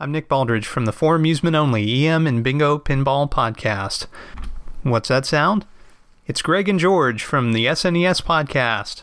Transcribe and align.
I'm 0.00 0.10
Nick 0.10 0.28
Baldridge 0.28 0.64
from 0.64 0.86
the 0.86 0.92
For 0.92 1.14
Amusement 1.14 1.54
Only 1.54 2.08
EM 2.08 2.26
and 2.26 2.42
Bingo 2.42 2.80
Pinball 2.80 3.30
Podcast. 3.30 4.08
What's 4.82 5.08
that 5.08 5.24
sound? 5.24 5.66
It's 6.26 6.42
Greg 6.42 6.68
and 6.68 6.80
George 6.80 7.22
from 7.22 7.52
the 7.52 7.66
SNES 7.66 8.20
Podcast. 8.20 9.02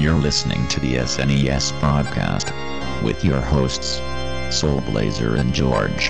You're 0.00 0.14
listening 0.14 0.66
to 0.68 0.80
the 0.80 0.94
SNES 0.94 1.78
podcast 1.78 2.54
with 3.02 3.22
your 3.22 3.38
hosts, 3.38 4.00
Soulblazer 4.48 5.38
and 5.38 5.52
George. 5.52 6.08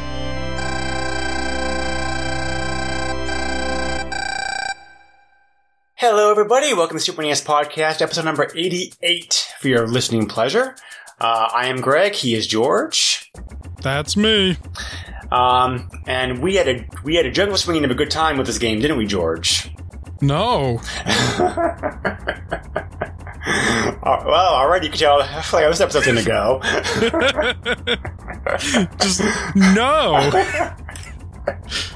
Hello, 5.96 6.30
everybody. 6.30 6.72
Welcome 6.72 6.98
to 6.98 7.02
Super 7.02 7.22
NES 7.22 7.42
Podcast, 7.42 8.00
episode 8.00 8.26
number 8.26 8.48
88 8.54 9.54
for 9.58 9.66
your 9.66 9.88
listening 9.88 10.28
pleasure. 10.28 10.76
Uh, 11.20 11.48
I 11.52 11.66
am 11.66 11.80
Greg. 11.80 12.14
He 12.14 12.36
is 12.36 12.46
George. 12.46 13.32
That's 13.82 14.16
me. 14.16 14.56
Um, 15.32 15.90
and 16.06 16.40
we 16.40 16.54
had 16.54 16.68
a 16.68 16.86
we 17.02 17.16
had 17.16 17.26
a 17.26 17.32
jungle 17.32 17.56
swinging 17.56 17.84
of 17.84 17.90
a 17.90 17.96
good 17.96 18.12
time 18.12 18.38
with 18.38 18.46
this 18.46 18.58
game, 18.58 18.78
didn't 18.78 18.98
we, 18.98 19.06
George? 19.06 19.68
No. 20.20 20.80
Well, 23.46 24.54
already 24.54 24.86
you 24.86 24.90
can 24.92 24.98
tell. 24.98 25.22
I 25.22 25.42
feel 25.42 25.60
like 25.60 25.70
this 25.70 25.80
episode's 25.80 26.06
gonna 26.06 26.22
go. 26.22 26.60
Just 28.98 29.22
no. 29.56 30.76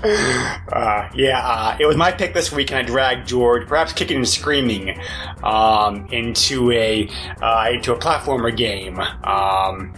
Uh, 0.02 1.08
yeah, 1.14 1.40
uh, 1.42 1.76
it 1.78 1.86
was 1.86 1.96
my 1.96 2.10
pick 2.10 2.34
this 2.34 2.50
week, 2.50 2.70
and 2.70 2.78
I 2.78 2.82
dragged 2.82 3.28
George, 3.28 3.68
perhaps 3.68 3.92
kicking 3.92 4.16
and 4.16 4.28
screaming, 4.28 4.98
um, 5.42 6.06
into 6.10 6.72
a 6.72 7.08
uh, 7.40 7.68
into 7.72 7.92
a 7.92 7.98
platformer 7.98 8.54
game. 8.54 8.98
Um, 9.22 9.94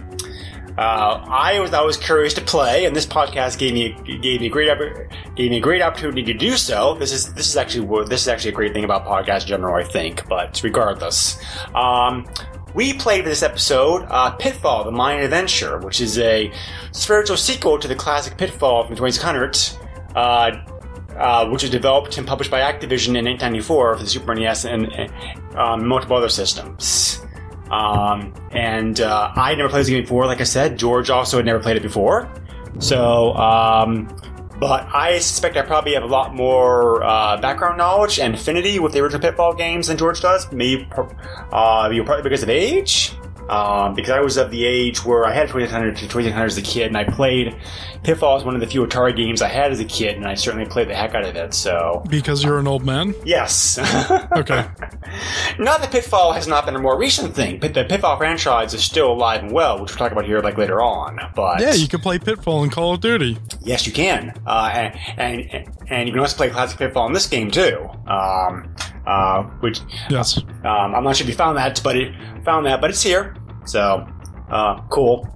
uh, 0.78 1.24
I 1.26 1.58
was 1.58 1.72
always 1.72 1.96
curious 1.96 2.34
to 2.34 2.42
play, 2.42 2.84
and 2.84 2.94
this 2.94 3.06
podcast 3.06 3.58
gave 3.58 3.72
me 3.72 3.96
gave 4.20 4.40
me 4.40 4.46
a 4.46 4.50
great 4.50 4.68
gave 5.34 5.50
me 5.50 5.56
a 5.56 5.60
great 5.60 5.80
opportunity 5.80 6.22
to 6.24 6.34
do 6.34 6.56
so. 6.56 6.94
This 6.94 7.12
is 7.12 7.32
this 7.32 7.48
is 7.48 7.56
actually 7.56 8.04
this 8.06 8.22
is 8.22 8.28
actually 8.28 8.50
a 8.50 8.54
great 8.54 8.74
thing 8.74 8.84
about 8.84 9.06
podcasts 9.06 9.42
in 9.42 9.48
general, 9.48 9.74
I 9.74 9.84
think. 9.84 10.28
But 10.28 10.60
regardless, 10.62 11.38
um, 11.74 12.26
we 12.74 12.92
played 12.92 13.22
for 13.22 13.30
this 13.30 13.42
episode 13.42 14.06
uh, 14.10 14.32
Pitfall: 14.32 14.84
The 14.84 14.92
Mayan 14.92 15.24
Adventure, 15.24 15.78
which 15.78 16.02
is 16.02 16.18
a 16.18 16.52
spiritual 16.92 17.38
sequel 17.38 17.78
to 17.78 17.88
the 17.88 17.96
classic 17.96 18.36
Pitfall 18.36 18.84
from 18.84 18.96
2600. 18.96 19.58
Uh, 20.14 20.62
uh, 21.16 21.48
which 21.48 21.62
was 21.62 21.70
developed 21.70 22.18
and 22.18 22.26
published 22.26 22.50
by 22.50 22.60
Activision 22.60 23.16
in 23.16 23.24
1994 23.24 23.96
for 23.96 24.02
the 24.02 24.08
Super 24.08 24.34
NES 24.34 24.66
and, 24.66 24.92
and 24.92 25.10
um, 25.56 25.88
multiple 25.88 26.14
other 26.14 26.28
systems. 26.28 27.25
Um, 27.70 28.32
and 28.50 29.00
uh, 29.00 29.32
I 29.34 29.54
never 29.54 29.68
played 29.68 29.80
this 29.80 29.88
game 29.88 30.02
before. 30.02 30.26
Like 30.26 30.40
I 30.40 30.44
said, 30.44 30.78
George 30.78 31.10
also 31.10 31.38
had 31.38 31.46
never 31.46 31.58
played 31.58 31.76
it 31.76 31.82
before. 31.82 32.30
So, 32.78 33.32
um, 33.34 34.08
but 34.58 34.86
I 34.94 35.18
suspect 35.18 35.56
I 35.56 35.62
probably 35.62 35.94
have 35.94 36.02
a 36.02 36.06
lot 36.08 36.34
more 36.34 37.02
uh, 37.04 37.36
background 37.40 37.78
knowledge 37.78 38.18
and 38.18 38.34
affinity 38.34 38.78
with 38.78 38.92
the 38.92 39.00
original 39.00 39.20
Pitfall 39.20 39.54
games 39.54 39.88
than 39.88 39.96
George 39.96 40.20
does. 40.20 40.50
Maybe, 40.52 40.88
uh, 41.52 41.88
maybe 41.90 42.04
partly 42.04 42.22
because 42.22 42.42
of 42.42 42.48
age. 42.48 43.12
Um, 43.48 43.94
because 43.94 44.10
I 44.10 44.20
was 44.20 44.36
of 44.36 44.50
the 44.50 44.64
age 44.66 45.04
where 45.04 45.24
I 45.24 45.32
had 45.32 45.48
2600 45.48 45.96
to 45.96 46.02
2600 46.08 46.46
as 46.46 46.58
a 46.58 46.62
kid, 46.62 46.88
and 46.88 46.96
I 46.96 47.04
played 47.04 47.56
Pitfall 48.02 48.36
as 48.38 48.44
one 48.44 48.54
of 48.54 48.60
the 48.60 48.66
few 48.66 48.84
Atari 48.86 49.14
games 49.16 49.40
I 49.42 49.48
had 49.48 49.70
as 49.72 49.78
a 49.80 49.84
kid, 49.84 50.16
and 50.16 50.26
I 50.26 50.34
certainly 50.34 50.66
played 50.66 50.88
the 50.88 50.94
heck 50.94 51.14
out 51.14 51.24
of 51.24 51.36
it. 51.36 51.54
So, 51.54 52.02
Because 52.08 52.42
you're 52.42 52.58
an 52.58 52.66
old 52.66 52.84
man? 52.84 53.14
yes. 53.24 53.78
Okay. 54.36 54.66
Not 55.58 55.80
that 55.80 55.90
Pitfall 55.90 56.32
has 56.32 56.46
not 56.48 56.66
been 56.66 56.74
a 56.76 56.78
more 56.80 56.98
recent 56.98 57.34
thing. 57.34 57.60
Pit- 57.60 57.74
The 57.74 57.84
Pitfall 57.84 58.16
franchise 58.16 58.74
is 58.74 58.82
still 58.82 59.12
alive 59.12 59.42
and 59.42 59.52
well, 59.52 59.80
which 59.80 59.90
we'll 59.92 59.98
talk 59.98 60.12
about 60.12 60.26
here 60.26 60.40
like 60.40 60.58
later 60.58 60.82
on. 60.82 61.18
But 61.34 61.60
Yeah, 61.60 61.72
you 61.74 61.88
can 61.88 62.00
play 62.00 62.18
Pitfall 62.18 62.64
in 62.64 62.70
Call 62.70 62.94
of 62.94 63.00
Duty. 63.00 63.38
yes, 63.62 63.86
you 63.86 63.92
can, 63.92 64.34
uh, 64.46 64.70
and, 65.16 65.40
and 65.50 65.68
and 65.88 66.08
you 66.08 66.12
can 66.12 66.20
also 66.20 66.36
play 66.36 66.50
classic 66.50 66.78
Pitfall 66.78 67.06
in 67.06 67.12
this 67.12 67.26
game 67.28 67.50
too. 67.50 67.88
Um, 68.08 68.74
uh, 69.06 69.42
which 69.60 69.80
Yes. 70.10 70.38
um, 70.64 70.94
I'm 70.94 71.04
not 71.04 71.16
sure 71.16 71.24
if 71.24 71.28
you 71.30 71.34
found 71.36 71.56
that, 71.58 71.80
but 71.84 71.96
it 71.96 72.14
found 72.44 72.66
that, 72.66 72.80
but 72.80 72.90
it's 72.90 73.02
here. 73.02 73.36
So 73.64 74.06
uh, 74.50 74.80
cool. 74.90 75.28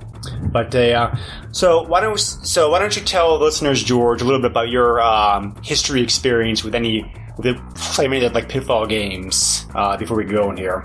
But 0.53 0.75
uh, 0.75 1.15
so 1.53 1.83
why 1.85 2.01
don't 2.01 2.19
so 2.21 2.71
why 2.71 2.79
don't 2.79 2.95
you 2.95 3.03
tell 3.03 3.39
listeners, 3.39 3.83
George, 3.83 4.21
a 4.21 4.25
little 4.25 4.41
bit 4.41 4.51
about 4.51 4.69
your 4.69 5.01
um, 5.01 5.55
history 5.63 6.03
experience 6.03 6.63
with 6.63 6.75
any 6.75 7.03
with 7.39 7.47
the 7.47 7.55
playing 7.95 8.13
any 8.13 8.27
of 8.27 8.35
like 8.35 8.49
Pitfall 8.49 8.87
games 8.87 9.67
uh, 9.75 9.97
before 9.97 10.17
we 10.19 10.25
go 10.25 10.51
in 10.51 10.57
here. 10.59 10.85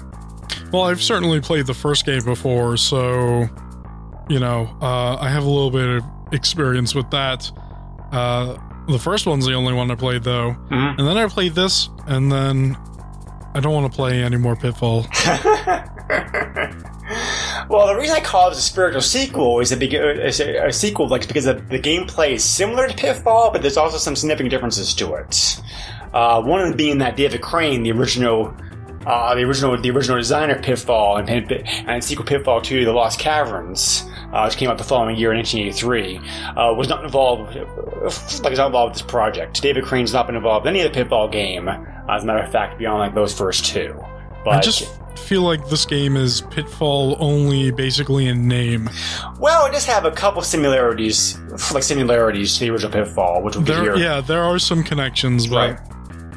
Well, 0.71 0.83
I've 0.83 1.01
certainly 1.03 1.41
played 1.41 1.67
the 1.67 1.73
first 1.73 2.05
game 2.05 2.23
before, 2.23 2.77
so, 2.77 3.47
you 4.29 4.39
know, 4.39 4.75
uh, 4.81 5.15
I 5.17 5.29
have 5.29 5.43
a 5.43 5.49
little 5.49 5.69
bit 5.71 5.87
of 5.97 6.03
experience 6.33 6.95
with 6.95 7.09
that. 7.11 7.49
Uh, 8.11 8.57
the 8.87 8.99
first 8.99 9.25
one's 9.27 9.45
the 9.45 9.53
only 9.53 9.73
one 9.73 9.91
I 9.91 9.95
played, 9.95 10.23
though. 10.23 10.55
Mhm. 10.71 10.97
And 10.97 11.07
then 11.07 11.17
I 11.17 11.27
played 11.27 11.53
this, 11.55 11.89
and 12.07 12.31
then 12.31 12.77
I 13.53 13.59
don't 13.59 13.73
want 13.73 13.91
to 13.91 13.95
play 13.95 14.23
any 14.23 14.37
more 14.37 14.55
Pitfall. 14.55 15.05
Well, 17.67 17.87
the 17.87 17.95
reason 17.95 18.15
I 18.15 18.19
call 18.19 18.49
it 18.49 18.57
a 18.57 18.61
spiritual 18.61 19.01
sequel 19.01 19.59
is 19.59 19.71
a, 19.71 20.67
a, 20.67 20.71
sequel, 20.71 21.07
like 21.07 21.27
because 21.27 21.45
the, 21.45 21.53
the 21.53 21.79
gameplay 21.79 22.33
is 22.33 22.43
similar 22.43 22.87
to 22.87 22.93
Pitfall, 22.93 23.51
but 23.51 23.61
there's 23.61 23.77
also 23.77 23.97
some 23.97 24.15
significant 24.15 24.51
differences 24.51 24.93
to 24.95 25.15
it. 25.15 25.61
Uh, 26.13 26.41
one 26.43 26.61
of 26.61 26.67
them 26.67 26.77
being 26.77 26.99
that 26.99 27.15
David 27.15 27.41
Crane, 27.41 27.81
the 27.83 27.91
original, 27.91 28.55
uh, 29.05 29.33
the 29.33 29.41
original, 29.41 29.79
the 29.81 29.89
original 29.89 30.17
designer 30.17 30.61
Pitfall 30.61 31.17
and, 31.17 31.29
and 31.29 32.03
sequel 32.03 32.25
Pitfall 32.25 32.61
2, 32.61 32.85
The 32.85 32.91
Lost 32.91 33.19
Caverns, 33.19 34.03
uh, 34.35 34.43
which 34.45 34.57
came 34.57 34.69
out 34.69 34.77
the 34.77 34.83
following 34.83 35.15
year 35.15 35.31
in 35.31 35.37
1983, 35.37 36.17
uh, 36.57 36.73
was 36.73 36.89
not 36.89 37.03
involved, 37.03 37.55
like, 37.55 38.51
is 38.51 38.57
not 38.57 38.67
involved 38.67 38.91
with 38.91 39.01
this 39.01 39.01
project. 39.01 39.61
David 39.61 39.83
Crane's 39.85 40.13
not 40.13 40.27
been 40.27 40.35
involved 40.35 40.65
in 40.67 40.75
any 40.75 40.85
of 40.85 40.91
the 40.91 40.97
Pitfall 41.03 41.27
game, 41.29 41.67
as 41.69 42.23
a 42.23 42.25
matter 42.25 42.43
of 42.43 42.51
fact, 42.51 42.77
beyond 42.77 42.99
like 42.99 43.15
those 43.15 43.33
first 43.33 43.65
two. 43.65 43.95
But 44.43 44.55
I 44.57 44.59
just 44.61 44.87
feel 45.17 45.41
like 45.41 45.69
this 45.69 45.85
game 45.85 46.15
is 46.17 46.41
Pitfall 46.51 47.15
only 47.19 47.71
basically 47.71 48.27
in 48.27 48.47
name. 48.47 48.89
Well, 49.39 49.65
it 49.65 49.71
does 49.71 49.85
have 49.85 50.05
a 50.05 50.11
couple 50.11 50.41
similarities, 50.43 51.39
like 51.73 51.81
similarities 51.83 52.53
to 52.55 52.59
the 52.65 52.69
original 52.71 52.91
Pitfall, 52.91 53.41
which 53.41 53.55
we'll 53.55 53.63
There, 53.65 53.81
here. 53.81 53.95
yeah, 53.95 54.21
there 54.21 54.43
are 54.43 54.59
some 54.59 54.83
connections, 54.83 55.47
but 55.47 55.79
Right. 55.79 55.79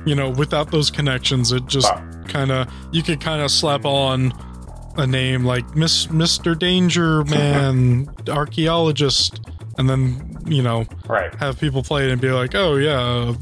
you 0.07 0.15
know, 0.15 0.31
without 0.31 0.71
those 0.71 0.91
connections, 0.91 1.53
it 1.53 1.67
just 1.67 1.93
kind 2.29 2.51
of 2.51 2.69
you 2.93 3.03
could 3.03 3.21
kind 3.21 3.43
of 3.43 3.51
slap 3.51 3.85
on 3.85 4.33
a 4.99 5.07
name 5.07 5.45
like 5.45 5.75
Miss 5.77 6.07
Mr. 6.09 6.59
Danger 6.59 7.25
Man, 7.25 8.09
archaeologist, 8.29 9.41
and 9.79 9.89
then 9.89 10.39
you 10.47 10.63
know 10.63 10.85
Right. 11.07 11.35
have 11.37 11.59
people 11.61 11.83
play 11.83 12.05
it 12.07 12.11
and 12.11 12.21
be 12.21 12.31
like, 12.31 12.55
oh 12.55 12.77
yeah, 12.77 13.33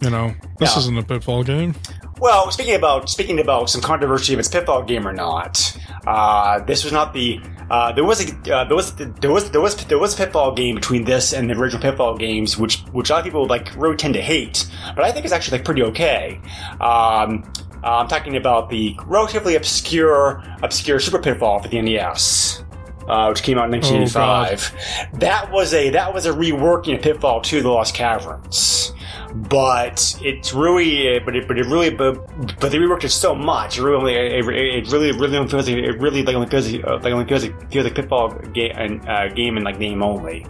you 0.00 0.10
know, 0.10 0.34
this 0.58 0.72
Yeah. 0.74 0.78
isn't 0.80 0.98
a 0.98 1.02
Pitfall 1.02 1.42
game. 1.44 1.74
Well, 2.20 2.50
speaking 2.50 2.74
about 2.74 3.08
speaking 3.08 3.38
about 3.38 3.70
some 3.70 3.80
controversy 3.80 4.32
if 4.32 4.38
it's 4.38 4.48
Pitfall 4.48 4.82
game 4.82 5.06
or 5.06 5.12
not, 5.12 5.76
uh, 6.06 6.60
this 6.60 6.82
was 6.84 6.92
not 6.92 7.12
the 7.14 7.40
uh, 7.70 7.92
there 7.92 8.02
was 8.04 8.20
a 8.28 8.32
uh, 8.54 8.64
there 8.64 8.74
was 8.76 8.92
there 8.94 9.30
was 9.30 9.50
there 9.50 9.60
was 9.60 9.76
there 9.86 9.98
was 9.98 10.14
a 10.14 10.16
Pitfall 10.16 10.52
game 10.52 10.74
between 10.74 11.04
this 11.04 11.32
and 11.32 11.48
the 11.50 11.54
original 11.54 11.80
Pitfall 11.82 12.16
games, 12.16 12.58
which 12.58 12.80
which 12.92 13.10
a 13.10 13.12
lot 13.12 13.18
of 13.20 13.24
people 13.24 13.46
like 13.46 13.70
really 13.76 13.94
tend 13.96 14.14
to 14.14 14.20
hate, 14.22 14.66
but 14.96 15.04
I 15.04 15.12
think 15.12 15.24
it's 15.26 15.34
actually 15.34 15.58
like 15.58 15.64
pretty 15.64 15.82
okay. 15.84 16.40
Um, 16.80 17.44
Uh, 17.82 17.98
I'm 17.98 18.08
talking 18.08 18.36
about 18.36 18.70
the 18.70 18.96
relatively 19.06 19.54
obscure, 19.54 20.42
obscure 20.62 20.98
Super 20.98 21.18
Pitfall 21.20 21.62
for 21.62 21.68
the 21.68 21.80
NES, 21.80 22.64
uh, 23.06 23.26
which 23.28 23.42
came 23.42 23.58
out 23.58 23.66
in 23.66 23.80
1985. 23.80 25.18
that 25.20 25.50
was 25.52 25.72
a 25.74 25.90
that 25.90 26.12
was 26.12 26.26
a 26.26 26.32
reworking 26.32 26.96
of 26.96 27.02
Pitfall 27.02 27.40
2: 27.40 27.62
The 27.62 27.68
Lost 27.68 27.94
Caverns. 27.94 28.92
But 29.34 30.18
it's 30.22 30.54
really, 30.54 31.18
but 31.20 31.36
it, 31.36 31.46
but 31.46 31.58
it 31.58 31.66
really, 31.66 31.90
but, 31.90 32.14
but 32.60 32.72
they 32.72 32.78
reworked 32.78 33.04
it 33.04 33.10
so 33.10 33.34
much. 33.34 33.78
It 33.78 33.82
really, 33.82 34.14
it, 34.14 34.48
it 34.48 34.90
really, 34.90 35.12
really 35.12 35.36
only 35.36 35.50
feels 35.50 35.68
like 35.68 35.76
it 35.76 36.00
really 36.00 36.22
like 36.22 36.34
only 36.34 36.48
feels 36.48 36.72
like, 36.72 36.84
like 36.84 37.12
only 37.12 37.26
feels 37.26 37.42
like 37.42 37.70
feels 37.70 37.84
like 37.84 37.94
Pitfall 37.94 38.30
game, 38.54 39.02
uh, 39.06 39.28
game 39.28 39.58
in 39.58 39.64
like 39.64 39.78
name 39.78 40.02
only. 40.02 40.46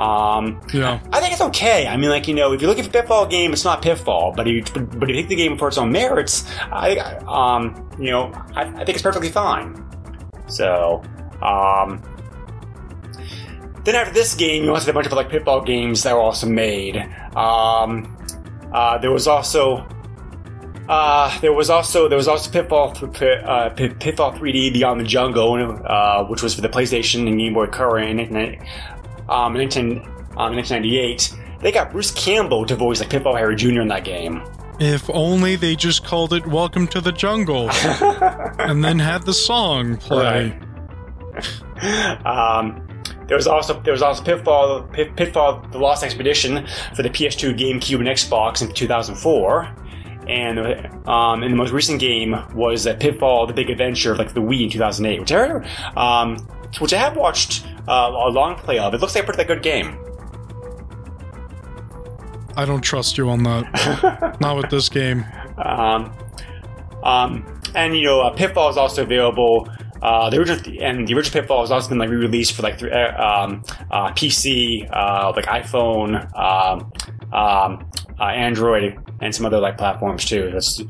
Um, 0.00 0.60
Yeah. 0.72 0.98
I 1.12 1.20
think 1.20 1.32
it's 1.32 1.42
okay. 1.42 1.86
I 1.86 1.96
mean, 1.98 2.08
like 2.08 2.26
you 2.26 2.34
know, 2.34 2.52
if 2.52 2.62
you 2.62 2.68
look 2.68 2.78
at 2.78 2.84
the 2.84 2.90
Pitfall 2.90 3.26
game, 3.26 3.52
it's 3.52 3.64
not 3.64 3.82
Pitfall, 3.82 4.32
but 4.34 4.48
if 4.48 4.54
you, 4.54 4.84
but 4.84 5.10
if 5.10 5.16
you 5.16 5.22
take 5.22 5.28
the 5.28 5.36
game 5.36 5.58
for 5.58 5.68
its 5.68 5.76
own 5.76 5.92
merits, 5.92 6.44
I 6.72 6.96
um, 7.28 7.88
you 7.98 8.10
know, 8.10 8.32
I, 8.54 8.62
I 8.62 8.84
think 8.84 8.90
it's 8.90 9.02
perfectly 9.02 9.28
fine. 9.28 9.84
So, 10.46 11.02
um, 11.42 12.02
then 13.84 13.94
after 13.94 14.14
this 14.14 14.34
game, 14.34 14.64
you 14.64 14.70
also 14.70 14.86
had 14.86 14.90
a 14.90 14.94
bunch 14.94 15.06
of 15.06 15.12
like 15.12 15.28
Pitfall 15.28 15.60
games 15.60 16.02
that 16.04 16.14
were 16.14 16.20
also 16.20 16.46
made. 16.46 16.96
Um, 17.36 18.16
uh, 18.72 18.96
there 18.98 19.10
was 19.12 19.26
also. 19.26 19.86
Uh, 20.88 21.38
there 21.38 21.52
was 21.52 21.70
also 21.70 22.08
there 22.08 22.16
was 22.16 22.26
also 22.26 22.50
Pitfall 22.50 22.88
uh, 22.90 23.70
Pitfall 23.70 24.32
3D 24.32 24.72
Beyond 24.72 25.00
the 25.00 25.04
Jungle, 25.04 25.78
uh, 25.84 26.24
which 26.24 26.42
was 26.42 26.54
for 26.54 26.62
the 26.62 26.68
PlayStation 26.68 27.28
and 27.28 27.38
Game 27.38 27.54
Boy 27.54 27.66
Color 27.66 28.00
in, 28.00 28.18
in, 28.18 28.58
um, 29.30 29.56
in 29.56 29.62
19, 29.62 29.98
um, 30.36 30.54
1998. 30.56 31.34
They 31.60 31.72
got 31.72 31.92
Bruce 31.92 32.10
Campbell 32.10 32.66
to 32.66 32.74
voice 32.74 33.00
like 33.00 33.10
Pitfall 33.10 33.36
Harry 33.36 33.56
Jr. 33.56 33.80
in 33.80 33.88
that 33.88 34.04
game. 34.04 34.42
If 34.78 35.08
only 35.10 35.56
they 35.56 35.76
just 35.76 36.04
called 36.04 36.32
it 36.32 36.46
Welcome 36.46 36.86
to 36.88 37.00
the 37.00 37.12
Jungle 37.12 37.68
and 38.58 38.82
then 38.82 38.98
had 38.98 39.24
the 39.24 39.34
song 39.34 39.96
play. 39.98 40.58
Um, 42.24 42.86
there 43.26 43.36
was 43.36 43.46
also 43.46 43.80
there 43.82 43.92
was 43.92 44.02
also 44.02 44.24
Pitfall 44.24 44.82
Pit, 44.84 45.14
Pitfall: 45.16 45.64
The 45.70 45.78
Lost 45.78 46.02
Expedition 46.02 46.66
for 46.94 47.02
the 47.02 47.10
PS2, 47.10 47.58
GameCube, 47.58 48.00
and 48.00 48.08
Xbox 48.08 48.62
in 48.62 48.72
2004. 48.72 49.76
And 50.28 50.58
um, 51.08 51.42
and 51.42 51.52
the 51.52 51.56
most 51.56 51.72
recent 51.72 52.00
game 52.00 52.36
was 52.54 52.86
uh, 52.86 52.94
Pitfall: 52.94 53.46
The 53.46 53.52
Big 53.52 53.70
Adventure, 53.70 54.16
like 54.16 54.34
the 54.34 54.40
Wii 54.40 54.64
in 54.64 54.70
2008, 54.70 55.20
which 55.20 55.32
I 55.32 56.22
um, 56.22 56.38
which 56.78 56.92
I 56.92 56.98
have 56.98 57.16
watched 57.16 57.66
uh, 57.88 58.10
a 58.12 58.30
long 58.30 58.56
play 58.56 58.78
of. 58.78 58.94
It 58.94 59.00
looks 59.00 59.14
like 59.14 59.24
a 59.24 59.26
pretty 59.26 59.44
good 59.44 59.62
game. 59.62 59.98
I 62.56 62.64
don't 62.64 62.82
trust 62.82 63.16
you 63.16 63.28
on 63.30 63.42
that. 63.44 64.36
Not 64.40 64.56
with 64.56 64.70
this 64.70 64.88
game. 64.88 65.24
Um, 65.56 66.12
um, 67.02 67.60
and 67.74 67.96
you 67.96 68.04
know, 68.04 68.20
uh, 68.20 68.30
Pitfall 68.30 68.68
is 68.68 68.76
also 68.76 69.02
available. 69.02 69.68
Uh, 70.02 70.30
the 70.30 70.38
original 70.38 70.82
and 70.82 71.06
the 71.06 71.14
original 71.14 71.40
Pitfall 71.40 71.60
has 71.60 71.70
also 71.70 71.88
been 71.90 71.98
like 71.98 72.08
re-released 72.08 72.52
for 72.52 72.62
like 72.62 72.78
th- 72.78 72.92
uh, 72.92 73.14
um, 73.18 73.62
uh, 73.90 74.10
PC, 74.12 74.88
uh, 74.90 75.32
like 75.36 75.44
iPhone, 75.46 76.16
um, 76.36 76.90
um, 77.32 77.90
uh, 78.18 78.24
Android, 78.24 78.98
and 79.20 79.34
some 79.34 79.46
other 79.46 79.60
like 79.60 79.76
platforms 79.78 80.24
too. 80.24 80.50
That's 80.50 80.82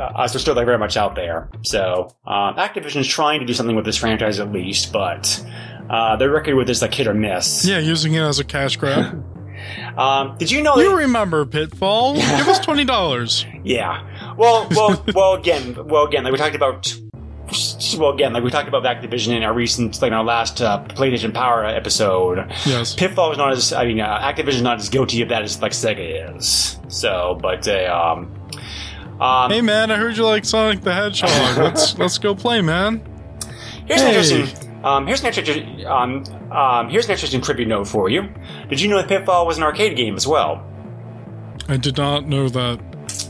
uh, 0.00 0.26
so 0.28 0.38
still 0.38 0.54
like 0.54 0.66
very 0.66 0.78
much 0.78 0.96
out 0.96 1.14
there. 1.14 1.48
So 1.62 2.14
um, 2.26 2.56
Activision's 2.56 3.06
trying 3.06 3.40
to 3.40 3.46
do 3.46 3.54
something 3.54 3.76
with 3.76 3.84
this 3.84 3.96
franchise 3.96 4.40
at 4.40 4.50
least, 4.52 4.92
but 4.92 5.44
uh, 5.88 6.16
their 6.16 6.30
record 6.30 6.54
with 6.56 6.66
this 6.66 6.82
like 6.82 6.94
hit 6.94 7.06
or 7.06 7.14
miss. 7.14 7.64
Yeah, 7.64 7.78
using 7.78 8.14
it 8.14 8.20
as 8.22 8.38
a 8.38 8.44
cash 8.44 8.76
grab. 8.76 9.24
Um, 9.98 10.38
did 10.38 10.50
you 10.50 10.62
know? 10.62 10.78
You 10.78 10.88
that- 10.88 10.96
remember 10.96 11.44
Pitfall? 11.44 12.14
Give 12.14 12.48
us 12.48 12.60
twenty 12.60 12.84
dollars. 12.86 13.44
Yeah. 13.62 14.34
Well, 14.38 14.66
well, 14.70 15.04
well. 15.14 15.34
Again, 15.34 15.76
well, 15.86 16.06
again, 16.06 16.24
like 16.24 16.32
we 16.32 16.38
talked 16.38 16.54
about. 16.54 16.90
Well, 17.98 18.12
again, 18.12 18.32
like 18.32 18.42
we 18.42 18.50
talked 18.50 18.68
about 18.68 18.84
Activision 18.84 19.36
in 19.36 19.42
our 19.42 19.52
recent, 19.52 20.00
like 20.00 20.08
in 20.08 20.14
our 20.14 20.24
last 20.24 20.62
uh, 20.62 20.82
PlayStation 20.84 21.34
Power 21.34 21.66
episode. 21.66 22.38
Yes. 22.64 22.94
Pitfall 22.94 23.32
is 23.32 23.36
not 23.38 23.52
as, 23.52 23.74
I 23.74 23.84
mean, 23.84 24.00
uh, 24.00 24.18
Activision 24.20 24.48
is 24.54 24.62
not 24.62 24.78
as 24.78 24.88
guilty 24.88 25.20
of 25.20 25.28
that 25.28 25.42
as 25.42 25.60
like 25.60 25.72
Sega 25.72 26.34
is. 26.36 26.78
So, 26.88 27.38
but 27.42 27.68
uh, 27.68 28.14
um, 28.16 28.34
um, 29.20 29.50
Hey 29.50 29.60
man, 29.60 29.90
I 29.90 29.96
heard 29.96 30.16
you 30.16 30.24
like 30.24 30.44
Sonic 30.44 30.80
the 30.80 30.92
Hedgehog. 30.92 31.58
Let's 31.58 31.98
let's 31.98 32.18
go 32.18 32.34
play, 32.34 32.60
man. 32.60 33.02
here's 33.86 34.00
hey. 34.00 34.08
an 34.08 34.14
interesting. 34.14 34.84
Um, 34.84 35.06
here's 35.06 35.20
an 35.20 35.26
interesting. 35.26 35.86
Um, 35.86 36.24
um, 36.50 36.88
here's 36.88 37.04
an 37.04 37.12
interesting 37.12 37.40
tribute 37.40 37.68
note 37.68 37.86
for 37.86 38.08
you. 38.08 38.28
Did 38.68 38.80
you 38.80 38.88
know 38.88 38.96
that 38.96 39.08
Pitfall 39.08 39.46
was 39.46 39.58
an 39.58 39.62
arcade 39.62 39.96
game 39.96 40.16
as 40.16 40.26
well? 40.26 40.66
I 41.68 41.76
did 41.76 41.96
not 41.96 42.26
know 42.26 42.48
that. 42.48 42.80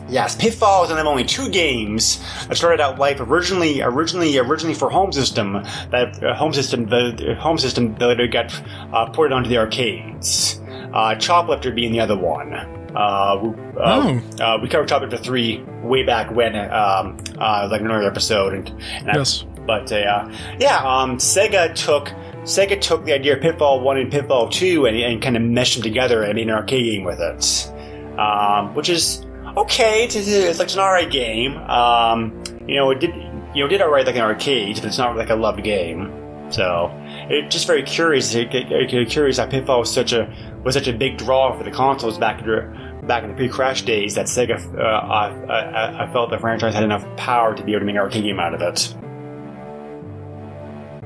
Yes, 0.08 0.34
Pitfall 0.34 0.84
is 0.84 0.90
one 0.90 0.98
of 0.98 1.06
only 1.06 1.24
two 1.24 1.50
games 1.50 2.18
that 2.48 2.56
started 2.56 2.80
out 2.80 2.98
life 2.98 3.20
originally, 3.20 3.80
originally, 3.80 4.38
originally 4.38 4.74
for 4.74 4.90
home 4.90 5.12
system. 5.12 5.52
That 5.90 6.22
uh, 6.22 6.34
home 6.34 6.52
system, 6.52 6.86
the, 6.86 7.14
the 7.16 7.34
home 7.36 7.58
system 7.58 7.94
that 7.96 8.28
got 8.32 8.62
uh, 8.92 9.10
ported 9.10 9.32
onto 9.32 9.48
the 9.48 9.58
arcades. 9.58 10.60
Uh, 10.92 11.14
Choplifter 11.14 11.72
being 11.72 11.92
the 11.92 12.00
other 12.00 12.16
one. 12.16 12.79
Uh, 12.94 13.38
we- 13.42 13.80
uh, 13.80 14.18
uh, 14.40 14.58
we 14.60 14.68
covered 14.68 14.88
Choplifter 14.88 15.22
three 15.22 15.62
way 15.82 16.02
back 16.02 16.30
when, 16.34 16.54
um, 16.56 17.16
uh, 17.38 17.68
like 17.70 17.80
another 17.80 18.06
episode, 18.06 18.54
and, 18.54 18.68
and 18.98 19.10
I- 19.10 19.16
Yes. 19.16 19.44
but 19.66 19.90
uh, 19.92 20.28
yeah, 20.58 20.76
um, 20.78 21.18
Sega 21.18 21.74
took 21.74 22.12
Sega 22.42 22.80
took 22.80 23.04
the 23.04 23.12
idea 23.12 23.34
of 23.36 23.42
Pitfall 23.42 23.80
One 23.80 23.96
and 23.98 24.10
Pitfall 24.10 24.48
Two 24.48 24.86
and, 24.86 24.96
and 24.96 25.22
kind 25.22 25.36
of 25.36 25.42
meshed 25.42 25.74
them 25.74 25.82
together 25.82 26.22
and 26.22 26.34
made 26.34 26.48
an 26.48 26.54
arcade 26.54 26.84
game 26.84 27.04
with 27.04 27.20
it, 27.20 27.70
um, 28.18 28.74
which 28.74 28.88
is 28.88 29.24
okay. 29.56 30.04
It's, 30.04 30.16
it's 30.16 30.58
like 30.58 30.72
an 30.72 30.78
alright 30.80 31.10
game. 31.10 31.56
Um, 31.58 32.42
you 32.66 32.76
know, 32.76 32.90
it 32.90 32.98
did 33.00 33.14
you 33.54 33.62
know 33.62 33.68
did 33.68 33.80
alright 33.82 34.06
like 34.06 34.16
an 34.16 34.22
arcade, 34.22 34.76
but 34.76 34.86
it's 34.86 34.98
not 34.98 35.16
like 35.16 35.30
a 35.30 35.34
loved 35.36 35.62
game. 35.62 36.10
So 36.50 36.90
it's 37.30 37.54
just 37.54 37.66
very 37.68 37.82
curious. 37.84 38.34
It, 38.34 38.52
it, 38.52 39.08
curious 39.08 39.38
how 39.38 39.46
Pitfall 39.46 39.80
was 39.80 39.92
such 39.92 40.12
a 40.12 40.26
was 40.64 40.74
such 40.74 40.88
a 40.88 40.92
big 40.92 41.18
draw 41.18 41.56
for 41.56 41.64
the 41.64 41.70
consoles 41.70 42.18
back 42.18 42.40
in 42.40 42.46
the 42.46 43.06
back 43.06 43.24
in 43.24 43.30
the 43.30 43.36
pre-crash 43.36 43.82
days 43.82 44.14
that 44.14 44.26
Sega 44.26 44.58
uh, 44.76 44.80
uh, 44.80 46.06
I 46.06 46.12
felt 46.12 46.30
the 46.30 46.38
franchise 46.38 46.74
had 46.74 46.84
enough 46.84 47.04
power 47.16 47.54
to 47.54 47.64
be 47.64 47.72
able 47.72 47.80
to 47.80 47.86
make 47.86 47.96
an 47.96 48.00
arcade 48.00 48.24
game 48.24 48.38
out 48.38 48.54
of 48.54 48.60
it. 48.60 48.94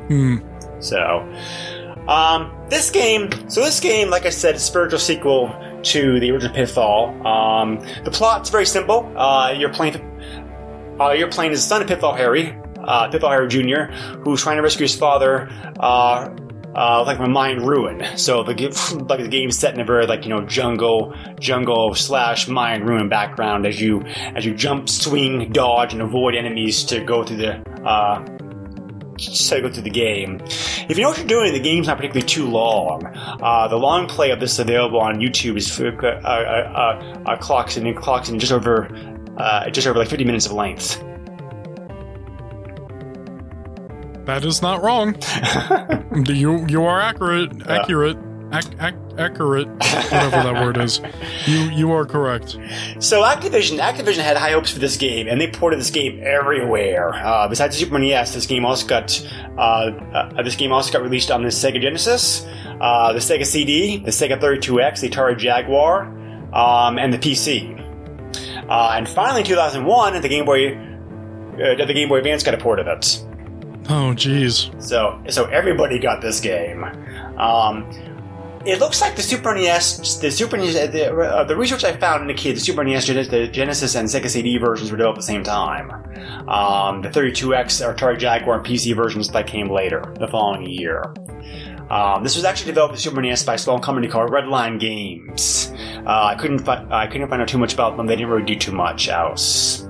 Hmm. 0.08 0.36
So, 0.80 1.32
um, 2.08 2.52
this 2.68 2.90
game, 2.90 3.30
so 3.48 3.62
this 3.62 3.80
game, 3.80 4.10
like 4.10 4.26
I 4.26 4.30
said, 4.30 4.56
is 4.56 4.62
a 4.62 4.64
spiritual 4.64 4.98
sequel 4.98 5.54
to 5.82 6.20
the 6.20 6.30
original 6.30 6.54
Pitfall. 6.54 7.26
Um, 7.26 7.78
the 8.04 8.10
plot's 8.10 8.50
very 8.50 8.66
simple. 8.66 9.10
Uh, 9.16 9.54
you're 9.56 9.72
playing, 9.72 9.96
uh, 11.00 11.12
you're 11.12 11.30
playing 11.30 11.52
as 11.52 11.62
the 11.62 11.68
son 11.68 11.80
of 11.80 11.88
Pitfall 11.88 12.14
Harry, 12.14 12.54
uh, 12.78 13.08
Pitfall 13.08 13.30
Harry 13.30 13.48
Jr., 13.48 13.92
who's 14.22 14.42
trying 14.42 14.56
to 14.56 14.62
rescue 14.62 14.84
his 14.84 14.94
father, 14.94 15.48
uh, 15.80 16.28
uh, 16.74 17.04
like 17.04 17.18
a 17.18 17.28
Mayan 17.28 17.64
ruin. 17.64 18.04
So 18.16 18.42
the 18.42 18.54
like 19.08 19.20
the 19.20 19.28
game's 19.28 19.58
set 19.58 19.74
in 19.74 19.80
a 19.80 19.84
very 19.84 20.06
like 20.06 20.24
you 20.24 20.30
know 20.30 20.44
jungle, 20.46 21.14
jungle 21.40 21.94
slash 21.94 22.48
Mayan 22.48 22.84
ruin 22.84 23.08
background 23.08 23.66
as 23.66 23.80
you 23.80 24.02
as 24.34 24.44
you 24.44 24.54
jump, 24.54 24.88
swing, 24.88 25.52
dodge, 25.52 25.92
and 25.92 26.02
avoid 26.02 26.34
enemies 26.34 26.84
to 26.84 27.00
go 27.04 27.24
through 27.24 27.38
the 27.38 27.84
uh, 27.84 28.24
to 29.16 29.60
go 29.60 29.70
through 29.70 29.82
the 29.82 29.90
game. 29.90 30.40
If 30.88 30.96
you 30.96 31.02
know 31.02 31.10
what 31.10 31.18
you're 31.18 31.26
doing, 31.26 31.52
the 31.52 31.60
game's 31.60 31.86
not 31.86 31.96
particularly 31.96 32.26
too 32.26 32.46
long. 32.46 33.06
Uh, 33.06 33.68
the 33.68 33.76
long 33.76 34.06
play 34.06 34.30
of 34.30 34.40
this 34.40 34.58
available 34.58 35.00
on 35.00 35.16
YouTube 35.16 35.56
is 35.56 35.80
uh, 35.80 35.84
uh, 35.84 36.28
uh, 36.28 37.22
uh, 37.26 37.36
clocks 37.36 37.76
in 37.76 37.94
clocks 37.94 38.28
in 38.28 38.38
just 38.38 38.52
over 38.52 38.88
uh, 39.36 39.70
just 39.70 39.86
over 39.86 39.98
like 39.98 40.08
50 40.08 40.24
minutes 40.24 40.46
of 40.46 40.52
length. 40.52 41.02
That 44.26 44.44
is 44.44 44.62
not 44.62 44.82
wrong. 44.82 45.16
you 46.26 46.66
you 46.66 46.84
are 46.84 47.00
accurate. 47.00 47.66
Accurate. 47.66 48.16
Ac- 48.52 48.70
ac- 48.80 48.96
accurate. 49.18 49.66
Whatever 49.68 50.42
that 50.52 50.54
word 50.64 50.76
is. 50.78 51.00
You 51.46 51.58
you 51.70 51.92
are 51.92 52.04
correct. 52.06 52.56
So 53.00 53.22
Activision, 53.22 53.78
Activision 53.80 54.22
had 54.22 54.36
high 54.36 54.52
hopes 54.52 54.70
for 54.70 54.78
this 54.78 54.96
game, 54.96 55.28
and 55.28 55.40
they 55.40 55.48
ported 55.50 55.80
this 55.80 55.90
game 55.90 56.20
everywhere. 56.22 57.14
Uh, 57.14 57.48
besides 57.48 57.76
the 57.76 57.84
Super 57.84 57.98
NES, 57.98 58.32
this 58.34 58.46
game 58.46 58.64
also 58.64 58.86
got 58.86 59.26
uh, 59.58 59.60
uh, 59.60 60.42
this 60.42 60.56
game 60.56 60.72
also 60.72 60.92
got 60.92 61.02
released 61.02 61.30
on 61.30 61.42
the 61.42 61.48
Sega 61.48 61.80
Genesis, 61.80 62.46
uh, 62.80 63.12
the 63.12 63.18
Sega 63.18 63.44
CD, 63.44 63.98
the 63.98 64.10
Sega 64.10 64.38
32X, 64.40 65.00
the 65.00 65.10
Atari 65.10 65.36
Jaguar, 65.36 66.04
um, 66.54 66.98
and 66.98 67.12
the 67.12 67.18
PC. 67.18 67.72
Uh, 68.68 68.92
and 68.96 69.08
finally, 69.08 69.40
in 69.40 69.46
2001, 69.46 70.22
the 70.22 70.28
Game 70.28 70.44
Boy, 70.44 70.74
uh, 70.74 71.84
the 71.84 71.92
Game 71.92 72.08
Boy 72.08 72.18
Advance 72.18 72.42
got 72.42 72.54
a 72.54 72.58
port 72.58 72.78
of 72.78 72.86
it. 72.86 73.22
Oh 73.86 74.14
jeez. 74.14 74.82
So, 74.82 75.22
so 75.28 75.44
everybody 75.46 75.98
got 75.98 76.22
this 76.22 76.40
game. 76.40 76.84
Um, 77.38 77.90
it 78.64 78.78
looks 78.80 79.02
like 79.02 79.14
the 79.14 79.22
Super 79.22 79.54
NES, 79.54 80.18
the 80.18 80.30
Super 80.30 80.56
NES, 80.56 80.90
the, 80.90 81.14
uh, 81.14 81.44
the 81.44 81.54
research 81.54 81.84
I 81.84 81.94
found 81.94 82.22
indicated 82.22 82.56
the 82.56 82.60
Super 82.60 82.82
NES, 82.82 83.06
the 83.06 83.46
Genesis, 83.46 83.94
and 83.94 84.08
Sega 84.08 84.30
CD 84.30 84.56
versions 84.56 84.90
were 84.90 84.96
developed 84.96 85.18
at 85.18 85.20
the 85.20 85.26
same 85.26 85.44
time. 85.44 85.90
Um, 86.48 87.02
the 87.02 87.10
32X, 87.10 87.94
Atari 87.94 88.18
Jaguar, 88.18 88.56
and 88.56 88.66
PC 88.66 88.96
versions 88.96 89.28
that 89.28 89.46
came 89.46 89.70
later, 89.70 90.14
the 90.18 90.28
following 90.28 90.66
year. 90.66 91.12
Um, 91.90 92.22
this 92.22 92.36
was 92.36 92.46
actually 92.46 92.72
developed 92.72 92.92
with 92.92 93.00
Super 93.00 93.20
NES 93.20 93.44
by 93.44 93.54
a 93.54 93.58
small 93.58 93.78
company 93.78 94.08
called 94.08 94.30
Redline 94.30 94.80
Games. 94.80 95.70
Uh, 96.06 96.24
I 96.24 96.34
couldn't 96.34 96.66
I 96.66 97.06
couldn't 97.06 97.28
find 97.28 97.42
out 97.42 97.48
too 97.48 97.58
much 97.58 97.74
about 97.74 97.98
them. 97.98 98.06
They 98.06 98.16
didn't 98.16 98.30
really 98.30 98.46
do 98.46 98.56
too 98.56 98.72
much 98.72 99.08
else. 99.08 99.83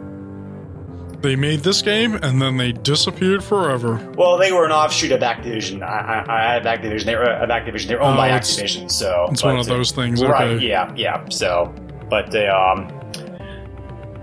They 1.24 1.36
made 1.36 1.60
this 1.60 1.80
game 1.80 2.16
and 2.16 2.42
then 2.42 2.58
they 2.58 2.72
disappeared 2.72 3.42
forever. 3.42 3.94
Well, 4.14 4.36
they 4.36 4.52
were 4.52 4.66
an 4.66 4.72
offshoot 4.72 5.10
of 5.10 5.22
Activision. 5.22 5.82
I, 5.82 6.22
I, 6.28 6.50
I 6.50 6.52
have 6.52 6.64
Activision. 6.64 7.04
They 7.06 7.16
were 7.16 7.22
of 7.22 7.48
Activision. 7.48 7.86
They're 7.86 8.02
owned 8.02 8.12
Oh, 8.12 8.18
by 8.18 8.28
Activision. 8.28 8.90
So 8.90 9.28
It's 9.30 9.42
one 9.42 9.58
of 9.58 9.64
those 9.64 9.90
things. 9.90 10.22
Right? 10.22 10.50
Okay. 10.50 10.66
Yeah. 10.66 10.92
Yeah. 10.94 11.26
So, 11.30 11.74
but 12.10 12.30
they 12.30 12.46
um, 12.46 12.92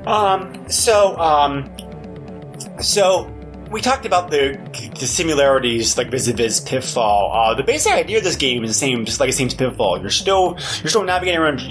um, 0.05 0.69
so 0.69 1.17
um, 1.17 1.75
so 2.79 3.25
we 3.71 3.79
talked 3.79 4.05
about 4.05 4.29
the 4.29 4.59
the 4.99 5.07
similarities 5.07 5.97
like 5.97 6.11
vis-a-vis 6.11 6.59
Pitfall. 6.59 7.31
Uh, 7.33 7.53
the 7.53 7.63
basic 7.63 7.93
idea 7.93 8.17
of 8.17 8.23
this 8.23 8.35
game 8.35 8.63
is 8.63 8.69
the 8.71 8.73
same, 8.75 9.05
just 9.05 9.19
like 9.19 9.29
it 9.29 9.33
seems 9.33 9.53
Pitfall. 9.53 9.99
You're 9.99 10.09
still 10.09 10.57
you're 10.81 10.89
still 10.89 11.03
navigating 11.03 11.39
around, 11.39 11.61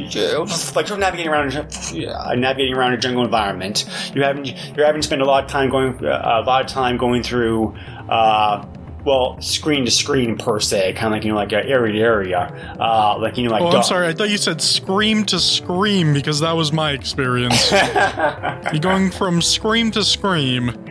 like 0.75 0.87
still 0.87 0.97
navigating 0.97 1.31
around, 1.31 1.55
uh, 1.55 2.35
navigating 2.35 2.75
around 2.75 2.95
a 2.95 2.99
jungle 2.99 3.25
environment. 3.25 3.85
You 4.15 4.23
haven't 4.23 4.47
you're 4.77 4.87
having 4.87 5.03
to 5.03 5.07
spend 5.07 5.21
a 5.21 5.27
lot 5.27 5.45
of 5.45 5.51
time 5.51 5.71
going 5.71 6.05
uh, 6.05 6.43
a 6.43 6.47
lot 6.47 6.65
of 6.65 6.69
time 6.69 6.97
going 6.97 7.23
through. 7.23 7.77
Uh, 8.09 8.67
well, 9.03 9.41
screen 9.41 9.87
to 9.87 9.91
screen 9.91 10.37
per 10.37 10.61
se, 10.61 10.93
kind 10.93 11.07
of 11.07 11.13
like 11.13 11.25
you 11.25 11.31
know, 11.31 11.37
like 11.37 11.55
uh, 11.55 11.57
area 11.57 11.95
to 11.95 11.99
area, 12.01 12.77
uh, 12.79 13.17
like 13.19 13.39
you 13.39 13.45
know, 13.45 13.51
like 13.51 13.63
Oh, 13.63 13.69
I'm 13.71 13.83
sorry. 13.83 14.09
I 14.09 14.13
thought 14.13 14.29
you 14.29 14.37
said 14.37 14.61
scream 14.61 15.25
to 15.27 15.41
scream 15.41 16.13
because 16.13 16.41
that 16.41 16.53
was 16.53 16.71
my 16.71 16.93
experience. 16.93 17.71
You're 18.73 18.81
going 18.81 19.11
from 19.11 19.41
scream 19.41 19.91
to 19.93 20.05
scream 20.05 20.90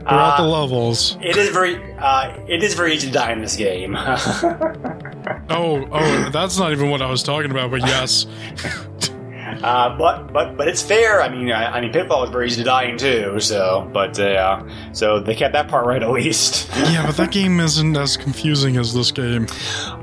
throughout 0.00 0.36
the 0.36 0.44
levels. 0.44 1.16
It 1.20 1.36
is 1.36 1.50
very, 1.50 1.76
uh, 1.98 2.36
it 2.48 2.62
is 2.62 2.74
very 2.74 2.94
easy 2.94 3.08
to 3.08 3.12
die 3.12 3.32
in 3.32 3.40
this 3.40 3.56
game. 3.56 3.96
Oh, 5.48 5.86
oh, 5.90 6.30
that's 6.32 6.58
not 6.58 6.72
even 6.72 6.90
what 6.90 7.02
I 7.02 7.10
was 7.10 7.22
talking 7.22 7.50
about, 7.50 7.70
but 7.70 7.80
yes. 7.80 8.26
uh, 9.66 9.98
but 9.98 10.32
but 10.32 10.56
but 10.56 10.68
it's 10.68 10.80
fair. 10.80 11.20
I 11.20 11.28
mean, 11.28 11.50
I, 11.50 11.78
I 11.78 11.80
mean, 11.80 11.92
Pitfall 11.92 12.20
was 12.20 12.30
very 12.30 12.46
easy 12.46 12.62
to 12.62 12.64
die 12.64 12.84
in 12.84 12.96
too. 12.96 13.40
So, 13.40 13.90
but 13.92 14.16
uh, 14.18 14.62
so 14.92 15.18
they 15.18 15.34
kept 15.34 15.54
that 15.54 15.66
part 15.66 15.86
right 15.86 16.02
at 16.02 16.10
least. 16.10 16.70
Yeah, 16.86 17.04
but 17.04 17.16
that 17.16 17.32
game 17.32 17.58
isn't 17.58 17.96
as 17.96 18.16
confusing 18.16 18.76
as 18.76 18.94
this 18.94 19.10
game. 19.10 19.48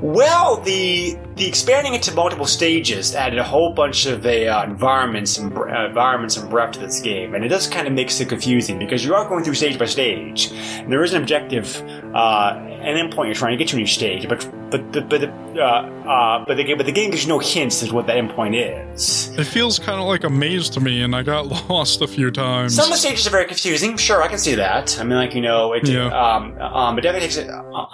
well, 0.02 0.58
the 0.58 1.16
the 1.36 1.46
expanding 1.46 1.94
it 1.94 2.02
to 2.02 2.12
multiple 2.14 2.46
stages 2.46 3.14
added 3.14 3.38
a 3.38 3.42
whole 3.42 3.72
bunch 3.72 4.04
of 4.04 4.22
the 4.22 4.48
uh, 4.48 4.64
environments 4.64 5.38
and 5.38 5.56
uh, 5.56 5.86
environments 5.86 6.36
and 6.36 6.50
breadth 6.50 6.72
to 6.74 6.80
this 6.80 7.00
game, 7.00 7.34
and 7.34 7.42
it 7.42 7.48
does 7.48 7.66
kind 7.66 7.86
of 7.86 7.94
makes 7.94 8.20
it 8.20 8.28
confusing 8.28 8.78
because 8.78 9.02
you 9.02 9.14
are 9.14 9.26
going 9.26 9.42
through 9.42 9.54
stage 9.54 9.78
by 9.78 9.86
stage, 9.86 10.52
and 10.52 10.92
there 10.92 11.02
is 11.02 11.14
an 11.14 11.22
objective, 11.22 11.82
uh, 12.14 12.52
an 12.54 12.96
endpoint 13.10 13.26
you're 13.26 13.34
trying 13.34 13.56
to 13.56 13.64
get 13.64 13.68
to 13.68 13.76
in 13.76 13.82
each 13.82 13.94
stage, 13.94 14.28
but 14.28 14.46
but 14.74 14.92
the, 14.92 15.00
but 15.02 15.22
uh, 15.56 15.62
uh, 15.62 16.44
but 16.46 16.56
the 16.56 16.64
game 16.64 16.76
but 16.76 16.86
the 16.86 16.90
game 16.92 17.10
gives 17.12 17.22
you 17.22 17.28
no 17.28 17.38
hints 17.38 17.80
as 17.82 17.90
to 17.90 17.94
what 17.94 18.08
that 18.08 18.16
endpoint 18.16 18.54
is. 18.94 19.28
It 19.38 19.44
feels 19.44 19.78
kind 19.78 20.00
of 20.00 20.06
like 20.06 20.24
a 20.24 20.30
maze 20.30 20.68
to 20.70 20.80
me, 20.80 21.02
and 21.02 21.14
I 21.14 21.22
got 21.22 21.46
lost 21.70 22.02
a 22.02 22.08
few 22.08 22.32
times. 22.32 22.74
Some 22.74 22.86
of 22.86 22.90
the 22.90 22.96
stages 22.96 23.24
are 23.26 23.30
very 23.30 23.44
confusing. 23.46 23.96
Sure, 23.96 24.20
I 24.20 24.26
can 24.26 24.38
see 24.38 24.56
that. 24.56 24.98
I 24.98 25.04
mean, 25.04 25.16
like 25.16 25.32
you 25.34 25.42
know, 25.42 25.72
it 25.74 25.86
Yeah. 25.88 26.06
um 26.06 26.58
um 26.60 26.98
it 26.98 27.02
definitely 27.02 27.28
takes 27.28 27.38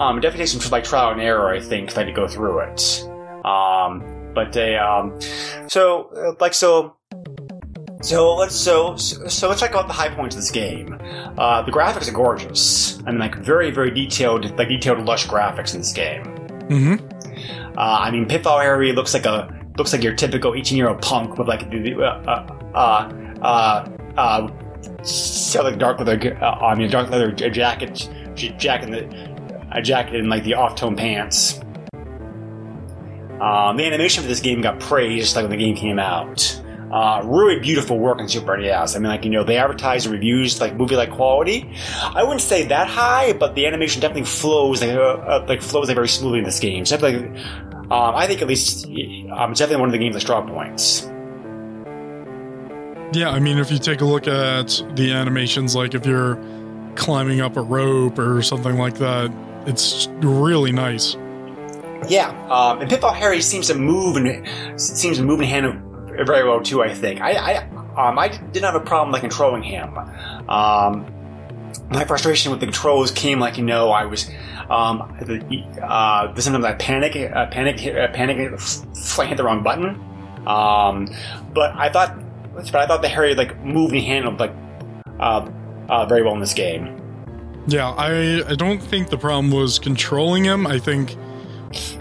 um 0.00 0.16
it 0.16 0.22
definitely 0.22 0.46
takes 0.46 0.52
some 0.52 0.70
like 0.70 0.84
trial 0.84 1.10
and 1.12 1.20
error. 1.20 1.50
I 1.50 1.60
think 1.60 1.94
like 1.96 2.06
to 2.06 2.12
go 2.12 2.26
through 2.26 2.60
it. 2.60 3.06
Um, 3.44 4.32
but 4.34 4.52
they 4.54 4.76
um 4.78 5.18
so 5.68 6.10
uh, 6.16 6.32
like 6.40 6.54
so. 6.54 6.96
So 8.02 8.34
let's 8.36 8.54
so 8.54 8.96
so 8.96 9.26
so 9.28 9.48
let's 9.50 9.60
talk 9.60 9.70
about 9.70 9.86
the 9.86 9.92
high 9.92 10.08
points 10.08 10.34
of 10.34 10.40
this 10.40 10.50
game. 10.50 10.98
Uh, 11.36 11.60
the 11.60 11.70
graphics 11.70 12.08
are 12.08 12.12
gorgeous. 12.12 12.98
I 13.06 13.10
mean, 13.10 13.18
like 13.18 13.34
very 13.34 13.70
very 13.70 13.90
detailed, 13.90 14.56
like 14.56 14.68
detailed, 14.68 15.04
lush 15.04 15.26
graphics 15.26 15.74
in 15.74 15.80
this 15.82 15.92
game. 15.92 16.39
Hmm 16.70 16.94
Uh, 17.76 17.98
I 18.04 18.10
mean, 18.10 18.26
Pitfall 18.26 18.60
Harry 18.60 18.92
looks 18.92 19.12
like 19.14 19.26
a 19.26 19.48
looks 19.76 19.92
like 19.92 20.02
your 20.02 20.14
typical 20.14 20.54
18 20.54 20.76
year 20.78 20.88
old 20.88 21.02
punk 21.02 21.38
with 21.38 21.48
like 21.48 21.70
the 21.70 21.94
uh 21.94 22.56
uh 22.74 23.12
uh 23.42 23.88
uh, 24.16 24.48
so 25.02 25.62
like 25.62 25.78
dark 25.78 25.98
leather. 25.98 26.36
I 26.42 26.74
mean, 26.74 26.90
dark 26.90 27.10
leather 27.10 27.32
jacket, 27.32 28.08
jacket, 28.34 28.90
the, 28.90 29.68
a 29.72 29.80
jacket 29.80 30.16
and 30.16 30.28
like 30.28 30.44
the 30.44 30.54
off 30.54 30.74
tone 30.74 30.96
pants. 30.96 31.60
Um, 33.40 33.76
the 33.78 33.84
animation 33.86 34.22
for 34.22 34.28
this 34.28 34.40
game 34.40 34.60
got 34.60 34.78
praised 34.80 35.34
like 35.34 35.44
when 35.44 35.50
the 35.50 35.56
game 35.56 35.74
came 35.74 35.98
out. 35.98 36.60
Uh, 36.90 37.22
really 37.24 37.60
beautiful 37.60 37.98
work 37.98 38.18
in 38.20 38.28
Super 38.28 38.56
NES. 38.56 38.96
I 38.96 38.98
mean, 38.98 39.08
like 39.08 39.24
you 39.24 39.30
know, 39.30 39.44
they 39.44 39.58
advertise 39.58 40.08
reviews 40.08 40.60
like 40.60 40.74
movie-like 40.74 41.12
quality. 41.12 41.70
I 42.02 42.24
wouldn't 42.24 42.40
say 42.40 42.64
that 42.64 42.88
high, 42.88 43.32
but 43.32 43.54
the 43.54 43.66
animation 43.66 44.00
definitely 44.00 44.24
flows 44.24 44.82
like 44.82 44.90
uh, 44.90 45.00
uh, 45.00 45.44
like 45.48 45.62
flows 45.62 45.86
like 45.86 45.94
very 45.94 46.08
smoothly 46.08 46.40
in 46.40 46.44
this 46.44 46.58
game. 46.58 46.84
So 46.84 46.96
definitely, 46.96 47.40
um, 47.90 48.14
I 48.16 48.26
think 48.26 48.42
at 48.42 48.48
least 48.48 48.86
um, 48.86 49.52
it's 49.52 49.60
definitely 49.60 49.76
one 49.76 49.88
of 49.88 49.92
the 49.92 49.98
game's 49.98 50.20
strong 50.20 50.48
points. 50.48 51.02
Yeah, 53.12 53.30
I 53.30 53.38
mean, 53.38 53.58
if 53.58 53.70
you 53.70 53.78
take 53.78 54.00
a 54.00 54.04
look 54.04 54.26
at 54.26 54.82
the 54.94 55.12
animations, 55.12 55.76
like 55.76 55.94
if 55.94 56.04
you're 56.06 56.42
climbing 56.96 57.40
up 57.40 57.56
a 57.56 57.62
rope 57.62 58.18
or 58.18 58.42
something 58.42 58.78
like 58.78 58.98
that, 58.98 59.32
it's 59.66 60.08
really 60.22 60.72
nice. 60.72 61.16
Yeah, 62.08 62.30
um, 62.50 62.80
and 62.80 62.90
Pitfall 62.90 63.12
Harry 63.12 63.42
seems 63.42 63.68
to 63.68 63.74
move 63.74 64.16
and 64.16 64.80
seems 64.80 65.18
to 65.18 65.22
move 65.22 65.40
in 65.40 65.46
hand 65.46 65.66
very 66.26 66.46
well 66.46 66.60
too. 66.60 66.82
I 66.82 66.94
think 66.94 67.20
I 67.20 67.32
I, 67.32 68.08
um, 68.08 68.18
I 68.18 68.28
didn't 68.28 68.64
have 68.64 68.74
a 68.74 68.80
problem 68.80 69.12
like 69.12 69.22
controlling 69.22 69.62
him. 69.62 69.96
Um, 70.48 71.06
my 71.90 72.04
frustration 72.04 72.50
with 72.50 72.60
the 72.60 72.66
controls 72.66 73.10
came 73.10 73.40
like 73.40 73.58
you 73.58 73.64
know 73.64 73.90
I 73.90 74.06
was 74.06 74.30
um, 74.68 75.16
the, 75.20 75.64
uh, 75.82 76.34
sometimes 76.36 76.64
I 76.64 76.74
panic 76.74 77.16
uh, 77.16 77.46
panic 77.46 77.84
uh, 77.86 78.08
panic 78.12 78.36
hit 78.60 79.36
the 79.36 79.44
wrong 79.44 79.62
button. 79.62 80.00
Um, 80.46 81.08
but 81.52 81.74
I 81.76 81.90
thought 81.90 82.18
but 82.54 82.74
I 82.74 82.86
thought 82.86 83.02
the 83.02 83.08
Harry 83.08 83.34
like 83.34 83.62
moved 83.64 83.94
and 83.94 84.02
handled 84.02 84.38
like 84.38 84.52
uh, 85.18 85.48
uh, 85.88 86.06
very 86.06 86.22
well 86.22 86.34
in 86.34 86.40
this 86.40 86.54
game. 86.54 86.96
Yeah, 87.66 87.90
I 87.90 88.42
I 88.48 88.54
don't 88.54 88.82
think 88.82 89.10
the 89.10 89.18
problem 89.18 89.50
was 89.52 89.78
controlling 89.78 90.44
him. 90.44 90.66
I 90.66 90.78
think 90.78 91.16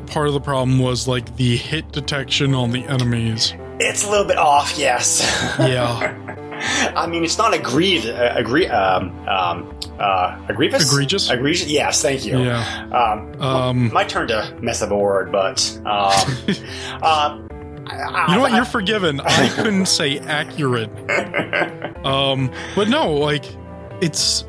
part 0.07 0.27
of 0.27 0.33
the 0.33 0.41
problem 0.41 0.79
was 0.79 1.07
like 1.07 1.35
the 1.35 1.57
hit 1.57 1.91
detection 1.91 2.53
on 2.53 2.71
the 2.71 2.83
enemies. 2.85 3.53
It's 3.79 4.03
a 4.05 4.09
little 4.09 4.25
bit 4.27 4.37
off, 4.37 4.77
yes. 4.77 5.21
Yeah, 5.59 6.93
I 6.95 7.07
mean, 7.07 7.23
it's 7.23 7.37
not 7.37 7.53
egregious. 7.53 8.11
Uh, 8.11 8.33
agree, 8.35 8.67
um, 8.67 9.17
um, 9.27 9.73
uh, 9.99 10.37
egregious? 10.49 10.91
Egregious? 10.91 11.29
Egregious? 11.29 11.67
Yes, 11.67 12.01
thank 12.01 12.25
you. 12.25 12.39
yeah. 12.39 12.89
Um, 12.91 13.41
Um, 13.41 13.93
my 13.93 14.03
turn 14.03 14.27
to 14.27 14.53
mess 14.61 14.81
up 14.81 14.91
a 14.91 14.97
word, 14.97 15.31
but 15.31 15.61
um, 15.85 15.85
I, 17.91 18.25
you 18.29 18.35
know 18.35 18.41
what? 18.41 18.51
I- 18.51 18.55
You're 18.57 18.65
forgiven. 18.65 19.21
I 19.21 19.49
couldn't 19.55 19.85
say 19.87 20.19
accurate. 20.19 20.89
Um, 22.05 22.51
but 22.75 22.87
no, 22.89 23.13
like 23.13 23.45
it's 24.01 24.45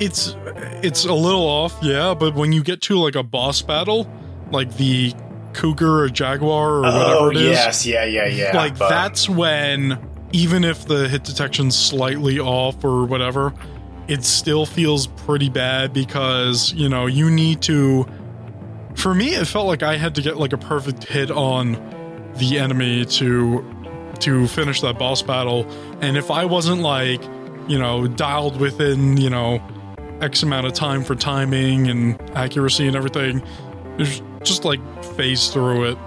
it's 0.00 0.34
it's 0.82 1.04
a 1.04 1.12
little 1.14 1.42
off, 1.46 1.76
yeah. 1.82 2.14
But 2.14 2.34
when 2.34 2.52
you 2.52 2.62
get 2.62 2.80
to 2.82 2.98
like 2.98 3.14
a 3.14 3.22
boss 3.22 3.62
battle, 3.62 4.10
like 4.52 4.74
the 4.76 5.12
cougar 5.52 6.00
or 6.02 6.08
jaguar 6.08 6.78
or 6.78 6.86
oh, 6.86 6.98
whatever 6.98 7.14
oh 7.18 7.30
it 7.30 7.36
is, 7.36 7.50
yes, 7.50 7.86
yeah, 7.86 8.04
yeah, 8.04 8.26
yeah. 8.26 8.56
like 8.56 8.78
but- 8.78 8.88
that's 8.88 9.28
when 9.28 9.98
even 10.32 10.64
if 10.64 10.86
the 10.86 11.08
hit 11.08 11.24
detection's 11.24 11.76
slightly 11.76 12.38
off 12.38 12.84
or 12.84 13.04
whatever, 13.04 13.54
it 14.08 14.24
still 14.24 14.66
feels 14.66 15.06
pretty 15.06 15.48
bad 15.48 15.92
because 15.92 16.72
you 16.72 16.88
know 16.88 17.06
you 17.06 17.30
need 17.30 17.62
to. 17.62 18.06
For 18.94 19.14
me, 19.14 19.28
it 19.34 19.46
felt 19.46 19.66
like 19.66 19.82
I 19.82 19.96
had 19.96 20.16
to 20.16 20.22
get 20.22 20.38
like 20.38 20.52
a 20.52 20.58
perfect 20.58 21.04
hit 21.04 21.30
on 21.30 21.72
the 22.36 22.58
enemy 22.58 23.04
to 23.04 23.64
to 24.20 24.48
finish 24.48 24.80
that 24.80 24.98
boss 24.98 25.22
battle, 25.22 25.66
and 26.00 26.16
if 26.16 26.30
I 26.30 26.44
wasn't 26.44 26.82
like 26.82 27.22
you 27.68 27.78
know 27.78 28.08
dialed 28.08 28.60
within 28.60 29.16
you 29.16 29.30
know 29.30 29.62
x 30.20 30.42
amount 30.42 30.66
of 30.66 30.72
time 30.72 31.04
for 31.04 31.14
timing 31.14 31.88
and 31.88 32.20
accuracy 32.36 32.86
and 32.86 32.96
everything, 32.96 33.42
there's 33.96 34.20
just 34.42 34.64
like 34.64 34.80
phase 35.18 35.48
through 35.48 35.90
it. 35.90 35.98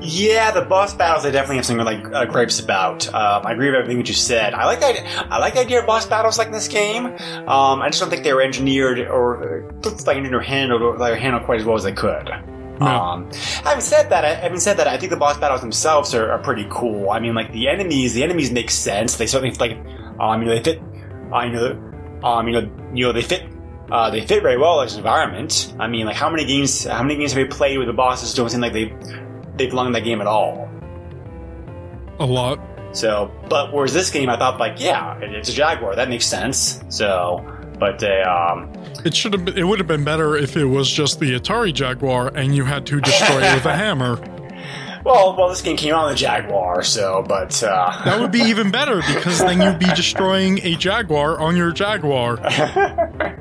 Yeah, 0.00 0.52
the 0.52 0.60
boss 0.62 0.94
battles 0.94 1.24
I 1.24 1.30
definitely 1.30 1.56
have 1.56 1.66
some 1.66 1.78
like 1.78 2.04
uh, 2.12 2.26
gripes 2.26 2.60
about. 2.60 3.12
Um, 3.12 3.44
I 3.44 3.52
agree 3.52 3.66
with 3.66 3.74
everything 3.74 3.98
that 3.98 4.08
you 4.08 4.14
said. 4.14 4.54
I 4.54 4.64
like 4.66 4.80
that. 4.80 5.32
I 5.32 5.38
like 5.38 5.54
the 5.54 5.60
idea 5.60 5.80
of 5.80 5.86
boss 5.86 6.06
battles 6.06 6.38
like 6.38 6.46
in 6.46 6.52
this 6.52 6.68
game. 6.68 7.06
Um, 7.06 7.82
I 7.82 7.88
just 7.88 7.98
don't 7.98 8.10
think 8.10 8.22
they 8.22 8.32
were 8.32 8.42
engineered 8.42 9.00
or 9.00 9.64
uh, 9.66 9.90
like 10.06 10.16
engineered 10.18 10.34
or 10.34 10.40
handled 10.40 10.82
or 10.82 10.96
like, 10.98 11.18
handled 11.18 11.44
quite 11.44 11.60
as 11.60 11.66
well 11.66 11.74
as 11.74 11.82
they 11.82 11.92
could. 11.92 12.30
No. 12.78 12.86
Um, 12.86 13.30
having 13.64 13.80
said 13.80 14.10
that, 14.10 14.24
I, 14.24 14.34
having 14.34 14.60
said 14.60 14.76
that, 14.76 14.86
I 14.86 14.98
think 14.98 15.10
the 15.10 15.16
boss 15.16 15.36
battles 15.36 15.62
themselves 15.62 16.14
are, 16.14 16.30
are 16.30 16.38
pretty 16.38 16.66
cool. 16.70 17.10
I 17.10 17.18
mean, 17.18 17.34
like 17.34 17.50
the 17.50 17.68
enemies, 17.68 18.14
the 18.14 18.22
enemies 18.22 18.52
make 18.52 18.70
sense. 18.70 19.16
They 19.16 19.26
certainly 19.26 19.52
like, 19.56 19.76
um, 20.20 20.42
you 20.42 20.48
know, 20.48 20.54
they 20.54 20.62
fit. 20.62 20.80
Uh, 21.32 21.42
you 21.42 21.52
know, 21.52 22.20
um, 22.22 22.46
you 22.46 22.52
know, 22.52 22.70
you 22.94 23.04
know, 23.04 23.12
they 23.12 23.22
fit. 23.22 23.42
Uh, 23.90 24.10
they 24.10 24.20
fit 24.26 24.42
very 24.42 24.58
well 24.58 24.80
as 24.82 24.92
an 24.94 24.98
environment. 24.98 25.72
I 25.78 25.86
mean, 25.88 26.04
like 26.06 26.16
how 26.16 26.28
many 26.30 26.44
games? 26.44 26.84
How 26.84 27.02
many 27.02 27.16
games 27.16 27.32
have 27.32 27.42
we 27.42 27.48
played 27.48 27.78
with 27.78 27.86
the 27.86 27.92
bosses 27.94 28.34
don't 28.34 28.50
seem 28.50 28.60
like 28.60 28.72
they 28.72 28.94
they 29.56 29.66
belong 29.66 29.86
in 29.86 29.92
that 29.92 30.04
game 30.04 30.20
at 30.20 30.26
all? 30.26 30.68
A 32.20 32.26
lot. 32.26 32.60
So, 32.92 33.30
but 33.48 33.72
whereas 33.72 33.92
this 33.94 34.10
game, 34.10 34.28
I 34.28 34.36
thought 34.36 34.58
like, 34.58 34.80
yeah, 34.80 35.18
it- 35.18 35.32
it's 35.34 35.48
a 35.48 35.52
Jaguar. 35.52 35.94
That 35.94 36.08
makes 36.08 36.26
sense. 36.26 36.82
So, 36.88 37.46
but 37.78 38.02
uh, 38.02 38.52
um, 38.52 38.72
It 39.04 39.14
should 39.14 39.32
have. 39.34 39.44
Been, 39.44 39.56
it 39.58 39.64
would 39.64 39.78
have 39.78 39.86
been 39.88 40.04
better 40.04 40.36
if 40.36 40.56
it 40.56 40.64
was 40.64 40.90
just 40.90 41.20
the 41.20 41.38
Atari 41.38 41.72
Jaguar 41.72 42.28
and 42.34 42.54
you 42.54 42.64
had 42.64 42.84
to 42.86 43.00
destroy 43.00 43.42
it 43.42 43.54
with 43.54 43.66
a 43.66 43.76
hammer. 43.76 44.16
Well, 45.04 45.36
well, 45.38 45.48
this 45.48 45.62
game 45.62 45.76
came 45.76 45.94
out 45.94 46.04
on 46.04 46.10
the 46.10 46.16
Jaguar, 46.16 46.82
so 46.82 47.24
but 47.26 47.62
uh, 47.62 48.02
That 48.04 48.20
would 48.20 48.32
be 48.32 48.40
even 48.40 48.70
better 48.70 48.96
because 49.14 49.38
then 49.38 49.60
you'd 49.62 49.78
be 49.78 49.86
destroying 49.94 50.58
a 50.64 50.74
Jaguar 50.74 51.38
on 51.38 51.56
your 51.56 51.70
Jaguar. 51.72 52.36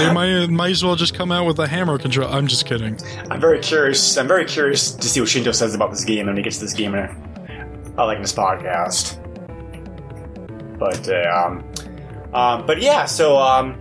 They 0.00 0.12
might 0.14 0.46
might 0.46 0.70
as 0.70 0.82
well 0.82 0.96
just 0.96 1.12
come 1.12 1.30
out 1.30 1.46
with 1.46 1.58
a 1.58 1.66
hammer 1.66 1.98
control. 1.98 2.32
I'm 2.32 2.46
just 2.46 2.64
kidding. 2.64 2.98
I'm 3.30 3.38
very 3.38 3.60
curious. 3.60 4.16
I'm 4.16 4.26
very 4.26 4.46
curious 4.46 4.92
to 4.92 5.06
see 5.06 5.20
what 5.20 5.28
Shinto 5.28 5.52
says 5.52 5.74
about 5.74 5.90
this 5.90 6.04
game 6.04 6.26
when 6.26 6.38
he 6.38 6.42
gets 6.42 6.56
to 6.56 6.64
this 6.64 6.72
game 6.72 6.94
uh, 6.94 8.06
like 8.06 8.18
this 8.22 8.32
podcast. 8.32 9.18
But 10.78 11.06
uh, 11.06 11.46
um, 11.46 11.64
um, 12.32 12.66
but 12.66 12.80
yeah, 12.80 13.04
so 13.04 13.36
um, 13.36 13.78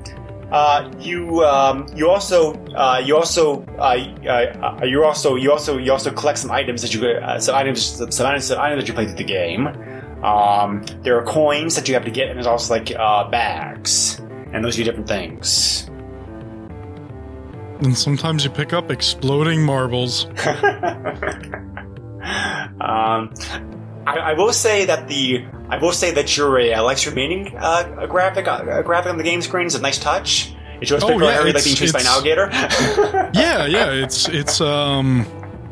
uh, 0.51 0.91
you 0.99 1.45
um, 1.45 1.87
you 1.95 2.09
also 2.09 2.53
uh, 2.75 3.01
you 3.03 3.15
also 3.15 3.63
uh, 3.77 3.95
uh, 4.27 4.81
you 4.83 5.05
also 5.05 5.35
you 5.35 5.53
also 5.53 5.77
you 5.77 5.91
also 5.93 6.11
collect 6.11 6.39
some 6.39 6.51
items 6.51 6.81
that 6.81 6.93
you 6.93 7.07
uh, 7.07 7.39
some 7.39 7.55
items 7.55 7.81
some 8.13 8.25
items, 8.27 8.45
some 8.45 8.59
items 8.59 8.81
that 8.81 8.87
you 8.89 8.93
play 8.93 9.05
through 9.05 9.15
the 9.15 9.23
game. 9.23 9.67
Um, 10.21 10.83
there 11.03 11.17
are 11.17 11.23
coins 11.23 11.75
that 11.77 11.87
you 11.87 11.93
have 11.93 12.03
to 12.03 12.11
get, 12.11 12.27
and 12.27 12.35
there's 12.35 12.45
also 12.45 12.73
like 12.73 12.91
uh, 12.93 13.29
bags, 13.29 14.19
and 14.51 14.65
those 14.65 14.75
do 14.75 14.83
different 14.83 15.07
things. 15.07 15.88
And 17.79 17.97
sometimes 17.97 18.43
you 18.43 18.49
pick 18.49 18.73
up 18.73 18.91
exploding 18.91 19.63
marbles. 19.63 20.27
Um, 22.81 23.33
I, 24.05 24.17
I 24.17 24.33
will 24.33 24.53
say 24.53 24.85
that 24.85 25.07
the 25.07 25.45
I 25.69 25.77
will 25.77 25.91
say 25.91 26.11
that 26.11 26.35
your 26.37 26.59
uh, 26.59 26.65
Alex 26.71 27.05
remaining 27.07 27.55
uh, 27.57 27.95
a 27.99 28.07
graphic 28.07 28.47
uh, 28.47 28.63
a 28.67 28.83
graphic 28.83 29.11
on 29.11 29.17
the 29.17 29.23
game 29.23 29.41
screen 29.41 29.67
is 29.67 29.75
a 29.75 29.81
nice 29.81 29.97
touch. 29.99 30.53
It 30.81 30.87
shows 30.87 31.03
Oh, 31.03 31.19
yeah, 31.19 31.31
Harry 31.33 31.51
like 31.51 31.63
being 31.63 31.75
chased 31.75 31.93
by 31.93 32.01
an 32.01 32.07
alligator. 32.07 32.49
Yeah, 33.33 33.65
yeah, 33.65 33.91
it's 33.91 34.29
it's 34.29 34.61
um 34.61 35.25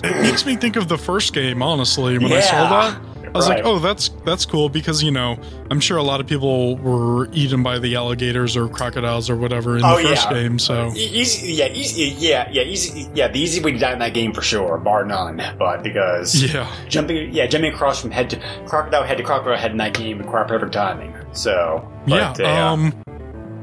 it 0.04 0.16
makes 0.22 0.46
me 0.46 0.56
think 0.56 0.76
of 0.76 0.88
the 0.88 0.98
first 0.98 1.34
game, 1.34 1.62
honestly, 1.62 2.18
when 2.18 2.32
I 2.32 2.40
saw 2.42 2.70
that. 2.70 3.02
I 3.38 3.40
was 3.40 3.50
right. 3.50 3.64
like, 3.64 3.66
oh, 3.66 3.80
that's 3.80 4.10
that's 4.26 4.46
cool 4.46 4.70
because 4.70 5.04
you 5.04 5.12
know 5.12 5.38
I'm 5.70 5.80
sure 5.80 5.98
a 5.98 6.04
lot 6.04 6.20
of 6.20 6.28
people 6.28 6.76
were 6.78 7.30
eaten 7.32 7.62
by 7.62 7.78
the 7.80 7.96
alligators 7.96 8.58
or 8.58 8.68
crocodiles 8.68 9.30
or 9.30 9.36
whatever 9.36 9.78
in 9.78 9.86
Oh, 9.86 9.98
the 9.98 10.10
first 10.10 10.26
yeah. 10.26 10.34
game. 10.34 10.60
So 10.60 10.92
easy, 10.96 11.54
yeah, 11.54 11.68
easy, 11.68 12.04
yeah, 12.18 12.50
yeah, 12.52 12.64
easy, 12.64 13.08
yeah. 13.14 13.28
The 13.28 13.40
easy 13.40 13.62
way 13.62 13.74
to 13.74 13.78
die 13.78 13.94
in 13.94 14.00
that 14.00 14.14
game 14.14 14.34
for 14.34 14.42
sure, 14.42 14.78
bar 14.78 15.06
none. 15.06 15.42
But 15.60 15.84
because 15.84 16.44
yeah, 16.44 16.72
jumping, 16.88 17.34
yeah, 17.34 17.46
jumping 17.48 17.74
across 17.74 18.02
from 18.02 18.12
head 18.12 18.30
to 18.32 18.42
crocodile 18.66 19.04
head 19.04 19.18
to 19.18 19.24
crocodile 19.24 19.58
head 19.58 19.72
in 19.72 19.78
that 19.78 19.94
game 19.94 20.20
required 20.20 20.48
perfect 20.48 20.74
timing. 20.74 21.14
So, 21.34 21.88
yeah, 22.08 22.34
but, 22.36 22.46
uh, 22.46 22.50
um, 22.50 23.04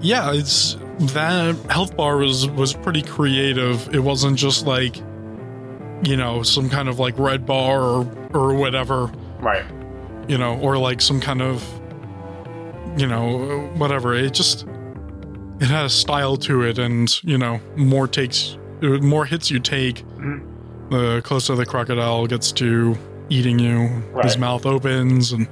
yeah. 0.01 0.33
It's 0.33 0.77
that 0.99 1.57
health 1.71 1.97
bar 1.97 2.17
was 2.19 2.49
was 2.51 2.73
pretty 2.73 3.03
creative. 3.03 3.93
It 3.95 4.01
wasn't 4.01 4.39
just 4.39 4.67
like 4.67 4.97
you 6.03 6.17
know 6.17 6.43
some 6.43 6.69
kind 6.71 6.89
of 6.89 6.99
like 6.99 7.19
red 7.19 7.47
bar 7.47 7.81
or 7.81 8.29
or 8.35 8.55
whatever. 8.55 9.11
Right, 9.45 9.65
you 10.29 10.39
know, 10.39 10.59
or 10.61 10.79
like 10.79 11.01
some 11.01 11.21
kind 11.21 11.43
of, 11.43 11.63
you 12.97 13.07
know, 13.07 13.69
whatever. 13.77 14.15
It 14.15 14.33
just 14.35 14.67
it 15.61 15.67
has 15.69 15.93
style 15.93 16.37
to 16.39 16.63
it, 16.63 16.79
and 16.79 17.23
you 17.25 17.39
know, 17.39 17.61
more 17.77 18.09
takes, 18.09 18.57
more 18.83 19.25
hits 19.25 19.51
you 19.51 19.61
take, 19.61 20.05
Mhm. 20.19 20.43
the 20.91 21.21
closer 21.25 21.55
the 21.55 21.67
crocodile 21.67 22.27
gets 22.27 22.51
to 22.53 22.97
eating 23.31 23.59
you. 23.59 24.03
His 24.23 24.37
mouth 24.39 24.67
opens, 24.67 25.33
and 25.33 25.47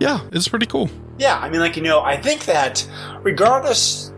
yeah, 0.00 0.20
it's 0.32 0.48
pretty 0.48 0.66
cool. 0.66 0.90
Yeah, 1.18 1.38
I 1.38 1.48
mean, 1.50 1.60
like 1.60 1.76
you 1.76 1.82
know, 1.82 2.00
I 2.00 2.16
think 2.16 2.44
that 2.46 2.86
regardless, 3.22 4.11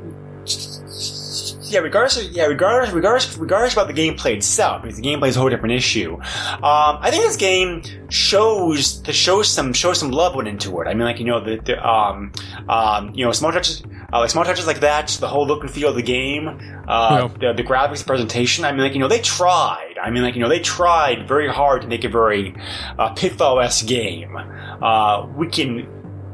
yeah, 1.74 1.80
regardless, 1.80 2.16
of, 2.16 2.32
yeah, 2.32 2.44
regardless, 2.44 2.92
regardless, 2.92 3.36
regardless 3.36 3.72
about 3.72 3.88
the 3.88 3.92
gameplay 3.92 4.36
itself, 4.36 4.82
because 4.82 4.96
the 4.96 5.02
gameplay 5.02 5.28
is 5.28 5.36
a 5.36 5.40
whole 5.40 5.50
different 5.50 5.74
issue. 5.74 6.14
Um, 6.14 6.98
I 7.00 7.10
think 7.10 7.24
this 7.24 7.36
game 7.36 7.82
shows 8.08 9.00
to 9.00 9.12
show 9.12 9.42
some 9.42 9.72
show 9.72 9.92
some 9.92 10.10
love 10.10 10.34
went 10.34 10.48
into 10.48 10.80
it. 10.80 10.86
I 10.86 10.94
mean, 10.94 11.04
like 11.04 11.18
you 11.18 11.24
know, 11.24 11.42
the, 11.44 11.56
the 11.56 11.86
um, 11.86 12.32
um, 12.68 13.12
you 13.14 13.24
know, 13.24 13.32
small 13.32 13.52
touches, 13.52 13.82
uh, 14.12 14.20
like 14.20 14.30
small 14.30 14.44
touches 14.44 14.66
like 14.66 14.80
that, 14.80 15.08
the 15.20 15.28
whole 15.28 15.46
look 15.46 15.62
and 15.62 15.70
feel 15.70 15.90
of 15.90 15.96
the 15.96 16.02
game, 16.02 16.48
uh, 16.86 17.28
the, 17.28 17.52
the 17.52 17.64
graphics, 17.64 18.06
presentation. 18.06 18.64
I 18.64 18.70
mean, 18.70 18.80
like 18.80 18.94
you 18.94 19.00
know, 19.00 19.08
they 19.08 19.20
tried. 19.20 19.96
I 20.00 20.10
mean, 20.10 20.22
like 20.22 20.36
you 20.36 20.40
know, 20.40 20.48
they 20.48 20.60
tried 20.60 21.26
very 21.26 21.48
hard 21.48 21.82
to 21.82 21.88
make 21.88 22.04
a 22.04 22.08
very 22.08 22.54
uh, 22.98 23.12
Pitfall-esque 23.14 23.86
game. 23.86 24.36
Uh, 24.36 25.26
we 25.36 25.48
can 25.48 25.88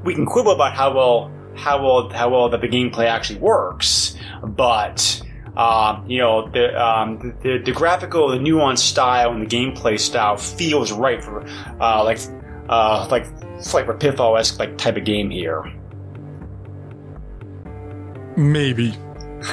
we 0.05 0.14
can 0.14 0.27
quibble 0.27 0.53
about 0.53 0.75
how 0.75 0.95
well 0.95 1.33
how 1.57 1.83
well 1.83 2.11
how 2.11 2.29
well 2.29 2.49
that 2.51 2.61
the 2.61 2.69
gameplay 2.69 3.07
actually 3.07 3.38
works, 3.38 4.17
but 4.43 5.23
um, 5.57 6.05
you 6.09 6.19
know 6.19 6.49
the, 6.49 6.81
um, 6.81 7.35
the 7.43 7.59
the 7.59 7.73
graphical, 7.73 8.29
the 8.29 8.39
nuanced 8.39 8.79
style, 8.79 9.33
and 9.33 9.43
the 9.43 9.47
gameplay 9.57 9.99
style 9.99 10.37
feels 10.37 10.93
right 10.93 11.23
for 11.23 11.45
uh, 11.81 12.05
like 12.05 12.19
uh, 12.69 13.07
like 13.11 13.27
like 13.75 13.89
a 13.89 13.95
Pitfall 13.95 14.37
esque 14.37 14.59
like 14.59 14.79
type 14.79 14.97
of 14.97 15.05
game 15.05 15.31
here. 15.31 15.65
Maybe 18.37 18.97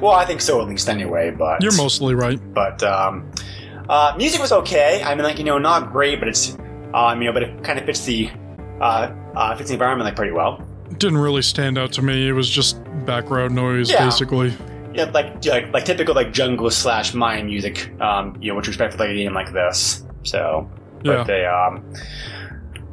Well, 0.00 0.12
I 0.12 0.24
think 0.24 0.40
so 0.40 0.60
at 0.60 0.68
least 0.68 0.88
anyway. 0.88 1.30
But 1.30 1.62
you're 1.62 1.76
mostly 1.76 2.14
right. 2.14 2.38
but 2.52 2.82
um, 2.82 3.30
uh, 3.88 4.14
music 4.16 4.40
was 4.40 4.52
okay. 4.52 5.02
I 5.02 5.14
mean, 5.14 5.24
like 5.24 5.38
you 5.38 5.44
know, 5.44 5.58
not 5.58 5.92
great, 5.92 6.18
but 6.18 6.28
it's 6.28 6.56
um, 6.92 7.20
you 7.20 7.28
know, 7.28 7.32
but 7.32 7.42
it 7.42 7.64
kind 7.64 7.78
of 7.78 7.84
fits 7.86 8.04
the 8.04 8.30
uh, 8.80 9.12
uh, 9.34 9.56
fits 9.56 9.70
the 9.70 9.74
environment 9.74 10.04
like 10.06 10.16
pretty 10.16 10.32
well. 10.32 10.62
Didn't 10.98 11.18
really 11.18 11.42
stand 11.42 11.78
out 11.78 11.92
to 11.92 12.02
me. 12.02 12.28
It 12.28 12.32
was 12.32 12.48
just 12.48 12.78
background 13.04 13.54
noise, 13.54 13.90
Yeah. 13.90 14.04
basically. 14.04 14.52
Yeah, 14.94 15.10
like 15.12 15.44
like, 15.44 15.72
like 15.72 15.84
typical 15.84 16.14
like 16.14 16.32
jungle 16.32 16.70
slash 16.70 17.14
Mayan 17.14 17.46
music. 17.46 17.92
Um, 18.00 18.36
you 18.40 18.48
know, 18.50 18.54
what 18.54 18.66
you 18.66 18.70
expect 18.70 18.92
for 18.92 18.98
like 18.98 19.10
a 19.10 19.14
game 19.14 19.34
like 19.34 19.52
this. 19.52 20.04
So, 20.22 20.70
but 21.02 21.10
Yeah. 21.18 21.24
they 21.24 21.44
um, 21.46 21.92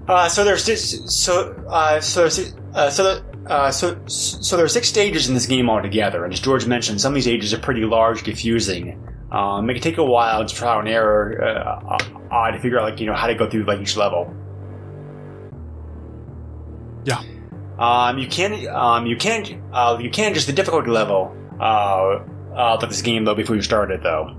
uh, 0.07 0.27
so 0.27 0.43
there's 0.43 0.65
this, 0.65 0.99
so 1.05 1.51
uh, 1.69 1.99
so 2.01 2.25
uh, 2.73 2.89
so 2.89 3.03
the, 3.03 3.23
uh, 3.47 3.71
so 3.71 3.97
so 4.07 4.55
there 4.57 4.65
are 4.65 4.69
six 4.69 4.87
stages 4.87 5.27
in 5.27 5.35
this 5.35 5.45
game 5.45 5.69
altogether, 5.69 6.23
and 6.25 6.33
as 6.33 6.39
George 6.39 6.65
mentioned, 6.65 6.99
some 6.99 7.11
of 7.11 7.15
these 7.15 7.25
stages 7.25 7.53
are 7.53 7.59
pretty 7.59 7.85
large, 7.85 8.23
confusing. 8.23 9.07
Um, 9.31 9.69
it 9.69 9.73
can 9.75 9.81
take 9.83 9.97
a 9.99 10.03
while 10.03 10.43
to 10.45 10.53
trial 10.53 10.79
and 10.79 10.89
error 10.89 11.41
uh, 11.41 11.97
uh, 12.31 12.51
to 12.51 12.59
figure 12.59 12.79
out 12.79 12.83
like 12.89 12.99
you 12.99 13.05
know 13.05 13.13
how 13.13 13.27
to 13.27 13.35
go 13.35 13.47
through 13.49 13.63
like 13.63 13.79
each 13.79 13.95
level. 13.95 14.35
Yeah. 17.05 17.21
Um, 17.81 18.19
you 18.19 18.27
can 18.27 18.67
um, 18.67 19.07
you 19.07 19.17
can 19.17 19.61
uh, 19.73 19.97
you 19.99 20.11
can 20.11 20.35
just 20.35 20.45
the 20.45 20.53
difficulty 20.53 20.91
level 20.91 21.35
uh, 21.59 21.63
uh, 22.53 22.77
of 22.79 22.89
this 22.89 23.01
game 23.01 23.25
though 23.25 23.33
before 23.33 23.55
you 23.55 23.63
start 23.63 23.89
it 23.89 24.03
though. 24.03 24.37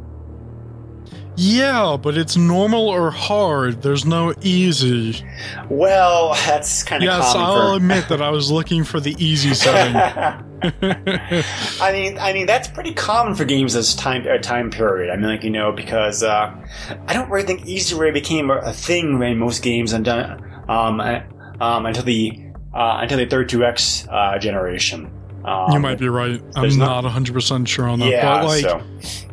Yeah, 1.35 1.97
but 2.01 2.17
it's 2.19 2.37
normal 2.37 2.89
or 2.89 3.11
hard. 3.11 3.83
There's 3.83 4.05
no 4.05 4.35
easy. 4.43 5.25
Well, 5.71 6.35
that's 6.47 6.83
kind 6.83 7.03
of 7.03 7.07
Yes, 7.07 7.35
I'll 7.35 7.71
for. 7.71 7.77
admit 7.79 8.09
that 8.11 8.21
I 8.23 8.31
was 8.31 8.51
looking 8.51 8.85
for 8.85 9.01
the 9.01 9.17
easy 9.19 9.55
setting. 9.55 9.97
I 10.63 11.91
mean, 11.93 12.19
I 12.19 12.33
mean 12.33 12.47
that's 12.47 12.69
pretty 12.69 12.93
common 12.95 13.35
for 13.35 13.45
games 13.45 13.73
this 13.75 13.95
time 13.97 14.25
uh, 14.31 14.39
time 14.39 14.71
period. 14.71 15.11
I 15.11 15.17
mean, 15.17 15.27
like 15.27 15.43
you 15.43 15.51
know, 15.51 15.73
because 15.73 16.23
uh, 16.23 16.55
I 17.09 17.13
don't 17.13 17.29
really 17.29 17.47
think 17.47 17.67
easy 17.67 17.97
way 17.97 18.13
became 18.13 18.51
a, 18.51 18.59
a 18.59 18.73
thing 18.73 19.21
in 19.21 19.39
most 19.39 19.63
games 19.65 19.93
and 19.93 20.07
uh, 20.07 20.37
um, 20.69 21.01
uh, 21.01 21.23
um, 21.61 21.87
until 21.87 22.05
the 22.05 22.39
uh, 22.75 22.99
until 23.01 23.19
the 23.19 23.27
third 23.27 23.49
two 23.49 23.65
X 23.65 24.07
uh, 24.11 24.39
generation. 24.39 25.11
Um, 25.45 25.73
you 25.73 25.81
might 25.81 25.99
be 25.99 26.09
right. 26.09 26.41
I'm 26.55 26.79
not- 26.79 27.03
not 27.03 27.13
100% 27.13 27.67
sure 27.67 27.89
on 27.89 27.99
that. 27.99 28.09
Yeah, 28.09 28.39
but 28.43 28.47
like 28.47 28.63
so 28.63 28.81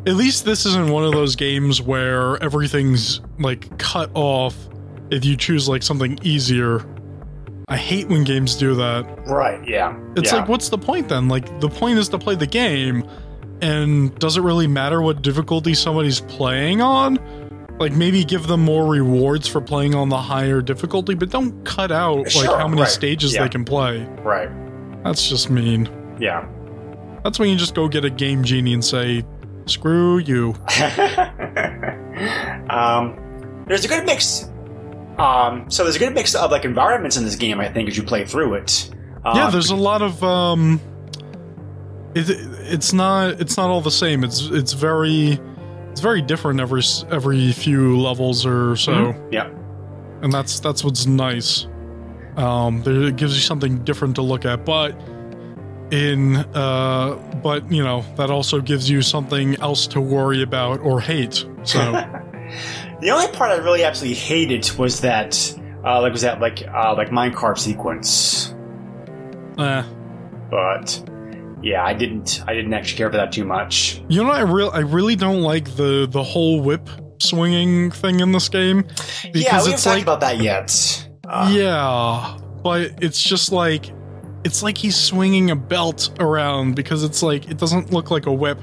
at 0.06 0.14
least 0.14 0.44
this 0.44 0.66
isn't 0.66 0.88
one 0.90 1.04
of 1.04 1.12
those 1.12 1.36
games 1.36 1.80
where 1.80 2.42
everything's 2.42 3.20
like 3.38 3.78
cut 3.78 4.10
off 4.14 4.56
if 5.10 5.24
you 5.24 5.36
choose 5.36 5.68
like 5.68 5.82
something 5.84 6.18
easier. 6.22 6.84
I 7.68 7.76
hate 7.76 8.08
when 8.08 8.24
games 8.24 8.56
do 8.56 8.74
that. 8.74 9.04
right, 9.28 9.60
yeah, 9.68 9.96
It's 10.16 10.32
yeah. 10.32 10.40
like 10.40 10.48
what's 10.48 10.68
the 10.70 10.78
point 10.78 11.08
then? 11.08 11.28
Like 11.28 11.60
the 11.60 11.68
point 11.68 11.98
is 12.00 12.08
to 12.08 12.18
play 12.18 12.34
the 12.34 12.46
game 12.46 13.08
and 13.62 14.12
does 14.18 14.36
it 14.36 14.40
really 14.40 14.66
matter 14.66 15.00
what 15.00 15.22
difficulty 15.22 15.74
somebody's 15.74 16.20
playing 16.22 16.80
on? 16.80 17.18
Like 17.80 17.92
maybe 17.92 18.24
give 18.24 18.46
them 18.46 18.60
more 18.60 18.86
rewards 18.86 19.48
for 19.48 19.62
playing 19.62 19.94
on 19.94 20.10
the 20.10 20.18
higher 20.18 20.60
difficulty, 20.60 21.14
but 21.14 21.30
don't 21.30 21.64
cut 21.64 21.90
out 21.90 22.34
like 22.34 22.46
how 22.46 22.68
many 22.68 22.82
right, 22.82 22.90
stages 22.90 23.32
yeah. 23.34 23.42
they 23.42 23.48
can 23.48 23.64
play. 23.64 24.04
right, 24.22 24.50
That's 25.02 25.26
just 25.26 25.48
mean. 25.48 25.88
yeah. 26.20 26.46
That's 27.24 27.38
when 27.38 27.48
you 27.48 27.56
just 27.56 27.74
go 27.74 27.88
get 27.88 28.04
a 28.04 28.10
game 28.10 28.44
genie 28.44 28.74
and 28.74 28.84
say, 28.84 29.24
"Screw 29.66 30.18
you." 30.18 30.50
um, 32.70 33.64
there's 33.66 33.84
a 33.84 33.88
good 33.88 34.04
mix. 34.04 34.50
Um, 35.18 35.70
so 35.70 35.82
there's 35.84 35.96
a 35.96 35.98
good 35.98 36.14
mix 36.14 36.34
of 36.34 36.50
like 36.50 36.64
environments 36.64 37.16
in 37.16 37.24
this 37.24 37.36
game. 37.36 37.60
I 37.60 37.70
think 37.70 37.88
as 37.88 37.96
you 37.96 38.02
play 38.02 38.24
through 38.24 38.54
it. 38.54 38.90
Um, 39.24 39.36
yeah, 39.36 39.50
there's 39.50 39.70
a 39.70 39.76
lot 39.76 40.02
of 40.02 40.22
um. 40.22 40.80
It, 42.14 42.26
it's 42.28 42.92
not 42.92 43.40
it's 43.40 43.56
not 43.56 43.70
all 43.70 43.80
the 43.80 43.90
same. 43.90 44.24
It's 44.24 44.42
it's 44.46 44.72
very 44.72 45.38
it's 46.00 46.02
very 46.02 46.22
different 46.22 46.60
every 46.60 46.80
every 47.10 47.52
few 47.52 48.00
levels 48.00 48.46
or 48.46 48.74
so, 48.74 48.92
Mhm, 48.92 49.32
Yeah. 49.32 49.48
and 50.22 50.32
that's 50.32 50.58
that's 50.58 50.82
what's 50.82 51.06
nice. 51.06 51.66
Um, 52.38 52.82
there, 52.84 53.02
it 53.02 53.16
gives 53.16 53.34
you 53.34 53.42
something 53.42 53.84
different 53.84 54.14
to 54.14 54.22
look 54.22 54.46
at, 54.46 54.64
but 54.64 54.98
in 55.90 56.36
uh, 56.54 57.16
but 57.42 57.70
you 57.70 57.84
know 57.84 58.02
that 58.16 58.30
also 58.30 58.62
gives 58.62 58.88
you 58.88 59.02
something 59.02 59.56
else 59.60 59.86
to 59.88 60.00
worry 60.00 60.42
about 60.42 60.80
or 60.80 61.02
hate. 61.02 61.44
So 61.64 61.78
The 63.02 63.10
only 63.10 63.28
part 63.28 63.50
I 63.50 63.56
really 63.56 63.84
absolutely 63.84 64.16
hated 64.18 64.70
was 64.78 65.00
that, 65.02 65.36
uh, 65.84 66.00
like, 66.02 66.12
was 66.12 66.22
that 66.22 66.40
like, 66.40 66.62
uh, 66.66 66.94
like 66.96 67.10
minecart 67.10 67.58
sequence. 67.58 68.54
Eh. 69.58 69.82
But 70.50 71.09
yeah, 71.62 71.84
I 71.84 71.92
didn't, 71.94 72.42
I 72.46 72.54
didn't 72.54 72.72
actually 72.72 72.98
care 72.98 73.10
for 73.10 73.16
that 73.16 73.32
too 73.32 73.44
much. 73.44 74.02
You 74.08 74.24
know, 74.24 74.30
I 74.30 74.42
real 74.42 74.70
I 74.72 74.80
really 74.80 75.16
don't 75.16 75.42
like 75.42 75.76
the 75.76 76.06
the 76.10 76.22
whole 76.22 76.60
whip 76.60 76.88
swinging 77.18 77.90
thing 77.90 78.20
in 78.20 78.32
this 78.32 78.48
game 78.48 78.78
yeah, 78.78 79.30
because 79.32 79.34
we 79.34 79.42
haven't 79.44 79.72
it's 79.74 79.84
talked 79.84 79.96
like 79.96 80.02
about 80.02 80.20
that 80.20 80.38
yet. 80.38 81.08
Uh, 81.28 81.50
yeah, 81.54 82.38
but 82.62 83.02
it's 83.02 83.22
just 83.22 83.52
like 83.52 83.92
it's 84.44 84.62
like 84.62 84.78
he's 84.78 84.96
swinging 84.96 85.50
a 85.50 85.56
belt 85.56 86.16
around 86.18 86.74
because 86.76 87.04
it's 87.04 87.22
like 87.22 87.48
it 87.50 87.58
doesn't 87.58 87.92
look 87.92 88.10
like 88.10 88.26
a 88.26 88.32
whip, 88.32 88.58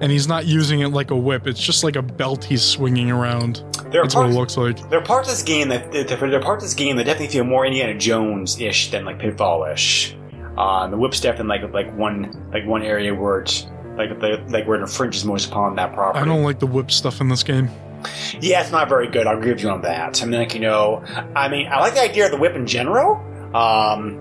and 0.00 0.12
he's 0.12 0.28
not 0.28 0.46
using 0.46 0.80
it 0.80 0.88
like 0.88 1.10
a 1.10 1.16
whip. 1.16 1.46
It's 1.46 1.60
just 1.60 1.82
like 1.84 1.96
a 1.96 2.02
belt 2.02 2.44
he's 2.44 2.62
swinging 2.62 3.10
around. 3.10 3.64
That's 3.90 4.14
what 4.14 4.30
it 4.30 4.34
looks 4.34 4.56
like. 4.56 4.88
there 4.90 4.98
are 4.98 5.04
parts 5.04 5.28
of 5.28 5.34
this 5.34 5.42
game 5.42 5.68
that 5.68 5.92
there 5.92 6.34
are 6.34 6.40
parts 6.40 6.62
of 6.62 6.68
this 6.68 6.74
game 6.74 6.96
that 6.96 7.04
definitely 7.04 7.32
feel 7.32 7.44
more 7.44 7.64
Indiana 7.66 7.96
Jones 7.96 8.60
ish 8.60 8.90
than 8.90 9.04
like 9.04 9.18
Pitfall-ish. 9.18 10.16
Uh, 10.56 10.86
the 10.88 10.96
whip's 10.96 11.20
definitely 11.20 11.58
like 11.58 11.72
like 11.72 11.96
one 11.96 12.50
like 12.52 12.64
one 12.66 12.82
area 12.82 13.14
where 13.14 13.40
it's 13.40 13.66
like 13.96 14.10
like, 14.22 14.40
like 14.50 14.66
where 14.66 14.78
it 14.78 14.82
infringes 14.82 15.24
most 15.24 15.48
upon 15.48 15.74
that 15.76 15.92
property. 15.92 16.20
I 16.22 16.24
don't 16.24 16.42
like 16.42 16.58
the 16.58 16.66
whip 16.66 16.90
stuff 16.90 17.20
in 17.20 17.28
this 17.28 17.42
game. 17.42 17.68
Yeah, 18.40 18.60
it's 18.62 18.70
not 18.70 18.88
very 18.88 19.08
good. 19.08 19.26
I'll 19.26 19.36
agree 19.38 19.52
with 19.52 19.62
you 19.62 19.70
on 19.70 19.82
that. 19.82 20.22
I 20.22 20.26
mean, 20.26 20.38
like 20.40 20.54
you 20.54 20.60
know, 20.60 21.02
I 21.34 21.48
mean, 21.48 21.66
I 21.66 21.80
like 21.80 21.94
the 21.94 22.02
idea 22.02 22.26
of 22.26 22.30
the 22.30 22.36
whip 22.38 22.54
in 22.54 22.66
general. 22.66 23.16
Um, 23.54 24.20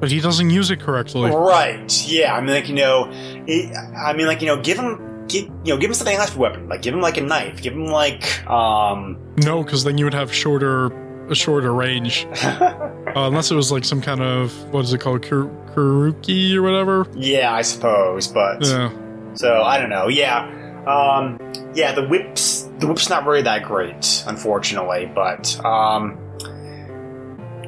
But 0.00 0.10
he 0.10 0.20
doesn't 0.20 0.50
use 0.50 0.70
it 0.70 0.80
correctly. 0.80 1.30
right? 1.30 2.06
Yeah, 2.08 2.34
I 2.34 2.40
mean, 2.40 2.50
like 2.54 2.68
you 2.68 2.74
know, 2.74 3.08
it, 3.46 3.76
I 3.96 4.12
mean, 4.14 4.26
like 4.26 4.40
you 4.40 4.48
know, 4.48 4.60
give 4.60 4.78
him, 4.78 5.26
give, 5.28 5.44
you 5.64 5.74
know, 5.74 5.76
give 5.78 5.90
him 5.90 5.94
something 5.94 6.16
else 6.16 6.30
for 6.30 6.40
weapon. 6.40 6.68
Like 6.68 6.82
give 6.82 6.94
him 6.94 7.00
like 7.00 7.16
a 7.16 7.20
knife. 7.22 7.62
Give 7.62 7.74
him 7.74 7.86
like, 7.86 8.44
um, 8.50 9.16
No, 9.36 9.62
because 9.62 9.84
then 9.84 9.98
you 9.98 10.04
would 10.06 10.14
have 10.14 10.32
shorter 10.32 10.90
a 11.32 11.34
shorter 11.34 11.72
range. 11.74 12.26
uh, 12.44 12.90
unless 13.16 13.50
it 13.50 13.54
was 13.56 13.72
like 13.72 13.84
some 13.84 14.00
kind 14.00 14.20
of 14.20 14.52
what 14.72 14.84
is 14.84 14.92
it 14.92 15.00
called, 15.00 15.22
Kur- 15.22 15.50
Kuruki 15.74 16.54
or 16.54 16.62
whatever. 16.62 17.06
yeah, 17.14 17.52
I 17.52 17.62
suppose. 17.62 18.28
But 18.28 18.64
Yeah. 18.64 18.90
so 19.34 19.62
I 19.62 19.78
don't 19.78 19.90
know. 19.90 20.08
Yeah, 20.08 20.44
um, 20.86 21.38
yeah, 21.74 21.92
the 21.92 22.06
whips, 22.06 22.68
the 22.78 22.86
whip's 22.86 23.08
not 23.08 23.26
really 23.26 23.42
that 23.42 23.64
great, 23.64 24.22
unfortunately. 24.26 25.10
But 25.12 25.58
um, 25.64 26.18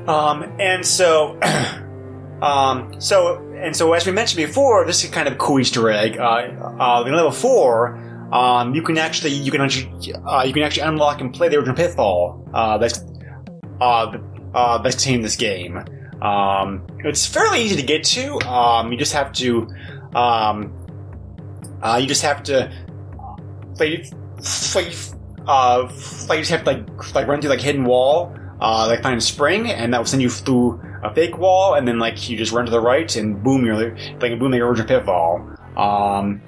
um, 0.07 0.43
and 0.61 0.87
so. 0.87 1.39
Um, 2.43 3.01
so 3.01 3.39
and 3.57 3.75
so 3.75 3.95
as 3.95 4.05
we 4.05 4.13
mentioned 4.13 4.45
before, 4.45 4.85
this 4.85 5.03
is 5.03 5.09
kind 5.09 5.29
of 5.29 5.35
a 5.35 5.37
cool 5.37 5.61
Easter 5.61 5.89
egg. 5.89 6.19
Uh, 6.19 6.23
uh, 6.79 7.05
in 7.07 7.15
level 7.15 7.31
four, 7.31 7.95
um, 8.33 8.75
you 8.75 8.83
can 8.83 8.99
actually 8.99 9.31
you 9.33 9.51
can 9.51 9.63
actually 9.63 10.13
uh, 10.15 10.43
you 10.43 10.53
can 10.53 10.63
actually 10.63 10.83
unlock 10.83 11.23
and 11.23 11.33
play 11.33 11.49
the 11.49 11.57
original 11.57 11.75
Pitfall. 11.77 12.47
Uh, 12.53 12.77
that's 12.77 12.99
uh, 13.81 14.19
uh, 14.55 14.91
in 15.07 15.21
this 15.23 15.37
game. 15.37 15.85
Um, 16.23 16.87
it's 16.99 17.27
fairly 17.27 17.63
easy 17.63 17.77
to 17.77 17.83
get 17.83 18.05
to. 18.05 18.41
Um, 18.43 18.93
you 18.93 18.99
just 18.99 19.13
have 19.13 19.33
to 19.35 19.69
um, 20.15 20.73
uh, 21.83 21.99
you 22.01 22.07
just 22.07 22.23
have 22.23 22.43
to 22.45 22.73
like 23.79 24.07
like 24.75 24.95
uh, 25.47 25.83
like 26.29 26.39
you 26.39 26.45
just 26.45 26.51
have 26.51 26.65
to 26.65 26.73
like 26.73 27.15
like 27.15 27.27
run 27.27 27.41
through 27.41 27.51
like 27.51 27.61
hidden 27.61 27.85
wall. 27.85 28.35
Uh, 28.61 28.87
like 28.87 29.03
find 29.03 29.19
a 29.19 29.21
spring, 29.21 29.71
and 29.71 29.93
that 29.93 29.99
will 29.99 30.07
send 30.07 30.23
you 30.23 30.31
through 30.31 30.81
a 31.03 31.13
fake 31.13 31.37
wall, 31.37 31.75
and 31.75 31.87
then 31.87 31.99
like 31.99 32.31
you 32.31 32.39
just 32.39 32.53
run 32.53 32.65
to 32.65 32.71
the 32.71 32.81
right, 32.81 33.15
and 33.17 33.43
boom, 33.43 33.65
you're 33.65 33.77
like 33.77 34.21
boom, 34.39 34.53
like 34.53 34.61
original 34.61 34.87
pitfall. 34.87 35.47
Um, 35.77 36.41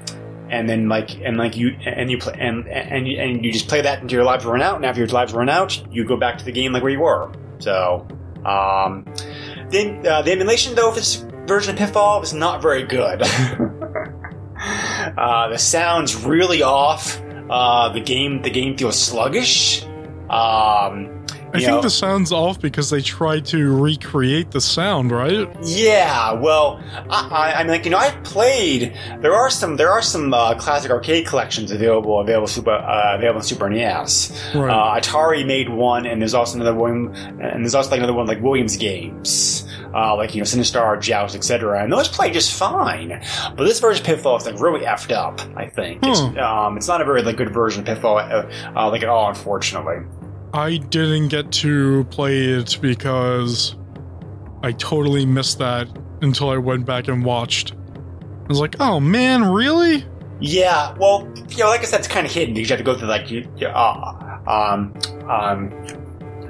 and 0.49 0.69
then 0.69 0.89
like 0.89 1.21
and 1.21 1.37
like 1.37 1.57
you 1.57 1.77
and 1.85 2.11
you 2.11 2.19
play 2.19 2.35
and 2.39 2.69
and 2.69 3.07
you, 3.09 3.19
and 3.19 3.45
you 3.45 3.53
just 3.53 3.69
play 3.69 3.81
that 3.83 4.03
until 4.03 4.17
your 4.17 4.25
lives 4.25 4.45
run 4.45 4.63
out, 4.63 4.77
and 4.77 4.85
after 4.85 5.01
your 5.01 5.09
lives 5.09 5.33
run 5.33 5.49
out, 5.49 5.83
you 5.93 6.05
go 6.05 6.17
back 6.17 6.39
to 6.39 6.45
the 6.45 6.53
game 6.53 6.73
like 6.73 6.83
where 6.83 6.93
you 6.93 7.01
were. 7.01 7.33
So, 7.59 8.07
um, 8.45 9.05
the 9.71 10.03
uh, 10.09 10.23
the 10.23 10.33
emulation 10.33 10.75
though 10.75 10.91
of 10.91 10.95
this 10.95 11.25
version 11.47 11.73
of 11.73 11.79
Pitfall 11.79 12.23
is 12.23 12.33
not 12.33 12.63
very 12.63 12.85
good. 12.85 13.23
uh, 15.17 15.49
the 15.49 15.59
sound's 15.59 16.25
really 16.25 16.63
off. 16.63 17.21
Uh, 17.49 17.91
the 17.93 18.01
game 18.01 18.43
the 18.43 18.51
game 18.51 18.77
feels 18.77 18.99
sluggish. 18.99 19.85
Um, 20.29 21.16
I 21.57 21.61
think 21.61 21.71
know- 21.77 21.83
the 21.83 21.91
sound's 21.91 22.33
off 22.33 22.61
because 22.61 22.91
they 22.91 23.01
tried 23.01 23.45
to 23.47 23.75
recreate 23.81 24.51
the 24.51 24.61
sound, 24.61 25.11
right? 25.13 25.49
Yeah, 25.63 26.33
well, 26.33 26.81
I, 27.11 27.55
I, 27.57 27.63
mean, 27.63 27.73
like 27.73 27.85
you 27.85 27.91
know, 27.91 27.99
I've 27.99 28.23
played. 28.25 28.97
There 29.21 29.35
are 29.35 29.51
some, 29.51 29.77
there 29.77 29.91
are 29.91 30.03
some 30.03 30.33
uh, 30.33 30.55
classic 30.57 30.91
arcade 30.91 31.27
collections 31.27 31.71
available, 31.71 32.21
available 32.21 32.47
super, 32.49 32.71
uh, 32.73 33.17
available 33.17 33.39
on 33.39 33.45
Super 33.45 33.69
NES. 33.69 34.33
Right. 34.55 34.71
Uh, 34.71 35.01
Atari 35.01 35.47
made 35.47 35.69
one, 35.69 36.07
and 36.07 36.21
there's 36.21 36.35
also 36.35 36.57
another 36.57 36.75
one, 36.75 37.15
and 37.41 37.65
there's 37.65 37.75
also 37.75 37.91
like 37.91 37.99
another 37.99 38.13
one 38.15 38.27
like 38.27 38.41
Williams 38.43 38.77
Games, 38.77 39.67
uh, 39.95 40.15
like 40.17 40.35
you 40.35 40.41
know, 40.41 40.45
Sinistar, 40.45 41.01
Joust, 41.01 41.35
etc. 41.35 41.83
And 41.83 41.93
those 41.93 42.09
play 42.09 42.31
just 42.31 42.53
fine. 42.59 43.09
But 43.57 43.65
this 43.65 43.81
version 43.81 44.03
of 44.03 44.07
Pitfall 44.07 44.37
is 44.37 44.47
like 44.47 44.61
really 44.61 44.81
effed 44.85 45.13
up. 45.13 45.41
I 45.57 45.67
think 45.67 46.01
it's, 46.05 46.21
Hmm. 46.21 46.39
um, 46.39 46.77
it's 46.77 46.89
not 46.89 47.01
a 47.01 47.05
very 47.05 47.23
like 47.23 47.37
good 47.37 47.53
version 47.53 47.81
of 47.81 47.87
Pitfall, 47.87 48.19
uh, 48.19 48.49
uh, 48.75 48.91
like 48.91 49.03
at 49.03 49.09
all, 49.09 49.29
unfortunately. 49.29 49.97
I 50.53 50.79
didn't 50.79 51.29
get 51.29 51.53
to 51.53 52.05
play 52.05 52.45
it 52.45 52.79
because 52.81 53.77
I 54.63 54.73
totally 54.73 55.27
missed 55.27 55.59
that 55.59 55.89
until 56.23 56.51
I 56.51 56.57
went 56.57 56.87
back 56.87 57.09
and 57.09 57.25
watched. 57.25 57.75
I 57.75 58.49
was 58.49 58.61
like, 58.61 58.77
oh 58.81 59.01
man, 59.01 59.45
really? 59.45 60.05
Yeah, 60.41 60.95
well, 60.99 61.29
you 61.49 61.59
know, 61.59 61.67
like 61.69 61.81
I 61.81 61.85
said, 61.85 61.99
it's 62.01 62.09
kind 62.09 62.27
of 62.27 62.33
hidden. 62.33 62.55
because 62.55 62.71
You 62.71 62.77
have 62.77 62.85
to 62.85 62.93
go 62.93 62.99
through 62.99 63.09
like, 63.09 63.31
you, 63.31 63.49
you- 63.57 63.67
uh, 63.69 64.39
um, 64.47 64.95
um, 65.29 65.73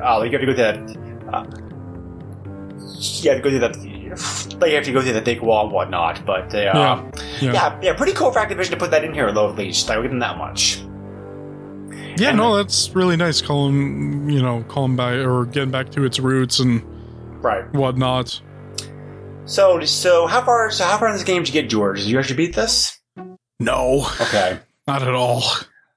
uh, 0.02 0.22
you 0.22 0.30
have 0.30 0.40
to 0.40 0.46
go 0.46 0.54
through 0.54 0.54
that. 0.54 0.76
Uh, 1.32 1.44
you 3.22 3.30
have 3.30 3.42
to 3.42 3.42
go 3.42 3.50
through 3.50 3.58
that. 3.60 3.76
Like 4.60 4.70
you 4.70 4.76
have 4.76 4.84
to 4.84 4.92
go 4.92 5.02
through 5.02 5.12
the 5.12 5.20
big 5.20 5.40
wall 5.40 5.64
and 5.64 5.72
whatnot. 5.72 6.24
But 6.24 6.54
uh, 6.54 6.58
Yeah, 6.58 7.10
yeah. 7.40 7.78
yeah. 7.82 7.92
pretty 7.94 8.12
cool 8.12 8.30
for 8.32 8.38
Activision 8.40 8.70
to 8.70 8.76
put 8.76 8.90
that 8.90 9.04
in 9.04 9.12
here, 9.12 9.30
though. 9.32 9.50
At 9.50 9.56
least 9.56 9.90
I 9.90 9.96
will 9.96 10.02
give 10.04 10.10
them 10.12 10.20
that 10.20 10.38
much. 10.38 10.82
Yeah, 12.18 12.32
no, 12.32 12.56
that's 12.56 12.90
really 12.94 13.16
nice. 13.16 13.42
Calling, 13.42 14.28
you 14.30 14.40
know, 14.42 14.64
calling 14.68 14.96
back 14.96 15.14
or 15.24 15.44
getting 15.46 15.70
back 15.70 15.90
to 15.90 16.04
its 16.04 16.18
roots 16.18 16.60
and 16.60 16.82
Right. 17.42 17.70
whatnot. 17.74 18.40
So, 19.44 19.80
so 19.84 20.26
how 20.26 20.42
far? 20.44 20.70
So 20.70 20.84
how 20.84 20.98
far 20.98 21.08
in 21.08 21.14
this 21.14 21.22
game 21.24 21.42
did 21.44 21.54
you 21.54 21.60
get, 21.62 21.70
George? 21.70 22.00
Did 22.00 22.08
you 22.08 22.18
actually 22.18 22.36
beat 22.36 22.54
this? 22.56 22.98
No, 23.60 24.06
Okay. 24.20 24.58
not 24.86 25.02
at 25.02 25.14
all. 25.14 25.42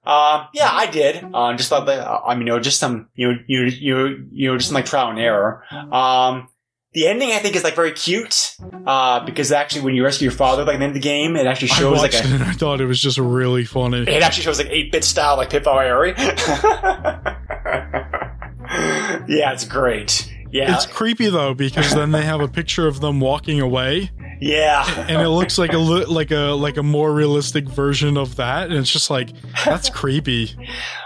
Um, 0.05 0.47
yeah, 0.53 0.69
I 0.71 0.87
did. 0.91 1.23
Um, 1.33 1.57
just 1.57 1.69
thought 1.69 1.85
that, 1.85 1.99
uh, 2.07 2.21
I 2.25 2.33
mean, 2.35 2.47
you 2.47 2.53
know, 2.53 2.59
just 2.59 2.79
some, 2.79 3.09
you 3.15 3.31
know, 3.33 3.39
you, 3.47 3.63
you, 3.65 4.27
you 4.31 4.51
know, 4.51 4.57
just 4.57 4.69
some 4.69 4.75
like 4.75 4.85
trial 4.85 5.09
and 5.09 5.19
error. 5.19 5.63
Um, 5.71 6.47
the 6.93 7.07
ending 7.07 7.31
I 7.31 7.37
think 7.39 7.55
is 7.55 7.63
like 7.63 7.75
very 7.75 7.91
cute, 7.91 8.55
uh, 8.85 9.23
because 9.25 9.51
actually 9.51 9.81
when 9.83 9.93
you 9.95 10.03
rescue 10.03 10.25
your 10.25 10.31
father, 10.37 10.63
like 10.65 10.75
at 10.75 10.79
the 10.79 10.83
end 10.85 10.91
of 10.91 11.01
the 11.01 11.07
game, 11.07 11.35
it 11.35 11.45
actually 11.45 11.71
I 11.71 11.75
shows 11.75 11.97
like 11.99 12.13
a, 12.13 12.17
it 12.17 12.25
and 12.25 12.43
I 12.43 12.51
thought 12.53 12.81
it 12.81 12.85
was 12.87 12.99
just 13.01 13.17
really 13.19 13.63
funny. 13.65 14.01
it 14.01 14.23
actually 14.23 14.43
shows 14.43 14.57
like 14.57 14.69
8-bit 14.69 15.03
style, 15.03 15.37
like 15.37 15.49
Pitfall 15.51 15.79
Harry. 15.79 16.13
yeah, 19.27 19.51
it's 19.53 19.65
great. 19.65 20.33
Yeah, 20.51 20.73
It's 20.75 20.87
creepy 20.87 21.29
though 21.29 21.53
because 21.53 21.93
then 21.93 22.11
they 22.11 22.23
have 22.23 22.41
a 22.41 22.47
picture 22.47 22.87
of 22.87 23.01
them 23.01 23.19
walking 23.19 23.61
away, 23.61 24.09
yeah. 24.41 24.83
and 25.07 25.21
it 25.21 25.29
looks 25.29 25.59
like 25.59 25.73
a 25.73 25.77
li- 25.77 26.05
like 26.05 26.31
a 26.31 26.53
like 26.57 26.77
a 26.77 26.81
more 26.83 27.13
realistic 27.13 27.69
version 27.69 28.17
of 28.17 28.37
that, 28.37 28.69
and 28.69 28.73
it's 28.79 28.89
just 28.91 29.11
like 29.11 29.29
that's 29.63 29.89
creepy. 29.91 30.55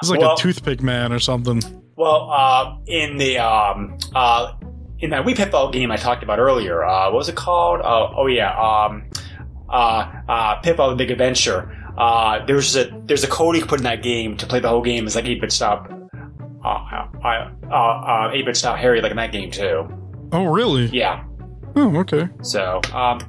It's 0.02 0.10
like 0.10 0.22
Well- 0.22 0.36
a 0.36 0.38
toothpick 0.38 0.82
man 0.82 1.12
or 1.12 1.20
something. 1.20 1.62
Well, 1.98 2.30
uh, 2.32 2.78
in 2.88 3.18
the 3.18 3.38
um, 3.40 3.98
uh, 4.16 4.54
in 5.04 5.10
that 5.10 5.26
Wii 5.26 5.36
Pitfall 5.36 5.70
game 5.70 5.92
I 5.92 5.98
talked 5.98 6.24
about 6.24 6.40
earlier, 6.40 6.82
uh, 6.82 7.08
what 7.08 7.18
was 7.18 7.30
it 7.30 7.36
called? 7.36 7.82
Uh, 7.82 8.10
oh 8.16 8.28
yeah, 8.28 8.52
um, 8.58 9.04
uh, 9.70 10.10
uh, 10.30 10.62
Pitfall: 10.62 10.92
The 10.92 10.96
Big 10.96 11.12
Adventure. 11.12 11.78
Uh, 11.98 12.44
there's 12.46 12.76
a 12.78 12.86
there's 13.04 13.26
a 13.26 13.28
code 13.28 13.56
you 13.56 13.62
can 13.62 13.68
put 13.68 13.80
in 13.82 13.84
that 13.84 14.02
game 14.02 14.38
to 14.38 14.48
play 14.48 14.62
the 14.62 14.70
whole 14.70 14.82
game 14.82 15.06
as 15.06 15.16
like 15.16 15.26
eight 15.26 15.42
bit 15.42 15.52
style, 15.52 15.86
uh, 16.64 16.68
uh, 17.22 17.52
uh, 17.70 17.76
uh, 17.76 18.32
eight 18.34 18.46
bit 18.46 18.56
style 18.56 18.78
Harry 18.78 19.02
like 19.02 19.12
in 19.12 19.18
that 19.18 19.34
game 19.34 19.52
too. 19.52 19.86
Oh 20.32 20.46
really? 20.46 20.86
Yeah. 20.86 21.26
Oh 21.76 21.98
okay. 21.98 22.30
So 22.42 22.80
um, 22.94 23.20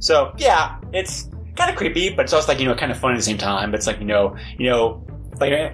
so 0.00 0.34
yeah, 0.38 0.76
it's 0.92 1.30
kind 1.54 1.70
of 1.70 1.76
creepy, 1.76 2.10
but 2.10 2.24
it's 2.24 2.32
also 2.32 2.48
like 2.48 2.58
you 2.58 2.66
know 2.66 2.74
kind 2.74 2.90
of 2.90 2.98
fun 2.98 3.12
at 3.12 3.16
the 3.16 3.22
same 3.22 3.38
time. 3.38 3.70
But 3.70 3.78
it's 3.78 3.86
like 3.86 4.00
you 4.00 4.06
know 4.06 4.36
you 4.58 4.68
know 4.68 5.06
like. 5.38 5.72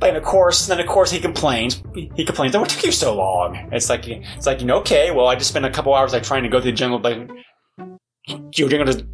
Like, 0.00 0.14
of 0.14 0.22
course, 0.22 0.66
then 0.66 0.80
of 0.80 0.86
course 0.86 1.10
he 1.10 1.20
complains. 1.20 1.82
He 1.94 2.24
complains, 2.24 2.54
"Oh, 2.54 2.60
what 2.60 2.70
took 2.70 2.84
you 2.84 2.92
so 2.92 3.14
long?" 3.14 3.68
It's 3.72 3.88
like, 3.88 4.06
it's 4.08 4.46
like, 4.46 4.60
you 4.60 4.66
know, 4.66 4.78
okay, 4.78 5.10
well, 5.10 5.28
I 5.28 5.36
just 5.36 5.50
spent 5.50 5.64
a 5.64 5.70
couple 5.70 5.94
hours 5.94 6.12
like 6.12 6.22
trying 6.22 6.42
to 6.42 6.48
go 6.48 6.60
through 6.60 6.72
the 6.72 6.76
jungle, 6.76 7.00
like, 7.00 7.28
you 7.78 8.64
know, 8.64 8.68
jungle 8.68 8.86
to, 8.86 9.06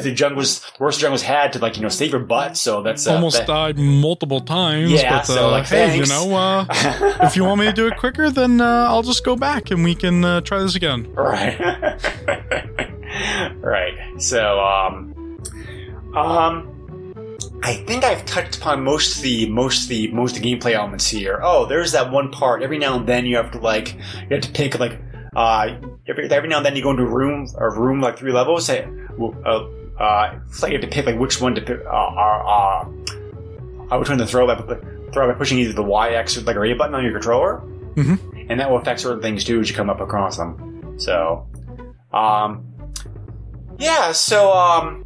the 0.00 0.12
jungle's 0.14 0.60
the 0.60 0.66
worst 0.80 1.00
jungle's 1.00 1.22
had 1.22 1.52
to 1.54 1.58
like 1.58 1.76
you 1.76 1.82
know 1.82 1.88
save 1.88 2.10
your 2.10 2.20
butt. 2.20 2.56
So 2.56 2.82
that's 2.82 3.06
uh, 3.06 3.14
Almost 3.14 3.38
that- 3.38 3.46
died 3.46 3.78
multiple 3.78 4.40
times. 4.40 4.90
Yeah, 4.90 5.18
but, 5.18 5.26
so, 5.26 5.48
uh, 5.48 5.50
like, 5.50 5.66
hey, 5.66 5.96
you 5.96 6.06
know, 6.06 6.34
uh, 6.34 6.66
if 7.22 7.36
you 7.36 7.44
want 7.44 7.60
me 7.60 7.66
to 7.66 7.72
do 7.72 7.86
it 7.86 7.96
quicker, 7.96 8.30
then 8.30 8.60
uh, 8.60 8.86
I'll 8.88 9.02
just 9.02 9.24
go 9.24 9.36
back 9.36 9.70
and 9.70 9.82
we 9.82 9.94
can 9.94 10.24
uh, 10.24 10.40
try 10.42 10.60
this 10.60 10.74
again. 10.74 11.12
Right. 11.14 11.58
right. 13.60 13.94
So, 14.18 14.60
um, 14.60 15.38
um, 16.16 16.71
I 17.64 17.74
think 17.86 18.02
I've 18.04 18.24
touched 18.26 18.56
upon 18.58 18.82
most 18.82 19.16
of 19.18 19.22
the 19.22 19.48
most 19.48 19.84
of 19.84 19.88
the 19.90 20.10
most 20.12 20.36
of 20.36 20.42
the 20.42 20.54
gameplay 20.56 20.72
elements 20.72 21.08
here. 21.08 21.40
Oh, 21.42 21.66
there's 21.66 21.92
that 21.92 22.10
one 22.10 22.30
part. 22.30 22.62
Every 22.62 22.78
now 22.78 22.96
and 22.98 23.06
then 23.06 23.24
you 23.24 23.36
have 23.36 23.50
to 23.52 23.58
like 23.58 23.94
you 23.94 24.28
have 24.30 24.40
to 24.40 24.50
pick 24.50 24.78
like 24.80 25.00
uh 25.36 25.76
every, 26.08 26.28
every 26.30 26.48
now 26.48 26.56
and 26.58 26.66
then 26.66 26.74
you 26.76 26.82
go 26.82 26.90
into 26.90 27.04
a 27.04 27.06
room 27.06 27.46
a 27.56 27.70
room 27.70 28.00
like 28.00 28.18
three 28.18 28.32
levels. 28.32 28.66
Say, 28.66 28.84
uh, 29.46 29.66
uh, 30.00 30.38
it's 30.48 30.62
like 30.62 30.72
you 30.72 30.78
have 30.78 30.88
to 30.88 30.92
pick 30.94 31.06
like 31.06 31.18
which 31.18 31.40
one 31.40 31.54
to 31.54 31.60
pick. 31.60 31.80
Uh, 31.86 31.88
uh, 31.88 32.84
uh, 33.90 33.98
which 33.98 34.08
one 34.08 34.18
to 34.18 34.26
throw 34.26 34.46
by 34.46 34.56
throw 35.12 35.30
by 35.30 35.34
pushing 35.38 35.58
either 35.58 35.72
the 35.72 35.82
Y, 35.84 36.10
X, 36.10 36.36
or 36.36 36.40
like 36.40 36.56
a 36.56 36.62
A 36.62 36.72
button 36.74 36.94
on 36.94 37.04
your 37.04 37.12
controller, 37.12 37.62
Mhm. 37.94 38.50
and 38.50 38.58
that 38.58 38.70
will 38.70 38.78
affect 38.78 38.98
certain 39.00 39.22
things 39.22 39.44
too 39.44 39.60
as 39.60 39.70
you 39.70 39.76
come 39.76 39.88
up 39.88 40.00
across 40.00 40.36
them. 40.36 40.94
So, 40.98 41.46
um, 42.12 42.64
yeah. 43.78 44.10
So, 44.12 44.52
um. 44.52 45.04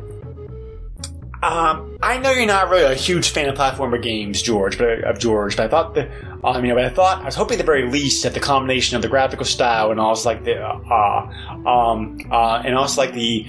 Um, 1.46 1.96
I 2.02 2.18
know 2.18 2.32
you're 2.32 2.44
not 2.46 2.70
really 2.70 2.92
a 2.92 2.94
huge 2.96 3.30
fan 3.30 3.48
of 3.48 3.54
platformer 3.54 4.02
games, 4.02 4.42
George, 4.42 4.78
but 4.78 5.04
of 5.04 5.20
George, 5.20 5.56
but 5.56 5.66
I 5.66 5.68
thought 5.68 5.94
that, 5.94 6.10
um, 6.42 6.64
you 6.64 6.70
know, 6.70 6.74
but 6.74 6.84
I 6.84 6.88
thought 6.88 7.22
I 7.22 7.24
was 7.24 7.36
hoping 7.36 7.54
at 7.54 7.58
the 7.58 7.64
very 7.64 7.88
least 7.88 8.24
that 8.24 8.34
the 8.34 8.40
combination 8.40 8.96
of 8.96 9.02
the 9.02 9.08
graphical 9.08 9.46
style 9.46 9.92
and 9.92 10.00
also 10.00 10.28
like 10.28 10.42
the, 10.44 10.60
uh, 10.60 11.68
um, 11.68 12.18
uh, 12.32 12.62
and 12.64 12.74
also 12.74 13.00
like 13.00 13.12
the 13.12 13.46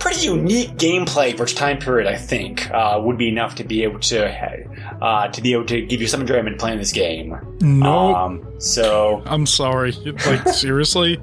pretty 0.00 0.20
unique 0.26 0.70
gameplay 0.70 1.36
for 1.36 1.44
its 1.44 1.52
time 1.52 1.78
period, 1.78 2.08
I 2.08 2.16
think, 2.16 2.68
uh, 2.72 3.00
would 3.04 3.18
be 3.18 3.28
enough 3.28 3.54
to 3.56 3.64
be 3.64 3.84
able 3.84 4.00
to, 4.00 4.28
uh, 5.00 5.28
to 5.28 5.40
be 5.40 5.52
able 5.52 5.66
to 5.66 5.80
give 5.82 6.00
you 6.00 6.08
some 6.08 6.20
enjoyment 6.22 6.58
playing 6.58 6.78
this 6.78 6.92
game. 6.92 7.36
No, 7.60 8.16
Um, 8.16 8.60
so, 8.60 9.22
I'm 9.26 9.46
sorry. 9.46 9.92
Like 10.26 10.48
seriously, 10.52 11.20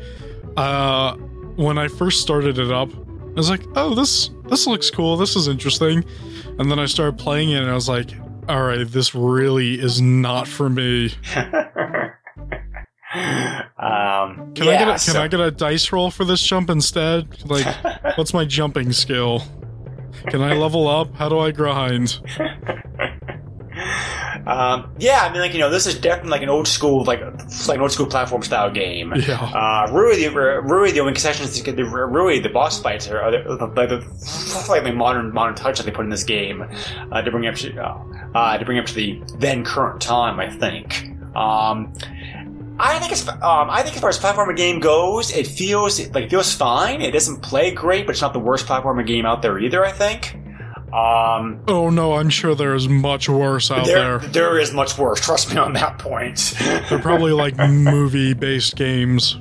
uh, 0.55 1.15
when 1.57 1.77
I 1.77 1.89
first 1.89 2.21
started 2.21 2.57
it 2.57 2.71
up, 2.71 2.89
I 3.35 3.37
was 3.37 3.49
like, 3.49 3.63
"Oh, 3.75 3.93
this 3.93 4.29
this 4.47 4.65
looks 4.65 4.89
cool. 4.89 5.17
This 5.17 5.35
is 5.35 5.47
interesting," 5.47 6.03
and 6.57 6.71
then 6.71 6.79
I 6.79 6.85
started 6.85 7.19
playing 7.19 7.51
it, 7.51 7.61
and 7.61 7.69
I 7.69 7.73
was 7.73 7.89
like, 7.89 8.11
"All 8.47 8.63
right, 8.63 8.87
this 8.87 9.13
really 9.13 9.79
is 9.79 10.01
not 10.01 10.47
for 10.47 10.69
me." 10.69 11.11
um, 11.35 12.11
Can 14.53 14.65
yeah, 14.65 14.71
I 14.71 14.77
get 14.77 14.87
a, 14.87 14.91
can 14.91 14.99
so- 14.99 15.21
I 15.21 15.27
get 15.27 15.39
a 15.39 15.51
dice 15.51 15.91
roll 15.91 16.11
for 16.11 16.25
this 16.25 16.41
jump 16.41 16.69
instead? 16.69 17.27
Like, 17.49 17.65
what's 18.17 18.33
my 18.33 18.45
jumping 18.45 18.91
skill? 18.93 19.43
Can 20.27 20.41
I 20.41 20.53
level 20.53 20.87
up? 20.87 21.13
How 21.15 21.29
do 21.29 21.39
I 21.39 21.51
grind? 21.51 22.19
Um, 24.45 24.91
yeah, 24.99 25.21
I 25.21 25.31
mean, 25.31 25.41
like 25.41 25.53
you 25.53 25.59
know, 25.59 25.69
this 25.69 25.87
is 25.87 25.95
definitely 25.95 26.31
like 26.31 26.43
an 26.43 26.49
old 26.49 26.67
school, 26.67 27.03
like 27.03 27.21
like 27.21 27.75
an 27.75 27.81
old 27.81 27.91
school 27.91 28.05
platform 28.05 28.43
style 28.43 28.69
game. 28.71 29.13
Yeah. 29.15 29.41
Uh, 29.41 29.91
Rui, 29.91 30.17
the 30.17 30.29
Rui, 30.29 30.91
the 30.91 30.99
only 30.99 31.13
concessions 31.13 31.57
to 31.57 31.63
get 31.63 31.75
the 31.75 31.83
Rui, 31.83 32.39
the 32.39 32.49
boss 32.49 32.79
fights 32.79 33.09
are, 33.09 33.19
are 33.19 33.31
the, 33.31 33.57
the, 33.57 33.97
the 33.97 34.25
slightly 34.25 34.91
modern 34.91 35.33
modern 35.33 35.55
touch 35.55 35.77
that 35.77 35.85
they 35.85 35.91
put 35.91 36.05
in 36.05 36.11
this 36.11 36.23
game 36.23 36.63
uh, 37.11 37.21
to 37.21 37.31
bring 37.31 37.47
up 37.47 37.55
to 37.55 37.75
uh, 37.77 38.03
uh, 38.35 38.57
to 38.57 38.65
bring 38.65 38.77
up 38.77 38.85
to 38.85 38.93
the 38.93 39.21
then 39.39 39.63
current 39.63 40.01
time. 40.01 40.39
I 40.39 40.49
think. 40.49 41.09
Um, 41.35 41.93
I 42.77 42.99
think 42.99 43.13
it's 43.13 43.27
um, 43.27 43.69
I 43.69 43.81
think 43.83 43.95
as 43.95 44.01
far 44.01 44.09
as 44.09 44.19
platformer 44.19 44.55
game 44.55 44.79
goes, 44.79 45.31
it 45.31 45.47
feels 45.47 45.99
like 46.09 46.25
it 46.25 46.29
feels 46.29 46.53
fine. 46.53 47.01
It 47.01 47.11
doesn't 47.11 47.41
play 47.41 47.71
great, 47.71 48.05
but 48.05 48.11
it's 48.11 48.21
not 48.21 48.33
the 48.33 48.39
worst 48.39 48.67
platformer 48.67 49.05
game 49.05 49.25
out 49.25 49.41
there 49.41 49.57
either. 49.57 49.83
I 49.83 49.91
think. 49.91 50.37
Um, 50.93 51.61
Oh 51.67 51.89
no, 51.89 52.13
I'm 52.13 52.29
sure 52.29 52.55
there's 52.55 52.87
much 52.87 53.27
worse 53.27 53.71
out 53.71 53.85
there, 53.85 54.19
there. 54.19 54.29
there 54.29 54.59
is 54.59 54.73
much 54.73 54.97
worse. 54.97 55.19
Trust 55.19 55.51
me 55.51 55.57
on 55.57 55.73
that 55.73 55.99
point. 55.99 56.53
They're 56.89 56.99
probably 56.99 57.33
like 57.33 57.57
movie-based 57.69 58.75
games. 58.75 59.37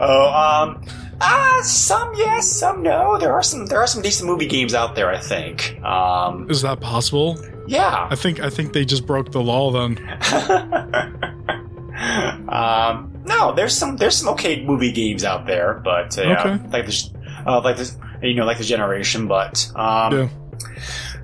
oh, 0.00 0.26
um, 0.28 0.82
ah, 1.20 1.60
some 1.62 2.12
yes, 2.16 2.50
some 2.50 2.82
no. 2.82 3.18
There 3.18 3.32
are 3.32 3.42
some, 3.42 3.66
there 3.66 3.78
are 3.80 3.86
some 3.86 4.02
decent 4.02 4.28
movie 4.28 4.46
games 4.46 4.74
out 4.74 4.96
there. 4.96 5.10
I 5.10 5.18
think. 5.18 5.80
Um, 5.84 6.50
Is 6.50 6.62
that 6.62 6.80
possible? 6.80 7.38
yeah. 7.68 8.08
I 8.10 8.16
think 8.16 8.40
I 8.40 8.50
think 8.50 8.72
they 8.72 8.84
just 8.84 9.06
broke 9.06 9.30
the 9.30 9.42
law 9.42 9.70
then. 9.70 9.98
um, 12.48 13.12
no, 13.24 13.52
there's 13.52 13.76
some, 13.76 13.96
there's 13.96 14.16
some 14.16 14.28
okay 14.30 14.64
movie 14.64 14.92
games 14.92 15.24
out 15.24 15.46
there, 15.46 15.74
but 15.74 16.18
uh, 16.18 16.22
Okay. 16.22 16.58
like 16.70 16.86
this, 16.86 17.10
uh, 17.46 17.60
like 17.60 17.76
this, 17.76 17.96
you 18.22 18.34
know, 18.34 18.44
like 18.46 18.58
the 18.58 18.64
generation. 18.64 19.26
But 19.28 19.70
um, 19.76 20.12
Yeah. 20.12 20.28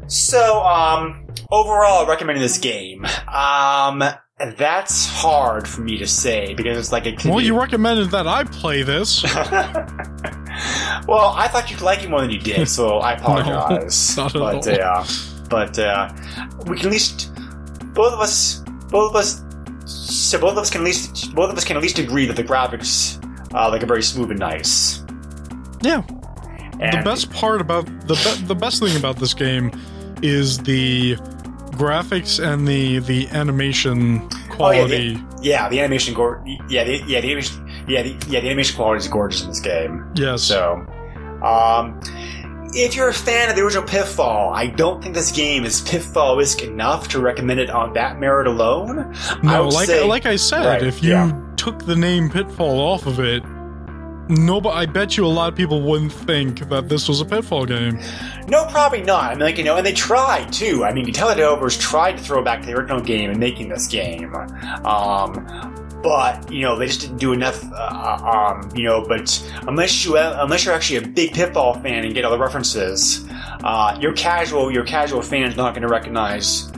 So, 0.06 0.62
um, 0.62 1.26
overall, 1.50 2.06
recommending 2.06 2.42
this 2.42 2.58
game. 2.58 3.06
Um, 3.28 4.02
that's 4.38 5.06
hard 5.06 5.68
for 5.68 5.80
me 5.82 5.98
to 5.98 6.06
say 6.06 6.54
because 6.54 6.76
it's 6.76 6.92
like 6.92 7.06
a. 7.06 7.16
Well, 7.28 7.40
you 7.40 7.58
recommended 7.58 8.10
that 8.10 8.26
I 8.26 8.44
play 8.44 8.82
this. 8.82 9.22
well, 11.06 11.32
I 11.36 11.48
thought 11.48 11.70
you'd 11.70 11.80
like 11.80 12.02
it 12.02 12.10
more 12.10 12.20
than 12.20 12.30
you 12.30 12.40
did, 12.40 12.68
so 12.68 12.98
I 12.98 13.12
apologize. 13.18 14.16
not 14.16 14.34
at 14.34 14.40
but 14.40 14.80
all. 14.80 14.98
uh, 14.98 15.06
but 15.48 15.78
uh, 15.78 16.12
we 16.66 16.76
can 16.76 16.86
at 16.86 16.92
least 16.92 17.32
both 17.94 18.12
of 18.12 18.20
us, 18.20 18.58
both 18.90 19.10
of 19.10 19.16
us, 19.16 19.42
so 19.86 20.38
both 20.40 20.52
of 20.52 20.58
us 20.58 20.70
can 20.70 20.80
at 20.80 20.84
least 20.84 21.34
both 21.34 21.50
of 21.50 21.56
us 21.56 21.64
can 21.64 21.76
at 21.76 21.82
least 21.82 21.98
agree 21.98 22.26
that 22.26 22.36
the 22.36 22.44
graphics 22.44 23.22
uh, 23.54 23.70
like 23.70 23.82
are 23.82 23.86
very 23.86 24.02
smooth 24.02 24.30
and 24.30 24.40
nice. 24.40 25.04
Yeah. 25.80 26.02
And 26.80 26.92
the 26.92 27.02
best 27.04 27.30
part 27.30 27.60
about 27.60 27.86
the 28.06 28.14
be- 28.14 28.46
the 28.46 28.54
best 28.54 28.80
thing 28.82 28.96
about 28.96 29.16
this 29.16 29.34
game 29.34 29.70
is 30.22 30.58
the 30.58 31.16
graphics 31.72 32.42
and 32.42 32.66
the 32.68 32.98
the 33.00 33.28
animation 33.28 34.20
Oh, 34.56 34.70
yeah, 34.70 34.82
quality. 34.84 35.14
the, 35.16 35.38
yeah, 35.42 35.68
the 35.68 35.80
animation, 35.80 36.14
gor- 36.14 36.40
yeah, 36.68 36.84
the, 36.84 36.98
yeah, 37.08 37.20
the 37.20 37.26
animation, 37.26 37.84
yeah, 37.88 38.02
the, 38.02 38.10
yeah, 38.28 38.38
the 38.40 38.46
animation 38.46 38.76
quality 38.76 38.98
is 38.98 39.08
gorgeous 39.08 39.42
in 39.42 39.48
this 39.48 39.58
game. 39.60 40.06
yes. 40.14 40.42
So, 40.42 40.86
um, 41.42 42.00
if 42.76 42.94
you're 42.94 43.08
a 43.08 43.12
fan 43.14 43.50
of 43.50 43.56
the 43.56 43.62
original 43.62 43.82
Pitfall, 43.84 44.52
I 44.54 44.66
don't 44.68 45.02
think 45.02 45.14
this 45.16 45.32
game 45.32 45.64
is 45.64 45.80
Pitfall-esque 45.82 46.62
enough 46.62 47.08
to 47.08 47.20
recommend 47.20 47.58
it 47.60 47.68
on 47.70 47.92
that 47.94 48.20
merit 48.20 48.46
alone. 48.46 49.12
No, 49.42 49.66
like 49.68 49.86
say- 49.88 50.04
like 50.04 50.24
I 50.26 50.36
said, 50.36 50.66
Right, 50.66 50.82
if 50.84 51.02
you 51.02 51.10
yeah. 51.10 51.32
took 51.56 51.84
the 51.84 51.96
name 51.96 52.30
Pitfall 52.30 52.78
off 52.80 53.06
of 53.06 53.18
it, 53.18 53.42
no, 54.28 54.60
but 54.60 54.70
I 54.70 54.86
bet 54.86 55.16
you 55.16 55.26
a 55.26 55.28
lot 55.28 55.52
of 55.52 55.56
people 55.56 55.82
wouldn't 55.82 56.12
think 56.12 56.68
that 56.70 56.88
this 56.88 57.08
was 57.08 57.20
a 57.20 57.24
Pitfall 57.24 57.66
game. 57.66 58.00
No, 58.48 58.66
probably 58.66 59.02
not. 59.02 59.24
I 59.24 59.30
mean, 59.30 59.40
like, 59.40 59.58
you 59.58 59.64
know, 59.64 59.76
and 59.76 59.84
they 59.84 59.92
tried 59.92 60.52
too. 60.52 60.84
I 60.84 60.92
mean, 60.92 61.12
Tell 61.12 61.28
Developers 61.28 61.76
tried 61.76 62.18
to 62.18 62.22
throw 62.22 62.42
back 62.42 62.60
to 62.60 62.66
the 62.66 62.72
original 62.74 63.00
game 63.00 63.30
in 63.30 63.38
making 63.38 63.68
this 63.68 63.86
game. 63.86 64.34
Um, 64.84 66.00
but, 66.02 66.50
you 66.50 66.62
know, 66.62 66.78
they 66.78 66.86
just 66.86 67.00
didn't 67.00 67.16
do 67.16 67.32
enough, 67.32 67.64
uh, 67.72 68.56
um, 68.56 68.70
you 68.76 68.84
know, 68.84 69.04
but 69.06 69.42
unless 69.66 70.04
you, 70.04 70.16
unless 70.18 70.64
you're 70.64 70.74
actually 70.74 70.96
a 70.96 71.08
big 71.08 71.32
Pitfall 71.32 71.74
fan 71.80 72.04
and 72.04 72.14
get 72.14 72.24
all 72.24 72.30
the 72.30 72.38
references, 72.38 73.26
uh, 73.62 73.96
your 74.00 74.12
casual, 74.12 74.70
your 74.70 74.84
casual 74.84 75.22
fan's 75.22 75.56
not 75.56 75.72
going 75.72 75.82
to 75.82 75.88
recognize, 75.88 76.70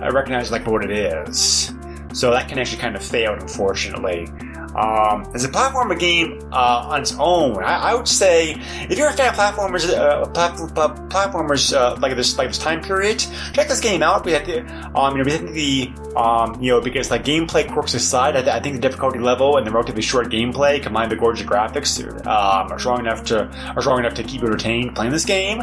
uh, 0.00 0.10
recognize 0.12 0.50
like 0.52 0.66
what 0.66 0.84
it 0.84 0.92
is. 0.92 1.72
So 2.12 2.30
that 2.32 2.48
connection 2.48 2.78
kind 2.78 2.96
of 2.96 3.04
failed, 3.04 3.40
unfortunately. 3.40 4.28
Um, 4.74 5.30
as 5.34 5.44
a 5.44 5.48
platformer 5.48 5.98
game 5.98 6.40
uh, 6.52 6.88
on 6.90 7.00
its 7.00 7.14
own, 7.18 7.62
I, 7.62 7.90
I 7.90 7.94
would 7.94 8.08
say 8.08 8.54
if 8.88 8.96
you're 8.96 9.08
a 9.08 9.12
fan 9.12 9.30
of 9.30 9.34
platformers, 9.34 9.88
uh, 9.88 10.26
plat- 10.28 10.56
plat- 10.74 10.96
platformers 11.08 11.76
uh, 11.76 11.96
like 12.00 12.14
this 12.16 12.38
like 12.38 12.48
this 12.48 12.58
time 12.58 12.80
period, 12.80 13.18
check 13.52 13.68
this 13.68 13.80
game 13.80 14.02
out. 14.02 14.24
But 14.24 14.44
the, 14.44 14.60
um, 14.94 15.16
you 15.16 15.18
know, 15.18 15.24
because 15.24 15.52
the 15.52 15.92
um, 16.16 16.60
you 16.62 16.72
know, 16.72 16.80
because 16.80 17.10
like 17.10 17.24
gameplay 17.24 17.70
quirks 17.70 17.94
aside, 17.94 18.36
I, 18.36 18.56
I 18.56 18.60
think 18.60 18.76
the 18.76 18.80
difficulty 18.80 19.18
level 19.18 19.56
and 19.56 19.66
the 19.66 19.70
relatively 19.70 20.02
short 20.02 20.28
gameplay 20.28 20.82
combined 20.82 21.10
with 21.10 21.20
gorgeous 21.20 21.46
graphics 21.46 22.00
um, 22.26 22.72
are 22.72 22.78
strong 22.78 23.00
enough 23.00 23.24
to 23.24 23.46
are 23.76 23.82
strong 23.82 23.98
enough 23.98 24.14
to 24.14 24.22
keep 24.22 24.40
you 24.40 24.46
entertained 24.46 24.94
playing 24.94 25.12
this 25.12 25.24
game. 25.24 25.62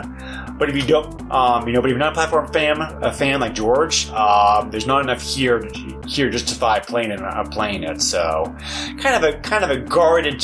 But 0.58 0.70
if 0.70 0.76
you 0.76 0.84
don't, 0.84 1.32
um, 1.32 1.68
you 1.68 1.74
know, 1.74 1.82
but 1.82 1.90
if 1.90 1.92
you're 1.92 2.00
not 2.00 2.14
a 2.14 2.16
platform 2.16 2.52
fan, 2.52 2.82
a 2.82 3.14
fan 3.14 3.40
like 3.40 3.54
George, 3.54 4.10
um, 4.10 4.72
there's 4.72 4.88
not 4.88 5.02
enough 5.02 5.22
here 5.22 5.68
here 6.08 6.26
to 6.26 6.32
justify 6.32 6.80
playing 6.80 7.12
it. 7.12 7.22
Uh, 7.22 7.44
playing 7.46 7.84
it, 7.84 8.02
so 8.02 8.56
kind 8.98 9.16
of 9.16 9.24
a 9.24 9.38
kind 9.40 9.64
of 9.64 9.70
a 9.72 9.78
guarded 9.78 10.44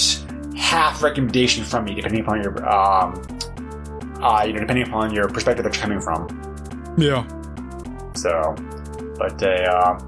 half 0.57 1.03
recommendation 1.03 1.63
from 1.63 1.85
me, 1.85 1.95
depending 1.95 2.21
upon 2.21 2.41
your 2.41 2.67
um, 2.69 3.21
uh, 4.21 4.43
you 4.45 4.53
know, 4.53 4.59
depending 4.59 4.87
upon 4.87 5.13
your 5.13 5.27
perspective 5.27 5.63
that 5.65 5.73
you're 5.75 5.81
coming 5.81 5.99
from. 6.01 6.27
Yeah. 6.97 7.25
So, 8.15 8.55
but 9.17 9.41
uh, 9.43 9.99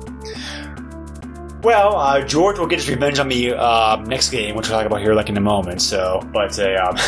well, 1.64 1.96
uh, 1.98 2.22
George 2.24 2.60
will 2.60 2.68
get 2.68 2.80
his 2.80 2.90
revenge 2.90 3.18
on 3.20 3.28
me 3.28 3.52
uh, 3.52 3.96
next 3.98 4.30
game, 4.30 4.56
which 4.56 4.70
we'll 4.70 4.78
talk 4.78 4.86
about 4.86 5.02
here 5.02 5.14
like 5.16 5.30
in 5.30 5.38
a 5.38 5.42
moment. 5.42 5.82
So, 5.82 6.22
but 6.32 6.58
uh, 6.60 6.94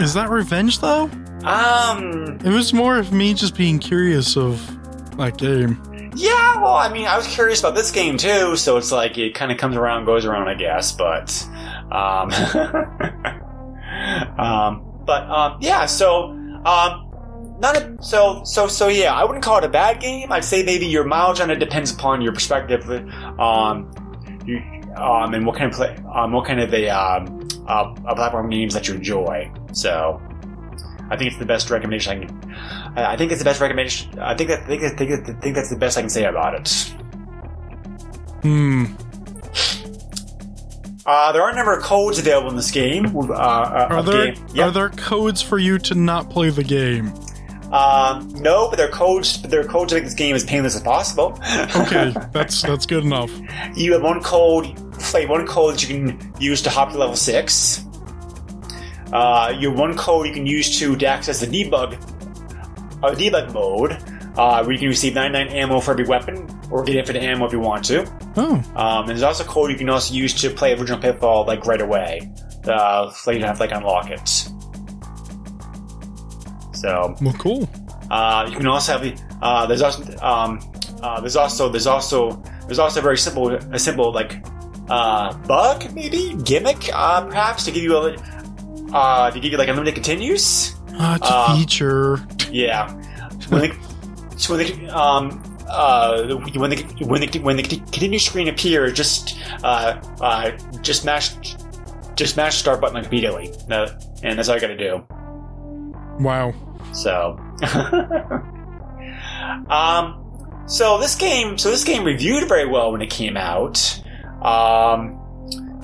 Is 0.00 0.14
that 0.14 0.28
revenge 0.30 0.80
though? 0.80 1.10
um, 1.44 2.38
It 2.44 2.50
was 2.52 2.72
more 2.72 2.98
of 2.98 3.12
me 3.12 3.34
just 3.34 3.56
being 3.56 3.78
curious 3.78 4.36
of 4.36 4.60
that 5.16 5.36
game. 5.38 5.80
Yeah. 6.16 6.60
Well, 6.60 6.74
I 6.74 6.92
mean, 6.92 7.06
I 7.06 7.16
was 7.16 7.26
curious 7.26 7.60
about 7.60 7.74
this 7.74 7.90
game 7.90 8.16
too, 8.16 8.56
so 8.56 8.76
it's 8.76 8.92
like 8.92 9.18
it 9.18 9.34
kind 9.34 9.52
of 9.52 9.58
comes 9.58 9.76
around, 9.76 10.04
goes 10.04 10.24
around, 10.24 10.48
I 10.48 10.54
guess. 10.54 10.92
But, 10.92 11.46
um, 11.90 12.32
um, 14.38 15.02
but 15.04 15.30
um, 15.30 15.58
yeah. 15.60 15.86
So, 15.86 16.30
um, 16.64 17.10
not 17.60 17.76
a, 17.76 17.96
so 18.02 18.42
so 18.44 18.66
so 18.66 18.88
yeah. 18.88 19.14
I 19.14 19.24
wouldn't 19.24 19.44
call 19.44 19.58
it 19.58 19.64
a 19.64 19.68
bad 19.68 20.00
game. 20.00 20.32
I'd 20.32 20.44
say 20.44 20.62
maybe 20.62 20.86
your 20.86 21.04
mileage 21.04 21.40
on 21.40 21.50
it 21.50 21.56
depends 21.56 21.92
upon 21.92 22.22
your 22.22 22.32
perspective. 22.32 22.88
Um, 23.38 23.92
you, 24.46 24.58
um, 24.96 25.34
and 25.34 25.46
what 25.46 25.56
kind 25.56 25.70
of 25.70 25.76
play, 25.76 25.96
um, 26.12 26.32
what 26.32 26.46
kind 26.46 26.60
of 26.60 26.70
the 26.70 26.90
um, 26.90 27.48
uh, 27.66 27.94
platform 28.14 28.50
games 28.50 28.74
that 28.74 28.88
you 28.88 28.94
enjoy. 28.94 29.50
So, 29.72 30.20
I 31.10 31.16
think 31.16 31.30
it's 31.30 31.38
the 31.38 31.46
best 31.46 31.70
recommendation 31.70 32.12
I 32.12 32.24
can. 32.26 32.54
I 32.96 33.16
think 33.16 33.30
it's 33.32 33.40
the 33.40 33.44
best 33.44 33.60
recommendation. 33.60 34.18
I 34.18 34.34
think 34.34 34.48
that 34.50 34.62
I 34.62 34.66
think, 34.66 34.82
I 34.82 34.88
think, 34.96 35.28
I 35.28 35.40
think 35.40 35.54
that's 35.54 35.70
the 35.70 35.76
best 35.76 35.98
I 35.98 36.00
can 36.00 36.10
say 36.10 36.24
about 36.24 36.54
it. 36.54 36.68
Hmm. 38.42 38.84
Uh, 41.06 41.32
there 41.32 41.42
are 41.42 41.50
a 41.50 41.54
number 41.54 41.72
of 41.76 41.82
codes 41.82 42.18
available 42.18 42.48
in 42.48 42.56
this 42.56 42.70
game. 42.70 43.14
Uh, 43.14 43.32
uh, 43.32 43.88
Are 43.90 44.02
there 44.02 44.32
game. 44.32 44.46
Yep. 44.54 44.66
are 44.66 44.70
there 44.70 44.88
codes 44.90 45.42
for 45.42 45.58
you 45.58 45.78
to 45.80 45.94
not 45.94 46.30
play 46.30 46.48
the 46.48 46.64
game? 46.64 47.12
Um, 47.72 48.28
no, 48.36 48.70
but 48.70 48.76
there 48.76 48.88
are 48.88 48.92
codes. 48.92 49.44
Are 49.52 49.64
codes 49.64 49.90
to 49.90 49.96
make 49.96 50.04
this 50.04 50.14
game 50.14 50.34
as 50.34 50.44
painless 50.44 50.76
as 50.76 50.82
possible. 50.82 51.38
Okay, 51.76 52.14
that's 52.32 52.62
that's 52.62 52.86
good 52.86 53.04
enough. 53.04 53.30
you 53.76 53.92
have 53.92 54.02
one 54.02 54.22
code, 54.22 54.74
play 54.98 55.26
one 55.26 55.46
code 55.46 55.74
that 55.74 55.88
you 55.88 55.88
can 55.88 56.32
use 56.40 56.62
to 56.62 56.70
hop 56.70 56.92
to 56.92 56.98
level 56.98 57.16
six. 57.16 57.84
Uh, 59.12 59.54
you 59.58 59.70
have 59.70 59.78
one 59.78 59.96
code 59.96 60.26
you 60.26 60.32
can 60.32 60.46
use 60.46 60.78
to, 60.78 60.96
to 60.96 61.06
access 61.06 61.40
the 61.40 61.46
debug, 61.46 61.94
uh, 63.02 63.14
debug 63.14 63.52
mode, 63.52 63.92
uh, 64.36 64.62
where 64.62 64.72
you 64.72 64.78
can 64.78 64.88
receive 64.88 65.14
99 65.14 65.48
ammo 65.48 65.80
for 65.80 65.92
every 65.92 66.04
weapon, 66.04 66.48
or 66.70 66.82
get 66.84 66.96
infinite 66.96 67.22
ammo 67.22 67.46
if 67.46 67.52
you 67.52 67.60
want 67.60 67.84
to. 67.84 68.04
Oh, 68.36 68.54
Um, 68.74 69.00
and 69.02 69.10
there's 69.10 69.22
also 69.22 69.44
code 69.44 69.70
you 69.70 69.76
can 69.76 69.88
also 69.88 70.12
use 70.14 70.34
to 70.40 70.50
play 70.50 70.72
original 70.74 70.98
Pitfall 70.98 71.44
like 71.46 71.66
right 71.66 71.80
away, 71.80 72.32
uh, 72.66 73.10
so 73.10 73.30
you 73.30 73.38
don't 73.38 73.48
have 73.48 73.58
to 73.58 73.62
like 73.62 73.72
unlock 73.72 74.10
it. 74.10 74.28
So 76.72 77.14
well, 77.20 77.34
cool. 77.38 77.68
uh, 78.10 78.46
you 78.50 78.56
can 78.56 78.66
also 78.66 78.92
have 78.92 79.02
the 79.02 79.14
uh, 79.40 79.66
there's 79.66 79.82
also 79.82 80.02
um, 80.18 80.60
uh, 81.02 81.20
there's 81.20 81.36
also 81.36 81.68
there's 81.68 81.86
also 81.86 82.42
there's 82.66 82.78
also 82.78 83.00
a 83.00 83.02
very 83.02 83.16
simple 83.18 83.50
a 83.54 83.78
simple 83.78 84.12
like 84.12 84.44
uh, 84.88 85.32
bug 85.46 85.94
maybe 85.94 86.34
gimmick 86.44 86.90
uh, 86.92 87.24
perhaps 87.26 87.64
to 87.64 87.70
give 87.70 87.82
you 87.82 87.96
a 87.96 88.16
uh, 88.94 89.30
to 89.30 89.40
give 89.40 89.52
you 89.52 89.58
like 89.58 89.68
unlimited 89.68 89.94
continues. 89.94 90.74
Ah, 90.96 91.16
it's 91.16 91.28
a 91.28 91.34
Uh, 91.34 91.56
feature. 91.56 92.26
Yeah. 92.50 92.90
When 93.50 93.62
the, 93.62 93.76
so 94.38 94.56
when 94.56 94.66
the 94.66 94.88
um 94.96 95.42
uh 95.68 96.34
when 96.54 96.70
the 96.70 96.82
when 97.04 97.20
the 97.20 97.38
when 97.40 97.56
the 97.56 97.62
continue 97.62 98.18
screen 98.18 98.48
appears, 98.48 98.92
just 98.94 99.36
uh 99.62 100.00
uh 100.20 100.52
just 100.82 101.04
mash 101.04 101.30
just 102.14 102.36
mash 102.36 102.54
the 102.54 102.58
start 102.60 102.80
button 102.80 103.04
immediately, 103.04 103.52
uh, 103.70 103.88
and 104.22 104.38
that's 104.38 104.48
all 104.48 104.54
I 104.54 104.60
got 104.60 104.68
to 104.68 104.76
do. 104.76 105.04
Wow. 106.20 106.54
So, 106.92 107.36
um, 109.68 110.62
so 110.66 110.98
this 111.00 111.14
game, 111.16 111.58
so 111.58 111.70
this 111.70 111.84
game 111.84 112.04
reviewed 112.04 112.48
very 112.48 112.66
well 112.66 112.92
when 112.92 113.02
it 113.02 113.10
came 113.10 113.36
out. 113.36 114.00
Um, 114.42 115.20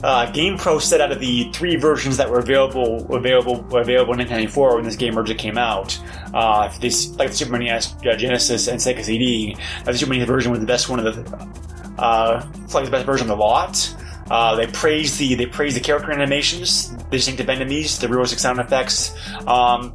uh, 0.03 0.31
GamePro 0.33 0.81
said 0.81 1.01
out 1.01 1.13
of 1.13 1.21
the 1.21 1.51
three 1.53 1.77
versions 1.77 2.17
that 2.17 2.31
were 2.31 2.39
available, 2.39 3.15
available, 3.15 3.55
available 3.77 4.13
in 4.15 4.19
1994 4.19 4.77
when 4.77 4.85
this 4.85 4.97
game 4.97 5.19
originally 5.19 5.39
came 5.39 5.59
out, 5.59 5.99
uh, 6.33 6.73
this 6.81 7.11
like 7.17 7.31
the 7.31 7.37
Super 7.37 7.59
NES, 7.59 7.95
uh, 8.07 8.17
Genesis, 8.17 8.67
and 8.69 8.81
Sega 8.81 9.05
CD, 9.05 9.57
uh, 9.81 9.93
the 9.93 9.99
Super 9.99 10.15
NES 10.15 10.27
version 10.27 10.51
was 10.51 10.61
the 10.61 10.67
best 10.67 10.89
one 10.89 11.05
of 11.05 11.15
the, 11.15 12.03
uh, 12.03 12.47
like 12.73 12.85
the 12.85 12.91
best 12.91 13.07
version 13.07 13.31
of 13.31 13.37
the 13.37 13.43
lot. 13.43 13.95
Uh, 14.31 14.55
they 14.55 14.67
praised 14.69 15.19
the 15.19 15.35
they 15.35 15.47
praised 15.47 15.77
the 15.77 15.81
character 15.81 16.13
animations, 16.13 16.97
the 16.97 17.05
distinctive 17.11 17.49
enemies, 17.49 17.99
the 17.99 18.09
realistic 18.09 18.39
sound 18.39 18.61
effects, 18.61 19.13
um, 19.47 19.93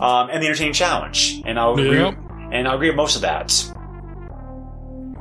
um, 0.00 0.30
and 0.30 0.42
the 0.42 0.46
entertaining 0.46 0.72
challenge. 0.72 1.42
And 1.44 1.58
I'll 1.58 1.74
agree. 1.74 1.98
Yep. 1.98 2.18
And 2.50 2.66
I'll 2.66 2.76
agree 2.76 2.88
with 2.88 2.96
most 2.96 3.14
of 3.14 3.22
that. 3.22 3.52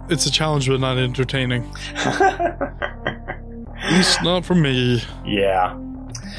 It's 0.09 0.25
a 0.25 0.31
challenge, 0.31 0.67
but 0.67 0.79
not 0.79 0.97
entertaining. 0.97 1.73
At 3.83 3.91
least 3.91 4.23
not 4.23 4.45
for 4.45 4.55
me. 4.55 5.03
yeah. 5.25 5.77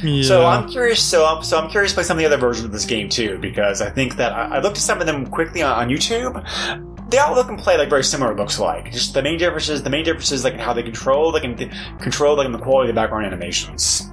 Yeah. 0.03 0.25
So 0.25 0.45
I'm 0.45 0.69
curious. 0.69 1.03
So 1.03 1.25
I'm 1.25 1.43
so 1.45 1.59
I'm 1.59 1.71
curious 1.71 1.93
to 1.93 1.97
play 1.97 2.05
some 2.05 2.17
of 2.17 2.21
the 2.21 2.27
other 2.27 2.37
versions 2.37 2.65
of 2.65 2.73
this 2.73 2.85
game 2.85 3.09
too, 3.09 3.39
because 3.39 3.81
I 3.81 3.91
think 3.91 4.17
that 4.17 4.33
I, 4.33 4.57
I 4.57 4.61
looked 4.61 4.77
at 4.77 4.83
some 4.83 5.01
of 5.01 5.07
them 5.07 5.27
quickly 5.27 5.63
on, 5.63 5.73
on 5.73 5.89
YouTube. 5.89 7.11
They 7.11 7.19
all 7.19 7.35
look 7.35 7.49
and 7.49 7.59
play 7.59 7.79
like 7.79 7.89
very 7.91 8.03
similar. 8.03 8.35
Looks 8.35 8.59
like 8.59 8.91
just 8.93 9.15
the 9.15 9.23
main 9.23 9.39
differences. 9.39 9.83
The 9.83 9.91
main 9.91 10.05
differences 10.05 10.43
like 10.43 10.57
how 10.57 10.73
they 10.73 10.83
control, 10.83 11.33
like 11.33 11.45
in 11.45 11.57
control, 12.01 12.37
like 12.37 12.47
in 12.47 12.53
the 12.53 12.59
quality 12.59 12.91
of 12.91 12.95
the 12.95 13.01
background 13.01 13.25
animations. 13.25 14.11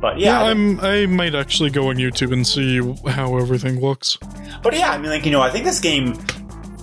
But 0.00 0.18
yeah, 0.18 0.42
yeah, 0.42 0.50
I'm. 0.50 0.80
I 0.80 1.06
might 1.06 1.34
actually 1.34 1.70
go 1.70 1.88
on 1.88 1.96
YouTube 1.96 2.32
and 2.32 2.46
see 2.46 2.78
how 3.10 3.36
everything 3.38 3.80
looks. 3.80 4.16
But 4.62 4.74
yeah, 4.74 4.90
I 4.90 4.98
mean, 4.98 5.10
like 5.10 5.24
you 5.24 5.32
know, 5.32 5.40
I 5.40 5.50
think 5.50 5.64
this 5.64 5.80
game, 5.80 6.14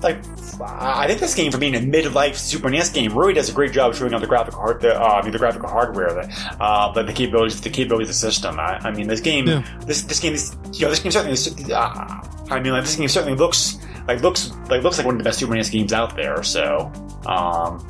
like, 0.01 0.17
I 0.63 1.07
think 1.07 1.19
this 1.19 1.33
game 1.35 1.51
for 1.51 1.57
being 1.57 1.75
a 1.75 1.79
midlife 1.79 2.35
Super 2.35 2.69
NES 2.69 2.89
game 2.89 3.17
really 3.17 3.33
does 3.33 3.49
a 3.49 3.53
great 3.53 3.71
job 3.71 3.95
showing 3.95 4.13
off 4.13 4.21
the 4.21 4.27
graphical 4.27 4.59
hard, 4.59 4.81
the, 4.81 4.99
uh, 4.99 5.03
I 5.05 5.21
mean, 5.21 5.31
the 5.31 5.37
graphical 5.39 5.69
hardware, 5.69 6.13
the, 6.13 6.55
uh, 6.59 6.93
but 6.93 7.07
the 7.07 7.13
capabilities, 7.13 7.59
the 7.61 7.69
capabilities 7.69 8.09
of 8.09 8.13
the 8.15 8.19
system. 8.31 8.59
I, 8.59 8.77
I 8.79 8.91
mean, 8.91 9.07
this 9.07 9.21
game, 9.21 9.47
Yeah. 9.47 9.63
this 9.85 10.03
this 10.03 10.19
game 10.19 10.33
is, 10.33 10.55
you 10.73 10.81
know, 10.85 10.89
this 10.89 10.99
game 10.99 11.11
certainly, 11.11 11.33
is, 11.33 11.47
uh, 11.71 12.27
I 12.49 12.59
mean, 12.59 12.73
like 12.73 12.83
this 12.83 12.95
game 12.95 13.07
certainly 13.07 13.37
looks 13.37 13.77
like 14.07 14.21
looks 14.21 14.51
like 14.69 14.83
looks 14.83 14.97
like 14.97 15.05
one 15.05 15.15
of 15.15 15.19
the 15.19 15.23
best 15.23 15.39
Super 15.39 15.53
NES 15.55 15.69
games 15.69 15.93
out 15.93 16.15
there. 16.15 16.43
So, 16.43 16.91
um, 17.25 17.85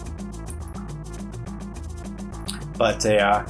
but 2.77 3.05
uh, 3.05 3.45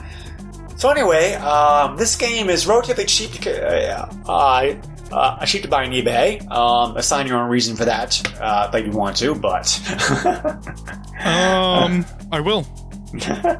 so 0.77 0.89
anyway, 0.89 1.33
um, 1.35 1.95
this 1.97 2.15
game 2.15 2.49
is 2.49 2.65
relatively 2.67 3.05
cheap. 3.05 3.31
To, 3.41 4.07
uh, 4.27 4.75
uh, 5.11 5.37
uh, 5.39 5.45
cheap 5.45 5.61
to 5.63 5.67
buy 5.67 5.85
on 5.85 5.91
eBay. 5.91 6.49
Um, 6.51 6.95
assign 6.97 7.27
your 7.27 7.37
own 7.37 7.49
reason 7.49 7.75
for 7.75 7.85
that 7.85 8.21
uh, 8.39 8.69
if 8.73 8.85
you 8.85 8.91
want 8.91 9.17
to, 9.17 9.35
but 9.35 9.67
Um, 11.23 12.05
I 12.31 12.39
will. 12.39 12.65
uh, 13.23 13.57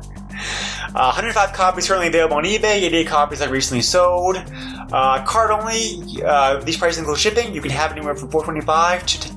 105 0.94 1.54
copies 1.54 1.88
currently 1.88 2.08
available 2.08 2.38
on 2.38 2.44
eBay. 2.44 2.82
88 2.82 3.08
copies 3.08 3.40
have 3.40 3.52
recently 3.52 3.82
sold. 3.82 4.38
Uh, 4.92 5.24
card 5.26 5.52
only. 5.52 6.02
Uh, 6.24 6.60
these 6.62 6.78
prices 6.78 7.00
include 7.00 7.20
shipping. 7.20 7.54
You 7.54 7.62
can 7.62 7.72
have 7.72 7.92
anywhere 7.92 8.16
from 8.16 8.32
425 8.32 9.06
to 9.06 9.20
t- 9.22 9.30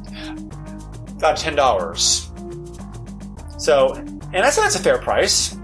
about 1.17 1.37
ten 1.37 1.55
dollars. 1.55 2.31
So, 3.59 3.95
and 3.95 4.39
I 4.39 4.51
say 4.51 4.63
that's 4.63 4.75
a 4.77 4.83
fair 4.83 4.99
price. 4.99 5.57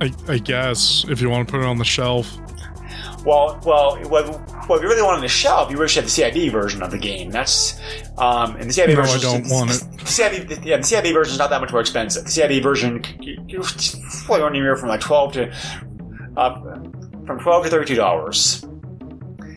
I, 0.00 0.12
I 0.28 0.38
guess 0.38 1.04
if 1.08 1.20
you 1.20 1.28
want 1.30 1.46
to 1.46 1.52
put 1.52 1.60
it 1.60 1.66
on 1.66 1.78
the 1.78 1.84
shelf. 1.84 2.36
Well, 3.24 3.60
well, 3.66 3.98
well, 4.08 4.46
well 4.68 4.78
if 4.78 4.82
you 4.82 4.88
really 4.88 5.02
wanted 5.02 5.22
the 5.22 5.28
shelf, 5.28 5.70
you 5.70 5.76
really 5.76 5.88
should 5.88 6.04
have 6.04 6.12
the 6.14 6.22
CIB 6.22 6.50
version 6.52 6.82
of 6.82 6.90
the 6.90 6.98
game. 6.98 7.30
That's 7.30 7.78
um, 8.18 8.56
and 8.56 8.64
the 8.70 8.72
CIB 8.74 8.94
No, 8.94 9.02
I 9.02 9.06
version. 9.06 9.20
don't 9.20 9.48
want 9.50 9.70
it. 9.70 9.80
The 9.98 10.04
CIB, 10.04 10.64
yeah, 10.64 10.76
the 10.78 10.82
CIB 10.82 11.12
version 11.12 11.32
is 11.32 11.38
not 11.38 11.50
that 11.50 11.60
much 11.60 11.70
more 11.72 11.80
expensive. 11.80 12.24
The 12.24 12.30
CIB 12.30 12.62
version, 12.62 13.04
you, 13.20 13.42
you 13.46 13.62
probably 14.24 14.42
only 14.44 14.58
anywhere 14.58 14.76
from 14.76 14.88
like 14.88 15.00
twelve 15.00 15.32
to 15.34 15.52
uh, 16.36 16.60
from 17.26 17.38
twelve 17.40 17.64
to 17.64 17.70
thirty-two 17.70 17.96
dollars. 17.96 18.64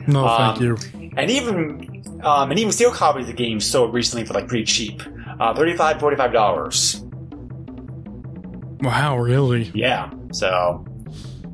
No, 0.08 0.28
Um, 0.28 0.56
thank 0.56 0.62
you. 0.62 0.78
And 1.16 1.32
even 1.32 2.20
um, 2.24 2.52
and 2.52 2.60
even 2.60 2.72
steel 2.74 2.92
copies 2.92 3.24
of 3.24 3.28
the 3.28 3.34
game 3.34 3.60
sold 3.62 3.94
recently 3.94 4.26
for 4.26 4.34
like 4.34 4.48
pretty 4.48 4.66
cheap, 4.66 5.02
uh, 5.40 5.54
35 5.54 6.00
45 6.00 6.34
dollars. 6.34 7.00
Wow, 8.82 9.18
really? 9.18 9.72
Yeah, 9.74 10.12
so 10.34 10.86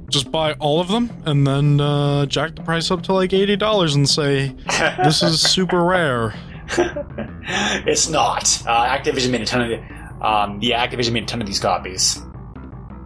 Just 0.10 0.32
buy 0.32 0.54
all 0.54 0.80
of 0.80 0.88
them 0.88 1.12
and 1.26 1.46
then 1.46 1.80
uh, 1.80 2.26
jack 2.26 2.56
the 2.56 2.64
price 2.64 2.92
up 2.92 3.04
to 3.04 3.14
like 3.14 3.34
eighty 3.34 3.56
dollars 3.56 3.96
and 3.96 4.10
say 4.10 4.56
this 5.04 5.24
is 5.24 5.42
super 5.52 5.84
rare. 5.84 6.34
it's 6.78 8.10
not. 8.10 8.44
Uh, 8.68 8.86
Activision 8.88 9.32
made 9.32 9.42
a 9.42 9.46
ton 9.46 9.72
of 9.72 9.80
um, 10.22 10.60
yeah, 10.62 10.86
Activision 10.86 11.14
made 11.14 11.24
a 11.24 11.26
ton 11.26 11.42
of 11.42 11.48
these 11.48 11.60
copies. 11.60 12.22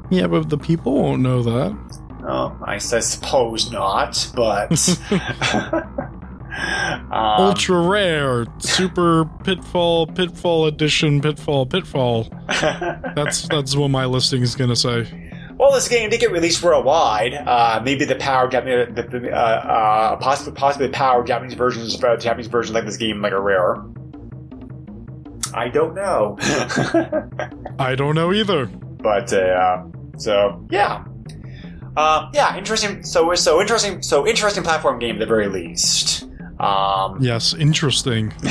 Yeah, 0.10 0.28
but 0.28 0.50
the 0.50 0.58
people 0.58 1.02
won't 1.02 1.22
know 1.22 1.44
that. 1.44 2.00
Oh, 2.26 2.58
I, 2.66 2.76
I 2.76 2.78
suppose 2.78 3.72
not, 3.72 4.32
but 4.36 4.72
um, 7.12 7.12
Ultra 7.12 7.82
rare, 7.82 8.46
super 8.60 9.26
pitfall, 9.44 10.08
pitfall 10.08 10.68
edition, 10.68 11.22
pitfall, 11.22 11.66
pitfall. 11.66 12.28
That's 13.16 13.48
that's 13.48 13.76
what 13.76 13.90
my 13.90 14.06
listing 14.06 14.42
is 14.42 14.56
gonna 14.56 14.76
say. 14.76 15.23
Well, 15.58 15.72
this 15.72 15.88
game 15.88 16.10
did 16.10 16.20
get 16.20 16.32
released 16.32 16.62
worldwide. 16.64 17.34
Uh, 17.34 17.82
maybe 17.84 18.06
the 18.06 18.16
power 18.16 18.48
Japanese, 18.48 18.94
the, 18.96 19.04
the, 19.04 19.32
uh, 19.32 19.36
uh, 19.36 20.16
possibly 20.18 20.54
possibly 20.54 20.88
the 20.88 20.94
power 20.94 21.24
Japanese 21.24 21.54
versions, 21.54 22.02
uh, 22.04 22.16
Japanese 22.18 22.48
versions 22.48 22.74
like 22.74 22.86
this 22.86 22.98
game 22.98 23.22
like 23.22 23.34
are 23.34 23.42
rare. 23.42 23.78
I 25.56 25.70
don't 25.70 25.94
know, 25.94 26.36
I 27.80 27.94
don't 27.96 28.16
know 28.16 28.34
either. 28.34 28.66
but 28.66 29.32
uh, 29.34 29.84
so 30.18 30.66
yeah. 30.72 31.06
Uh, 31.96 32.28
yeah, 32.34 32.58
interesting. 32.58 33.04
So, 33.04 33.36
so 33.36 33.62
interesting. 33.62 34.02
So 34.02 34.26
interesting 34.28 34.64
platform 34.64 34.98
game 34.98 35.18
at 35.18 35.20
the 35.20 35.28
very 35.28 35.48
least. 35.48 36.24
Um, 36.60 37.18
Yes, 37.22 37.54
interesting. 37.54 38.32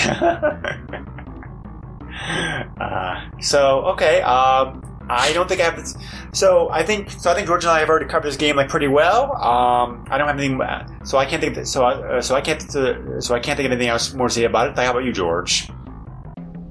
uh, 2.80 3.30
so 3.40 3.80
okay, 3.86 4.22
um, 4.22 4.80
I 5.08 5.32
don't 5.32 5.48
think 5.48 5.60
I 5.60 5.64
have. 5.64 5.86
So 6.32 6.70
I 6.70 6.82
think 6.82 7.10
so. 7.10 7.30
I 7.30 7.34
think 7.34 7.46
George 7.46 7.64
and 7.64 7.70
I 7.70 7.80
have 7.80 7.88
already 7.88 8.06
covered 8.06 8.28
this 8.28 8.36
game 8.36 8.56
like 8.56 8.68
pretty 8.68 8.88
well. 8.88 9.34
Um, 9.36 10.06
I 10.10 10.18
don't 10.18 10.28
have 10.28 10.38
anything, 10.38 10.60
uh, 10.60 11.04
so 11.04 11.18
I 11.18 11.26
can't 11.26 11.42
think. 11.42 11.56
Of, 11.56 11.68
so 11.68 11.84
I, 11.84 12.16
uh, 12.16 12.20
so 12.22 12.34
I 12.34 12.40
can't. 12.40 12.62
Uh, 12.74 13.20
so 13.20 13.34
I 13.34 13.40
can't 13.40 13.56
think 13.56 13.66
of 13.66 13.72
anything 13.72 13.88
else 13.88 14.14
more 14.14 14.28
to 14.28 14.34
say 14.34 14.44
about 14.44 14.70
it. 14.70 14.76
How 14.76 14.90
about 14.90 15.04
you, 15.04 15.12
George? 15.12 15.68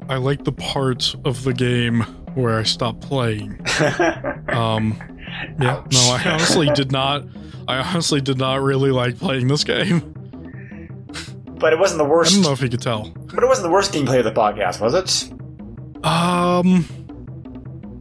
I 0.09 0.17
like 0.17 0.43
the 0.43 0.51
part 0.51 1.15
of 1.25 1.43
the 1.43 1.53
game 1.53 2.01
where 2.33 2.59
I 2.59 2.63
stop 2.63 2.99
playing. 3.01 3.59
Um, 4.49 4.97
Yeah. 5.59 5.83
No, 5.91 5.99
I 5.99 6.21
honestly 6.29 6.69
did 6.75 6.91
not. 6.91 7.23
I 7.67 7.77
honestly 7.77 8.19
did 8.19 8.37
not 8.37 8.61
really 8.61 8.91
like 8.91 9.17
playing 9.17 9.47
this 9.47 9.63
game. 9.63 10.13
But 11.55 11.71
it 11.73 11.79
wasn't 11.79 11.99
the 11.99 12.05
worst. 12.05 12.31
I 12.31 12.35
don't 12.35 12.43
know 12.43 12.51
if 12.51 12.61
you 12.61 12.69
could 12.69 12.81
tell. 12.81 13.09
But 13.33 13.43
it 13.43 13.47
wasn't 13.47 13.67
the 13.67 13.71
worst 13.71 13.93
gameplay 13.93 14.17
of 14.19 14.25
the 14.25 14.31
podcast, 14.31 14.81
was 14.81 14.93
it? 14.93 15.31
Um. 16.05 16.85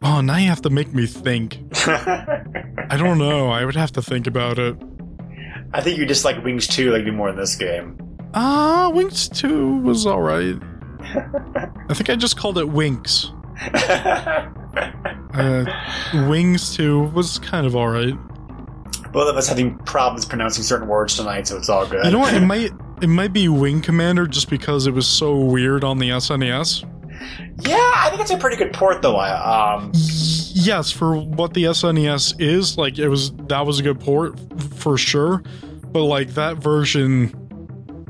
Oh, 0.01 0.21
now 0.21 0.37
you 0.37 0.47
have 0.49 0.61
to 0.63 0.69
make 0.69 0.93
me 0.93 1.05
think. 1.05 1.59
I 1.87 2.95
don't 2.97 3.17
know. 3.17 3.49
I 3.49 3.65
would 3.65 3.75
have 3.75 3.91
to 3.93 4.01
think 4.01 4.25
about 4.27 4.57
it. 4.57 4.75
I 5.73 5.81
think 5.81 5.97
you 5.97 6.05
just 6.05 6.25
like 6.25 6.43
Wings 6.43 6.67
2 6.67 6.91
like 6.91 7.05
do 7.05 7.11
more 7.11 7.29
in 7.29 7.35
this 7.35 7.55
game. 7.55 7.97
Ah, 8.33 8.89
Wings 8.93 9.29
2 9.29 9.77
was 9.77 10.05
alright. 10.07 10.55
I 11.89 11.93
think 11.93 12.09
I 12.09 12.15
just 12.15 12.37
called 12.37 12.57
it 12.57 12.67
Winks. 12.69 13.31
Uh, 15.33 15.65
Wings 16.27 16.75
2 16.75 17.03
was 17.13 17.39
kind 17.39 17.65
of 17.65 17.75
alright. 17.75 18.15
Both 19.11 19.29
of 19.29 19.35
us 19.37 19.47
having 19.47 19.77
problems 19.79 20.25
pronouncing 20.25 20.63
certain 20.63 20.87
words 20.87 21.15
tonight, 21.17 21.47
so 21.47 21.57
it's 21.57 21.69
all 21.69 21.85
good. 21.85 22.05
You 22.05 22.11
know 22.11 22.19
what? 22.19 22.33
It 22.33 22.41
might 22.45 22.71
it 23.01 23.07
might 23.07 23.33
be 23.33 23.47
Wing 23.49 23.81
Commander 23.81 24.27
just 24.27 24.49
because 24.49 24.87
it 24.87 24.91
was 24.93 25.07
so 25.07 25.37
weird 25.37 25.83
on 25.83 25.97
the 25.99 26.09
SNES. 26.09 26.87
Yeah, 27.61 27.77
I 27.95 28.07
think 28.09 28.21
it's 28.21 28.31
a 28.31 28.37
pretty 28.37 28.57
good 28.57 28.73
port 28.73 29.01
though. 29.01 29.19
Um, 29.19 29.91
Yes, 30.53 30.91
for 30.91 31.15
what 31.17 31.53
the 31.53 31.63
SNES 31.63 32.35
is, 32.39 32.77
like 32.77 32.99
it 32.99 33.07
was 33.07 33.31
that 33.47 33.65
was 33.65 33.79
a 33.79 33.83
good 33.83 33.99
port 33.99 34.39
f- 34.59 34.63
for 34.79 34.97
sure. 34.97 35.41
But 35.91 36.03
like 36.03 36.29
that 36.35 36.57
version 36.57 37.35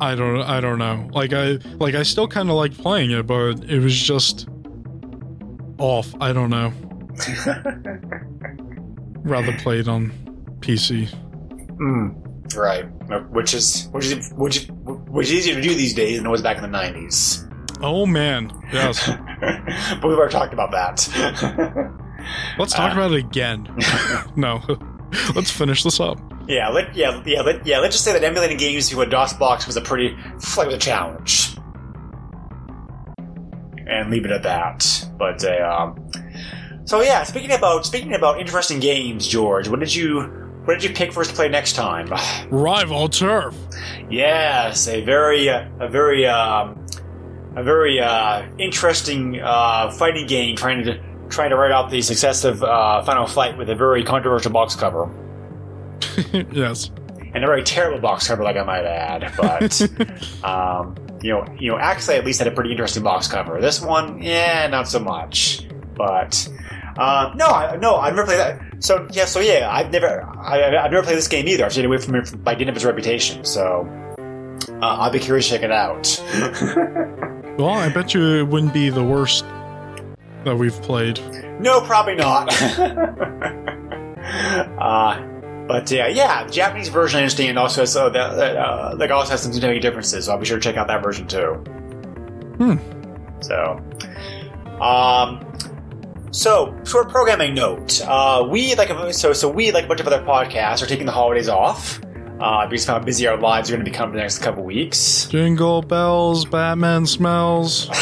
I 0.01 0.15
don't 0.15 0.41
I 0.41 0.59
don't 0.59 0.79
know. 0.79 1.07
Like 1.13 1.33
I 1.33 1.59
like 1.79 1.93
I 1.95 2.03
still 2.03 2.27
kind 2.27 2.49
of 2.49 2.55
like 2.55 2.75
playing 2.77 3.11
it, 3.11 3.27
but 3.27 3.63
it 3.69 3.79
was 3.79 3.95
just 3.95 4.47
off. 5.77 6.13
I 6.19 6.33
don't 6.33 6.49
know. 6.49 6.73
Rather 9.23 9.53
play 9.59 9.79
it 9.79 9.87
on 9.87 10.11
PC. 10.61 11.07
mm, 11.77 12.55
right, 12.55 12.85
which 13.31 13.53
is 13.53 13.87
which 13.91 14.05
is 14.07 14.31
which 14.35 14.57
is, 14.57 14.67
which 14.71 15.27
is 15.27 15.33
easier 15.33 15.55
to 15.55 15.61
do 15.61 15.73
these 15.75 15.93
days 15.93 16.17
than 16.17 16.25
it 16.25 16.29
was 16.29 16.41
back 16.41 16.57
in 16.57 16.63
the 16.63 16.77
'90s. 16.77 17.47
Oh 17.83 18.05
man, 18.05 18.51
yes. 18.71 19.07
but 19.39 20.03
we've 20.03 20.17
already 20.17 20.31
talked 20.31 20.53
about 20.53 20.71
that. 20.71 21.91
Let's 22.59 22.73
talk 22.73 22.93
about 22.93 23.11
it 23.11 23.17
again. 23.17 23.67
no, 24.35 24.61
let's 25.35 25.49
finish 25.49 25.83
this 25.83 25.99
up. 25.99 26.19
yeah, 26.47 26.69
let 26.69 26.95
yeah 26.95 27.23
yeah 27.25 27.41
let 27.41 27.65
yeah 27.65 27.79
let's 27.79 27.95
just 27.95 28.05
say 28.05 28.13
that 28.13 28.23
emulating 28.23 28.57
games 28.57 28.89
to 28.89 29.01
a 29.01 29.07
DOSBox 29.07 29.65
was 29.65 29.75
a 29.75 29.81
pretty 29.81 30.15
like 30.55 30.67
was 30.67 30.75
a 30.75 30.77
challenge, 30.77 31.57
and 33.87 34.11
leave 34.11 34.25
it 34.25 34.31
at 34.31 34.43
that. 34.43 35.09
But 35.17 35.43
uh, 35.43 35.67
um, 35.67 36.11
so 36.85 37.01
yeah, 37.01 37.23
speaking 37.23 37.51
about 37.51 37.87
speaking 37.87 38.13
about 38.13 38.39
interesting 38.39 38.79
games, 38.79 39.27
George, 39.27 39.67
what 39.67 39.79
did 39.79 39.95
you 39.95 40.41
what 40.65 40.75
did 40.75 40.83
you 40.83 40.95
pick 40.95 41.11
for 41.11 41.21
us 41.21 41.27
to 41.27 41.33
play 41.33 41.49
next 41.49 41.73
time? 41.73 42.07
Rival 42.51 43.09
turf. 43.09 43.55
Yes, 44.11 44.87
a 44.87 45.03
very, 45.03 45.49
uh, 45.49 45.67
a 45.79 45.89
very, 45.89 46.27
um, 46.27 46.80
a 47.55 47.63
very 47.63 47.99
uh, 47.99 48.45
interesting 48.57 49.39
uh, 49.41 49.91
fighting 49.91 50.27
game, 50.27 50.55
trying 50.55 50.83
to 50.85 50.99
trying 51.29 51.49
to 51.49 51.55
write 51.55 51.71
out 51.71 51.89
the 51.89 52.01
success 52.01 52.43
of 52.43 52.63
uh, 52.63 53.01
Final 53.03 53.25
Fight 53.25 53.57
with 53.57 53.69
a 53.69 53.75
very 53.75 54.03
controversial 54.03 54.51
box 54.51 54.75
cover 54.75 55.09
yes. 56.51 56.91
and 57.33 57.43
a 57.43 57.47
very 57.47 57.63
terrible 57.63 57.99
box 57.99 58.27
cover, 58.27 58.43
like 58.43 58.57
I 58.57 58.63
might 58.63 58.85
add. 58.85 59.33
But 59.37 59.81
um, 60.43 60.95
you 61.21 61.31
know, 61.31 61.45
you 61.59 61.71
know, 61.71 61.77
Axelay 61.77 62.17
at 62.17 62.25
least 62.25 62.39
had 62.39 62.47
a 62.47 62.51
pretty 62.51 62.71
interesting 62.71 63.03
box 63.03 63.27
cover. 63.27 63.61
This 63.61 63.81
one, 63.81 64.21
yeah, 64.21 64.67
not 64.67 64.87
so 64.87 64.99
much. 64.99 65.67
But 65.95 66.49
uh, 66.97 67.33
no, 67.35 67.47
I, 67.47 67.75
no, 67.77 67.95
I've 67.95 68.15
never 68.15 68.25
played 68.25 68.39
that. 68.39 68.83
So 68.83 69.07
yeah, 69.11 69.25
so 69.25 69.39
yeah, 69.39 69.69
I've 69.71 69.91
never, 69.91 70.23
I, 70.23 70.83
I've 70.83 70.91
never 70.91 71.03
played 71.03 71.17
this 71.17 71.27
game 71.27 71.47
either. 71.47 71.65
I've 71.65 71.71
stayed 71.71 71.85
away 71.85 71.97
from 71.97 72.15
it 72.15 72.43
by 72.43 72.55
dint 72.55 72.69
of 72.69 72.75
its 72.75 72.85
reputation. 72.85 73.45
So 73.45 73.87
uh, 74.81 74.85
I'll 74.85 75.11
be 75.11 75.19
curious 75.19 75.47
to 75.49 75.53
check 75.53 75.63
it 75.63 75.71
out. 75.71 77.17
Well, 77.61 77.75
I 77.75 77.89
bet 77.89 78.15
you 78.15 78.39
it 78.39 78.47
wouldn't 78.47 78.73
be 78.73 78.89
the 78.89 79.03
worst 79.03 79.45
that 80.45 80.57
we've 80.57 80.81
played. 80.81 81.19
no, 81.59 81.79
probably 81.81 82.15
not. 82.15 82.51
uh, 84.79 85.21
but 85.67 85.91
yeah, 85.91 86.07
yeah, 86.07 86.43
the 86.43 86.51
Japanese 86.51 86.89
version 86.89 87.19
I 87.19 87.21
understand 87.21 87.59
also 87.59 87.81
has, 87.81 87.95
uh, 87.95 88.07
uh, 88.07 88.95
like 88.97 89.11
also 89.11 89.29
has 89.29 89.43
some 89.43 89.53
significant 89.53 89.83
differences. 89.83 90.25
So 90.25 90.31
I'll 90.31 90.39
be 90.39 90.45
sure 90.47 90.57
to 90.57 90.63
check 90.63 90.75
out 90.75 90.87
that 90.87 91.03
version 91.03 91.27
too. 91.27 91.53
Hmm. 92.57 92.77
So, 93.41 93.79
um, 94.81 95.45
so 96.31 96.75
short 96.83 97.09
programming 97.09 97.53
note. 97.53 98.01
Uh, 98.01 98.47
we 98.49 98.73
like 98.73 99.13
so 99.13 99.33
so 99.33 99.47
we 99.47 99.71
like 99.71 99.85
a 99.85 99.87
bunch 99.87 99.99
of 99.99 100.07
other 100.07 100.23
podcasts 100.23 100.81
are 100.81 100.87
taking 100.87 101.05
the 101.05 101.11
holidays 101.11 101.47
off. 101.47 102.01
Uh, 102.41 102.65
because 102.67 102.87
of 102.89 102.97
how 102.97 102.99
busy 102.99 103.27
our 103.27 103.37
lives 103.37 103.69
are 103.69 103.73
going 103.73 103.85
to 103.85 103.89
become 103.91 104.11
the 104.11 104.17
next 104.17 104.39
couple 104.39 104.63
weeks. 104.63 105.25
Jingle 105.27 105.81
bells, 105.81 106.45
Batman 106.45 107.05
smells. 107.05 107.89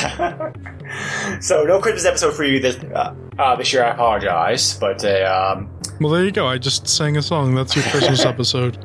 So 1.40 1.64
no 1.66 1.80
Christmas 1.80 2.06
episode 2.06 2.34
for 2.34 2.44
you 2.44 2.60
this 2.60 2.76
uh, 2.78 3.14
uh, 3.38 3.56
this 3.56 3.72
year. 3.72 3.84
I 3.84 3.92
apologize, 3.92 4.74
but 4.80 5.06
uh, 5.06 5.54
um, 5.56 5.70
Well, 6.02 6.12
there 6.12 6.26
you 6.26 6.32
go. 6.32 6.48
I 6.48 6.58
just 6.58 6.88
sang 6.88 7.16
a 7.16 7.22
song. 7.22 7.54
That's 7.54 7.76
your 7.76 7.86
Christmas 7.86 8.26
episode. 8.34 8.84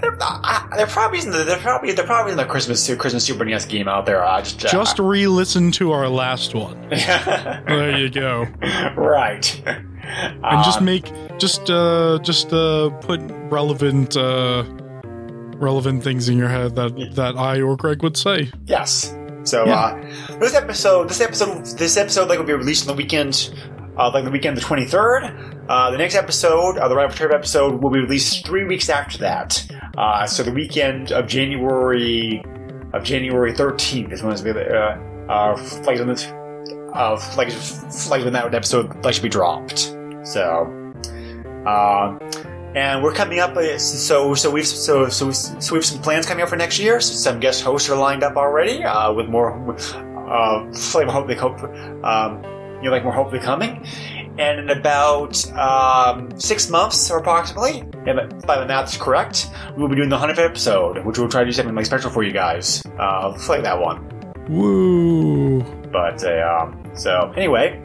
there, 0.00 0.16
uh, 0.20 0.76
there 0.76 0.88
probably 0.88 1.18
isn't. 1.18 1.30
There 1.30 1.56
probably 1.58 1.92
there 1.92 2.04
probably 2.04 2.32
isn't 2.32 2.44
a 2.44 2.48
Christmas 2.48 2.92
Christmas 2.96 3.24
Super 3.24 3.44
NES 3.44 3.66
game 3.66 3.86
out 3.86 4.04
there. 4.04 4.24
Uh, 4.24 4.40
just 4.42 4.64
uh, 4.64 4.68
Just 4.68 4.98
re-listen 4.98 5.70
to 5.72 5.92
our 5.92 6.08
last 6.08 6.54
one. 6.56 6.76
There 6.90 7.96
you 7.96 8.10
go. 8.10 8.46
right. 8.96 9.62
And 9.64 10.64
just 10.64 10.80
make 10.82 11.12
just 11.38 11.70
uh 11.70 12.18
just 12.22 12.52
uh 12.52 12.90
put 13.00 13.20
relevant 13.50 14.16
uh 14.16 14.64
relevant 15.56 16.04
things 16.04 16.28
in 16.28 16.38
your 16.38 16.48
head 16.48 16.76
that 16.76 16.94
that 17.14 17.36
I 17.36 17.60
or 17.60 17.76
Greg 17.76 18.02
would 18.02 18.16
say. 18.16 18.50
Yes. 18.66 19.14
So 19.44 19.64
uh, 19.64 19.94
this 20.38 20.54
episode, 20.54 21.08
this 21.08 21.20
episode, 21.20 21.64
this 21.78 21.96
episode, 21.96 22.28
like 22.28 22.38
will 22.38 22.46
be 22.46 22.52
released 22.52 22.88
on 22.88 22.94
the 22.94 23.02
weekend, 23.02 23.50
uh, 23.96 24.10
like 24.12 24.24
the 24.24 24.30
weekend 24.30 24.56
the 24.56 24.60
twenty 24.60 24.84
third. 24.84 25.24
Uh, 25.68 25.90
the 25.90 25.98
next 25.98 26.14
episode, 26.14 26.78
uh, 26.78 26.86
the 26.88 26.94
Rival 26.94 27.16
Turf 27.16 27.32
episode, 27.32 27.82
will 27.82 27.90
be 27.90 27.98
released 27.98 28.46
three 28.46 28.64
weeks 28.64 28.88
after 28.88 29.18
that. 29.18 29.66
Uh, 29.96 30.26
so 30.26 30.42
the 30.42 30.52
weekend 30.52 31.12
of 31.12 31.26
January 31.26 32.42
of 32.92 33.02
January 33.04 33.54
thirteenth 33.54 34.12
is 34.12 34.22
when 34.22 34.32
it's 34.32 34.42
be 34.42 34.50
uh, 34.50 34.54
uh, 35.28 35.80
like 35.84 35.98
when 35.98 36.08
this, 36.08 36.26
uh, 36.94 37.18
like 37.36 37.48
like 38.10 38.24
when 38.24 38.32
that 38.34 38.54
episode 38.54 39.02
like 39.04 39.14
should 39.14 39.22
be 39.22 39.28
dropped. 39.28 39.96
So. 40.24 40.74
Uh, 41.66 42.18
and 42.74 43.02
we're 43.02 43.12
coming 43.12 43.38
up. 43.40 43.56
uh, 43.56 43.78
So, 43.78 44.34
so 44.34 44.50
we've 44.50 44.66
so 44.66 45.08
so 45.08 45.30
so 45.30 45.72
we 45.72 45.78
have 45.78 45.84
some 45.84 46.00
plans 46.02 46.26
coming 46.26 46.42
up 46.42 46.48
for 46.48 46.56
next 46.56 46.78
year. 46.78 47.00
So 47.00 47.14
some 47.14 47.40
guest 47.40 47.62
hosts 47.62 47.88
are 47.90 47.96
lined 47.96 48.22
up 48.22 48.36
already, 48.36 48.84
uh, 48.84 49.12
with 49.12 49.28
more, 49.28 49.52
uh, 49.76 50.72
flavor 50.72 51.10
hopefully, 51.10 51.36
hope, 51.36 51.62
um, 52.04 52.42
you 52.76 52.84
know, 52.84 52.90
like 52.90 53.04
more 53.04 53.12
hopefully 53.12 53.40
coming. 53.40 53.84
And 54.38 54.60
in 54.60 54.70
about 54.70 55.34
um, 55.52 56.38
six 56.38 56.70
months, 56.70 57.10
or 57.10 57.18
approximately, 57.18 57.82
if 58.06 58.46
by 58.46 58.60
the 58.60 58.66
math 58.66 58.92
is 58.94 58.96
correct, 58.96 59.50
we 59.74 59.82
will 59.82 59.88
be 59.88 59.96
doing 59.96 60.08
the 60.10 60.18
hundredth 60.18 60.38
episode, 60.38 61.04
which 61.04 61.18
we'll 61.18 61.28
try 61.28 61.40
to 61.40 61.46
do 61.46 61.52
something 61.52 61.74
like 61.74 61.86
special 61.86 62.08
for 62.10 62.22
you 62.22 62.30
guys, 62.32 62.80
uh, 63.00 63.36
like 63.48 63.64
that 63.64 63.80
one. 63.80 64.06
Woo! 64.48 65.62
But 65.90 66.22
uh, 66.22 66.60
um, 66.62 66.80
so 66.94 67.32
anyway, 67.36 67.82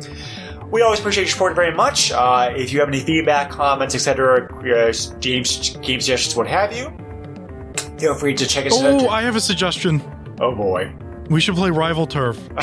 we 0.73 0.81
always 0.81 0.99
appreciate 0.99 1.25
your 1.25 1.31
support 1.31 1.55
very 1.55 1.71
much. 1.73 2.11
Uh, 2.11 2.51
if 2.57 2.73
you 2.73 2.79
have 2.79 2.89
any 2.89 2.99
feedback, 2.99 3.51
comments, 3.51 3.93
etc., 3.93 4.45
uh, 4.51 4.91
game 5.19 5.45
suggestions, 5.45 6.35
what 6.35 6.47
have 6.47 6.75
you, 6.75 6.91
feel 7.99 8.15
free 8.15 8.33
to 8.33 8.45
check 8.47 8.65
us 8.65 8.73
Oh, 8.75 8.97
out. 8.97 9.01
Oh, 9.03 9.09
I 9.09 9.21
have 9.21 9.35
a 9.35 9.41
suggestion. 9.41 10.01
oh 10.41 10.55
boy. 10.55 10.91
We 11.29 11.39
should 11.39 11.55
play 11.55 11.69
Rival 11.69 12.05
Turf. 12.07 12.37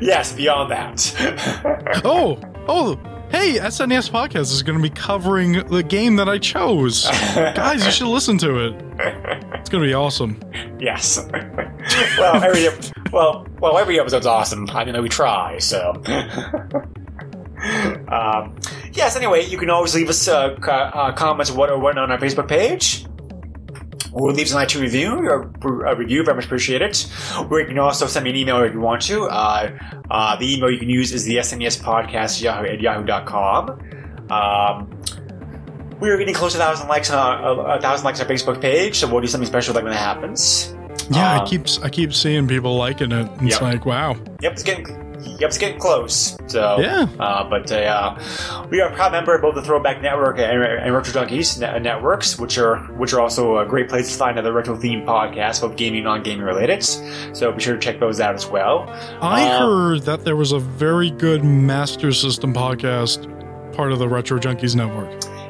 yes, 0.00 0.32
beyond 0.32 0.70
that. 0.70 2.00
Oh, 2.04 2.38
oh, 2.68 2.94
hey, 3.30 3.58
SNES 3.58 4.10
Podcast 4.10 4.52
is 4.52 4.62
going 4.62 4.78
to 4.78 4.82
be 4.82 4.88
covering 4.88 5.64
the 5.68 5.82
game 5.82 6.16
that 6.16 6.28
I 6.28 6.38
chose. 6.38 7.06
Guys, 7.34 7.84
you 7.84 7.90
should 7.90 8.06
listen 8.08 8.38
to 8.38 8.66
it. 8.66 9.44
It's 9.60 9.70
going 9.70 9.82
to 9.82 9.88
be 9.88 9.94
awesome. 9.94 10.40
yes. 10.78 11.18
well, 12.18 12.42
every 12.42 12.68
well, 13.12 13.46
well, 13.60 13.78
every 13.78 14.00
episode's 14.00 14.26
awesome. 14.26 14.68
I 14.70 14.84
mean, 14.84 15.00
we 15.02 15.08
try. 15.08 15.58
So. 15.58 15.90
um, 18.08 18.56
yes. 18.92 19.16
Anyway, 19.16 19.44
you 19.46 19.58
can 19.58 19.70
always 19.70 19.94
leave 19.94 20.08
us 20.08 20.26
uh, 20.28 20.56
co- 20.56 20.72
uh, 20.72 21.12
comments 21.12 21.50
what 21.50 21.70
or 21.70 21.78
what 21.78 21.98
on 21.98 22.10
our 22.10 22.18
Facebook 22.18 22.48
page. 22.48 23.04
Or 24.12 24.32
leave 24.32 24.46
us 24.46 24.52
an 24.52 24.58
iTunes 24.58 24.80
review, 24.80 25.12
or 25.18 25.52
a 25.84 25.94
review, 25.94 26.24
very 26.24 26.34
much 26.34 26.46
appreciate 26.46 26.80
it. 26.80 27.06
Or 27.50 27.60
you 27.60 27.66
can 27.66 27.78
also 27.78 28.06
send 28.06 28.24
me 28.24 28.30
an 28.30 28.36
email 28.36 28.62
if 28.62 28.72
you 28.72 28.80
want 28.80 29.02
to. 29.02 29.24
Uh, 29.24 29.78
uh, 30.10 30.36
the 30.36 30.54
email 30.54 30.70
you 30.70 30.78
can 30.78 30.88
use 30.88 31.12
is 31.12 31.24
the 31.24 31.36
SNES 31.36 31.82
podcast 31.82 32.40
yahoo 32.40 32.66
at 32.66 32.80
yahoo.com. 32.80 33.70
Um, 34.30 34.90
we 36.00 36.10
are 36.10 36.16
getting 36.18 36.34
close 36.34 36.52
to 36.52 36.58
a 36.58 36.62
thousand 36.62 36.88
likes 36.88 37.10
on 37.10 37.18
our, 37.18 37.76
a 37.76 37.80
thousand 37.80 38.04
likes 38.04 38.20
on 38.20 38.26
our 38.26 38.32
Facebook 38.32 38.60
page, 38.60 38.96
so 38.98 39.08
we'll 39.10 39.20
do 39.20 39.26
something 39.26 39.46
special 39.46 39.74
like 39.74 39.84
when 39.84 39.92
that 39.92 39.98
happens. 39.98 40.74
Yeah, 41.10 41.34
Um, 41.36 41.40
I 41.42 41.46
keep 41.46 41.66
I 41.82 41.88
keep 41.88 42.12
seeing 42.14 42.46
people 42.46 42.76
liking 42.76 43.12
it. 43.12 43.28
It's 43.40 43.52
Yep. 43.54 43.60
like, 43.62 43.86
wow. 43.86 44.16
Yep, 44.42 44.52
it's 44.52 44.62
getting 44.62 44.86
yep, 45.40 45.48
it's 45.48 45.58
getting 45.58 45.78
close. 45.80 46.36
So 46.48 46.78
Yeah. 46.80 47.06
uh, 47.18 47.44
but 47.48 47.70
uh, 47.72 48.16
we 48.70 48.80
are 48.80 48.90
a 48.90 48.94
proud 48.94 49.12
member 49.12 49.34
of 49.34 49.40
both 49.42 49.54
the 49.54 49.62
Throwback 49.62 50.02
Network 50.02 50.38
and, 50.38 50.62
and 50.62 50.94
Retro 50.94 51.22
Junkies 51.22 51.58
net- 51.58 51.80
networks, 51.82 52.38
which 52.38 52.58
are 52.58 52.76
which 52.98 53.12
are 53.14 53.20
also 53.20 53.58
a 53.58 53.64
great 53.66 53.88
place 53.88 54.12
to 54.12 54.18
find 54.18 54.38
other 54.38 54.52
retro 54.52 54.76
themed 54.76 55.06
podcasts, 55.06 55.60
both 55.62 55.76
gaming 55.76 56.00
and 56.00 56.04
non-gaming 56.06 56.44
related. 56.44 56.82
So 57.34 57.52
be 57.52 57.60
sure 57.62 57.74
to 57.74 57.80
check 57.80 58.00
those 58.00 58.20
out 58.20 58.34
as 58.34 58.46
well. 58.46 58.86
I 59.22 59.48
Uh, 59.48 59.58
heard 59.66 60.02
that 60.02 60.24
there 60.26 60.36
was 60.36 60.52
a 60.52 60.58
very 60.58 61.10
good 61.10 61.42
Master 61.42 62.12
System 62.12 62.52
podcast 62.52 63.26
part 63.74 63.92
of 63.92 63.98
the 63.98 64.08
Retro 64.08 64.38
Junkies 64.38 64.74
network. 64.76 65.08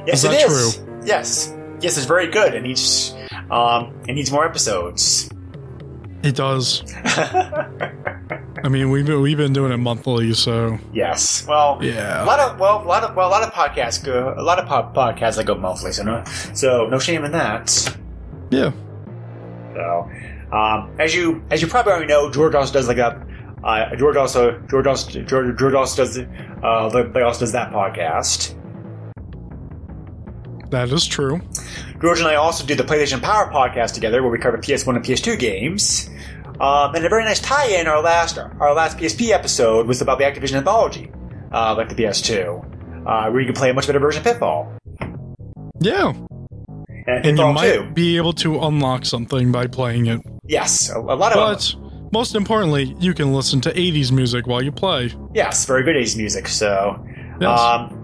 Yes, 0.08 0.24
Is 0.24 0.24
it 0.24 0.32
is. 0.50 0.80
Yes, 1.04 1.54
yes, 1.80 1.96
it's 1.98 2.06
very 2.06 2.28
good. 2.28 2.54
It 2.54 2.62
needs 2.62 3.14
um, 3.50 3.94
it 4.08 4.14
needs 4.14 4.32
more 4.32 4.44
episodes. 4.44 5.28
It 6.22 6.34
does. 6.34 6.82
I 8.64 8.68
mean, 8.68 8.90
we've 8.90 9.06
been, 9.06 9.20
we've 9.20 9.36
been 9.36 9.52
doing 9.52 9.70
it 9.70 9.76
monthly, 9.76 10.32
so 10.34 10.78
yes. 10.92 11.46
Well, 11.46 11.78
Yeah. 11.82 12.24
A 12.24 12.26
lot 12.26 12.40
of 12.40 12.58
well, 12.58 12.82
a 12.82 12.86
lot 12.88 13.04
of 13.04 13.14
well, 13.14 13.28
a 13.28 13.30
lot 13.30 13.42
of 13.42 13.52
podcasts 13.52 14.02
go. 14.04 14.34
A 14.36 14.42
lot 14.42 14.58
of 14.58 14.66
po- 14.66 14.90
podcasts 14.98 15.36
that 15.36 15.44
go 15.46 15.54
monthly. 15.54 15.92
So 15.92 16.02
no, 16.02 16.24
so 16.54 16.86
no 16.88 16.98
shame 16.98 17.24
in 17.24 17.32
that. 17.32 17.96
yeah. 18.50 18.72
So, 19.74 20.10
um, 20.52 20.90
as 20.98 21.14
you 21.14 21.42
as 21.50 21.62
you 21.62 21.68
probably 21.68 21.92
already 21.92 22.08
know, 22.08 22.30
George 22.30 22.54
also 22.54 22.72
does 22.72 22.88
like 22.88 22.98
a. 22.98 23.24
Uh, 23.62 23.94
George 23.96 24.16
also 24.16 24.58
George 24.70 24.86
also 24.86 25.22
George, 25.22 25.58
George 25.58 25.74
also 25.74 26.04
does 26.04 26.18
uh, 26.18 26.88
the- 26.88 27.24
also 27.24 27.40
does 27.40 27.52
that 27.52 27.70
podcast. 27.72 28.54
That 30.70 30.90
is 30.90 31.06
true. 31.06 31.40
George 32.00 32.18
and 32.20 32.28
I 32.28 32.34
also 32.34 32.64
do 32.66 32.74
the 32.74 32.82
PlayStation 32.84 33.22
Power 33.22 33.50
podcast 33.50 33.92
together, 33.94 34.22
where 34.22 34.30
we 34.30 34.38
cover 34.38 34.58
PS1 34.58 34.96
and 34.96 35.04
PS2 35.04 35.38
games. 35.38 36.10
Um, 36.60 36.94
and 36.94 37.04
a 37.04 37.08
very 37.08 37.24
nice 37.24 37.40
tie-in. 37.40 37.86
Our 37.86 38.02
last 38.02 38.36
our 38.38 38.74
last 38.74 38.98
PSP 38.98 39.30
episode 39.30 39.86
was 39.86 40.00
about 40.02 40.18
the 40.18 40.24
Activision 40.24 40.54
anthology, 40.56 41.10
uh, 41.52 41.74
like 41.76 41.88
the 41.88 41.94
PS2, 41.94 43.06
uh, 43.06 43.30
where 43.30 43.40
you 43.40 43.46
can 43.46 43.54
play 43.54 43.70
a 43.70 43.74
much 43.74 43.86
better 43.86 44.00
version 44.00 44.20
of 44.20 44.24
Pitfall 44.24 44.72
Yeah. 45.80 46.12
and 47.06 47.24
And 47.26 47.38
you 47.38 47.52
might 47.52 47.72
2. 47.74 47.90
be 47.94 48.16
able 48.16 48.32
to 48.34 48.60
unlock 48.60 49.04
something 49.04 49.52
by 49.52 49.68
playing 49.68 50.06
it. 50.06 50.20
Yes, 50.46 50.90
a, 50.90 50.98
a 50.98 51.14
lot 51.14 51.32
of 51.32 51.36
But 51.38 51.74
most 52.12 52.34
importantly, 52.34 52.96
you 52.98 53.14
can 53.14 53.32
listen 53.32 53.60
to 53.62 53.70
80s 53.72 54.10
music 54.10 54.46
while 54.46 54.60
you 54.62 54.72
play. 54.72 55.12
yes, 55.34 55.64
very 55.64 55.84
good 55.84 55.94
80s 55.96 56.16
music. 56.16 56.48
So, 56.48 57.02
Yes. 57.40 57.60
um, 57.60 57.97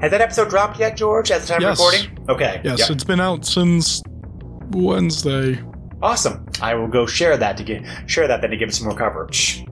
has 0.00 0.10
that 0.10 0.20
episode 0.20 0.48
dropped 0.50 0.78
yet, 0.78 0.96
George? 0.96 1.30
At 1.30 1.42
the 1.42 1.46
time 1.46 1.60
Yes. 1.60 1.78
of 1.80 1.86
recording? 1.92 2.26
Okay. 2.28 2.60
yes, 2.64 2.78
yeah. 2.80 2.92
it's 2.94 3.04
been 3.04 3.20
out 3.20 3.44
since 3.44 4.02
Wednesday. 4.70 5.60
awesome. 6.02 6.46
I 6.62 6.74
will 6.74 6.88
go 6.88 7.06
share 7.06 7.36
that 7.36 7.56
to 7.56 7.62
get 7.64 7.82
share 8.06 8.26
that 8.28 8.40
then 8.40 8.50
to 8.50 8.56
give 8.56 8.68
it 8.68 8.74
some 8.74 8.86
more 8.88 8.96
coverage. 8.96 9.64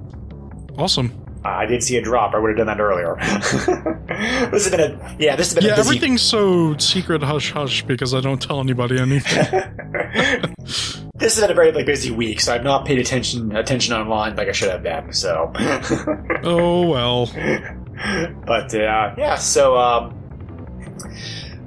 Awesome. 0.76 1.12
Uh, 1.44 1.48
I 1.50 1.66
did 1.66 1.82
see 1.84 1.96
a 1.96 2.02
drop. 2.02 2.34
I 2.34 2.38
would 2.38 2.48
have 2.50 2.56
done 2.58 2.66
that 2.66 2.80
earlier. 2.80 3.16
this 4.50 4.64
has 4.64 4.70
been 4.70 4.80
a 4.80 5.16
yeah. 5.18 5.36
This 5.36 5.48
has 5.48 5.54
been 5.54 5.64
Yeah, 5.64 5.74
a 5.74 5.76
busy. 5.76 5.88
everything's 5.96 6.22
so 6.22 6.76
secret 6.78 7.22
hush 7.22 7.52
hush 7.52 7.82
because 7.82 8.12
I 8.12 8.20
don't 8.20 8.42
tell 8.42 8.58
anybody 8.60 8.98
anything. 8.98 9.44
this 11.14 11.34
has 11.36 11.40
been 11.40 11.50
a 11.50 11.54
very 11.54 11.70
like, 11.72 11.86
busy 11.86 12.10
week, 12.10 12.40
so 12.40 12.54
I've 12.54 12.64
not 12.64 12.84
paid 12.86 12.98
attention 12.98 13.54
attention 13.54 13.94
online 13.94 14.34
like 14.36 14.48
I 14.48 14.52
should 14.52 14.70
have 14.70 14.82
been. 14.82 15.12
So, 15.12 15.52
oh 16.42 16.88
well. 16.88 17.26
but 18.46 18.74
uh, 18.74 19.14
yeah. 19.16 19.36
So, 19.36 19.76
um, 19.76 20.17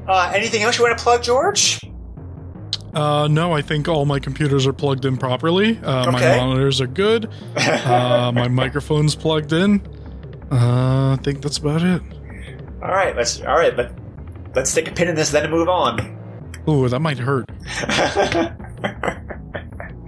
uh, 0.07 0.32
anything 0.36 0.63
else 0.63 0.77
you 0.77 0.84
want 0.86 0.97
to 0.97 1.03
plug, 1.03 1.23
George? 1.23 1.79
Uh, 2.93 3.27
no, 3.32 3.53
I 3.53 3.61
think 3.61 3.88
all 3.88 4.03
my 4.05 4.19
computers 4.19 4.67
are 4.67 4.73
plugged 4.73 5.05
in 5.05 5.15
properly. 5.17 5.79
Uh, 5.82 6.09
Okay. 6.13 6.38
My 6.38 6.45
monitors 6.45 6.82
are 6.82 6.88
good. 6.88 7.29
Uh, 7.55 8.32
my 8.34 8.47
microphone's 8.47 9.15
plugged 9.15 9.53
in. 9.53 9.82
Uh, 10.51 11.13
I 11.13 11.19
think 11.23 11.41
that's 11.41 11.57
about 11.57 11.82
it. 11.84 12.01
all 12.82 12.89
right. 12.89 13.15
Let's 13.15 13.39
all 13.41 13.55
right. 13.57 13.75
Let 13.75 13.91
let's 14.55 14.73
take 14.73 14.88
a 14.89 14.91
pin 14.91 15.07
in 15.07 15.15
this, 15.15 15.32
then 15.32 15.43
and 15.43 15.51
move 15.53 15.69
on. 15.69 16.17
Ooh, 16.69 16.88
that 16.89 16.99
might 16.99 17.17
hurt. 17.17 17.49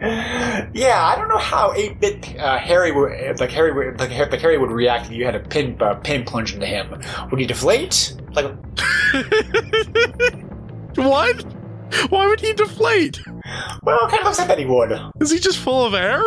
yeah, 0.03 1.01
I 1.01 1.15
don't 1.17 1.29
know 1.29 1.37
how 1.37 1.73
eight 1.73 1.99
bit 1.99 2.37
uh, 2.37 2.57
Harry 2.57 2.91
would 2.91 3.39
like 3.39 3.51
Harry 3.51 3.71
would 3.71 3.99
like, 3.99 4.11
like 4.11 4.41
Harry 4.41 4.57
would 4.57 4.71
react 4.71 5.05
if 5.05 5.13
you 5.13 5.23
had 5.23 5.35
a 5.35 5.39
pin 5.39 5.77
uh, 5.81 5.95
pin 5.95 6.25
plunge 6.25 6.53
into 6.53 6.65
him. 6.65 7.01
Would 7.31 7.39
he 7.39 7.45
deflate? 7.45 8.13
Like, 8.33 8.51
What? 10.95 11.43
Why 12.09 12.27
would 12.27 12.41
he 12.41 12.53
deflate? 12.53 13.21
well, 13.83 13.97
it 14.01 14.09
kind 14.09 14.19
of 14.19 14.25
looks 14.25 14.39
like 14.39 14.47
that 14.47 14.59
he 14.59 14.65
would. 14.65 14.99
Is 15.21 15.31
he 15.31 15.39
just 15.39 15.59
full 15.59 15.85
of 15.85 15.93
air? 15.93 16.21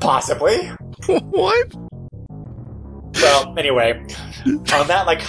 Possibly. 0.00 0.66
what? 1.06 1.74
Well, 3.20 3.54
anyway, 3.58 4.00
on 4.46 4.86
that 4.86 5.04
like 5.06 5.20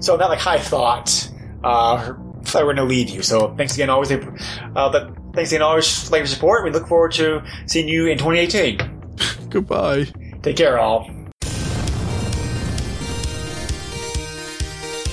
so 0.00 0.14
on 0.14 0.18
that 0.18 0.30
like 0.30 0.40
high 0.40 0.58
thought, 0.58 1.30
uh, 1.62 2.14
we're 2.54 2.74
to 2.74 2.84
leave 2.84 3.10
you. 3.10 3.22
So 3.22 3.54
thanks 3.56 3.74
again, 3.74 3.90
always, 3.90 4.10
uh, 4.10 4.20
but 4.74 5.14
thanks 5.34 5.50
again, 5.50 5.62
always 5.62 6.08
for 6.08 6.16
your 6.16 6.26
support. 6.26 6.64
We 6.64 6.70
look 6.70 6.86
forward 6.86 7.12
to 7.12 7.42
seeing 7.66 7.88
you 7.88 8.06
in 8.06 8.18
2018. 8.18 8.78
Goodbye. 9.50 10.06
Take 10.42 10.56
care, 10.56 10.78
all. 10.78 11.10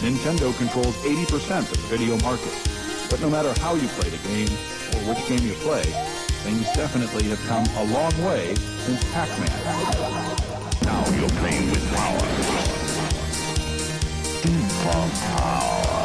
Nintendo 0.01 0.55
controls 0.57 0.95
80% 0.97 1.59
of 1.59 1.69
the 1.69 1.95
video 1.95 2.17
market. 2.19 2.51
But 3.09 3.21
no 3.21 3.29
matter 3.29 3.53
how 3.59 3.75
you 3.75 3.87
play 3.89 4.09
the 4.09 4.17
game, 4.27 4.47
or 4.47 5.13
which 5.13 5.27
game 5.27 5.45
you 5.45 5.53
play, 5.61 5.83
things 6.43 6.65
definitely 6.73 7.25
have 7.25 7.39
come 7.45 7.65
a 7.77 7.83
long 7.93 8.11
way 8.25 8.55
since 8.55 9.03
Pac-Man. 9.13 9.47
Now 10.83 11.07
you're 11.11 11.29
playing 11.29 11.69
with 11.69 11.93
power. 11.93 12.17
Pinball 14.41 15.09
power. 15.37 16.00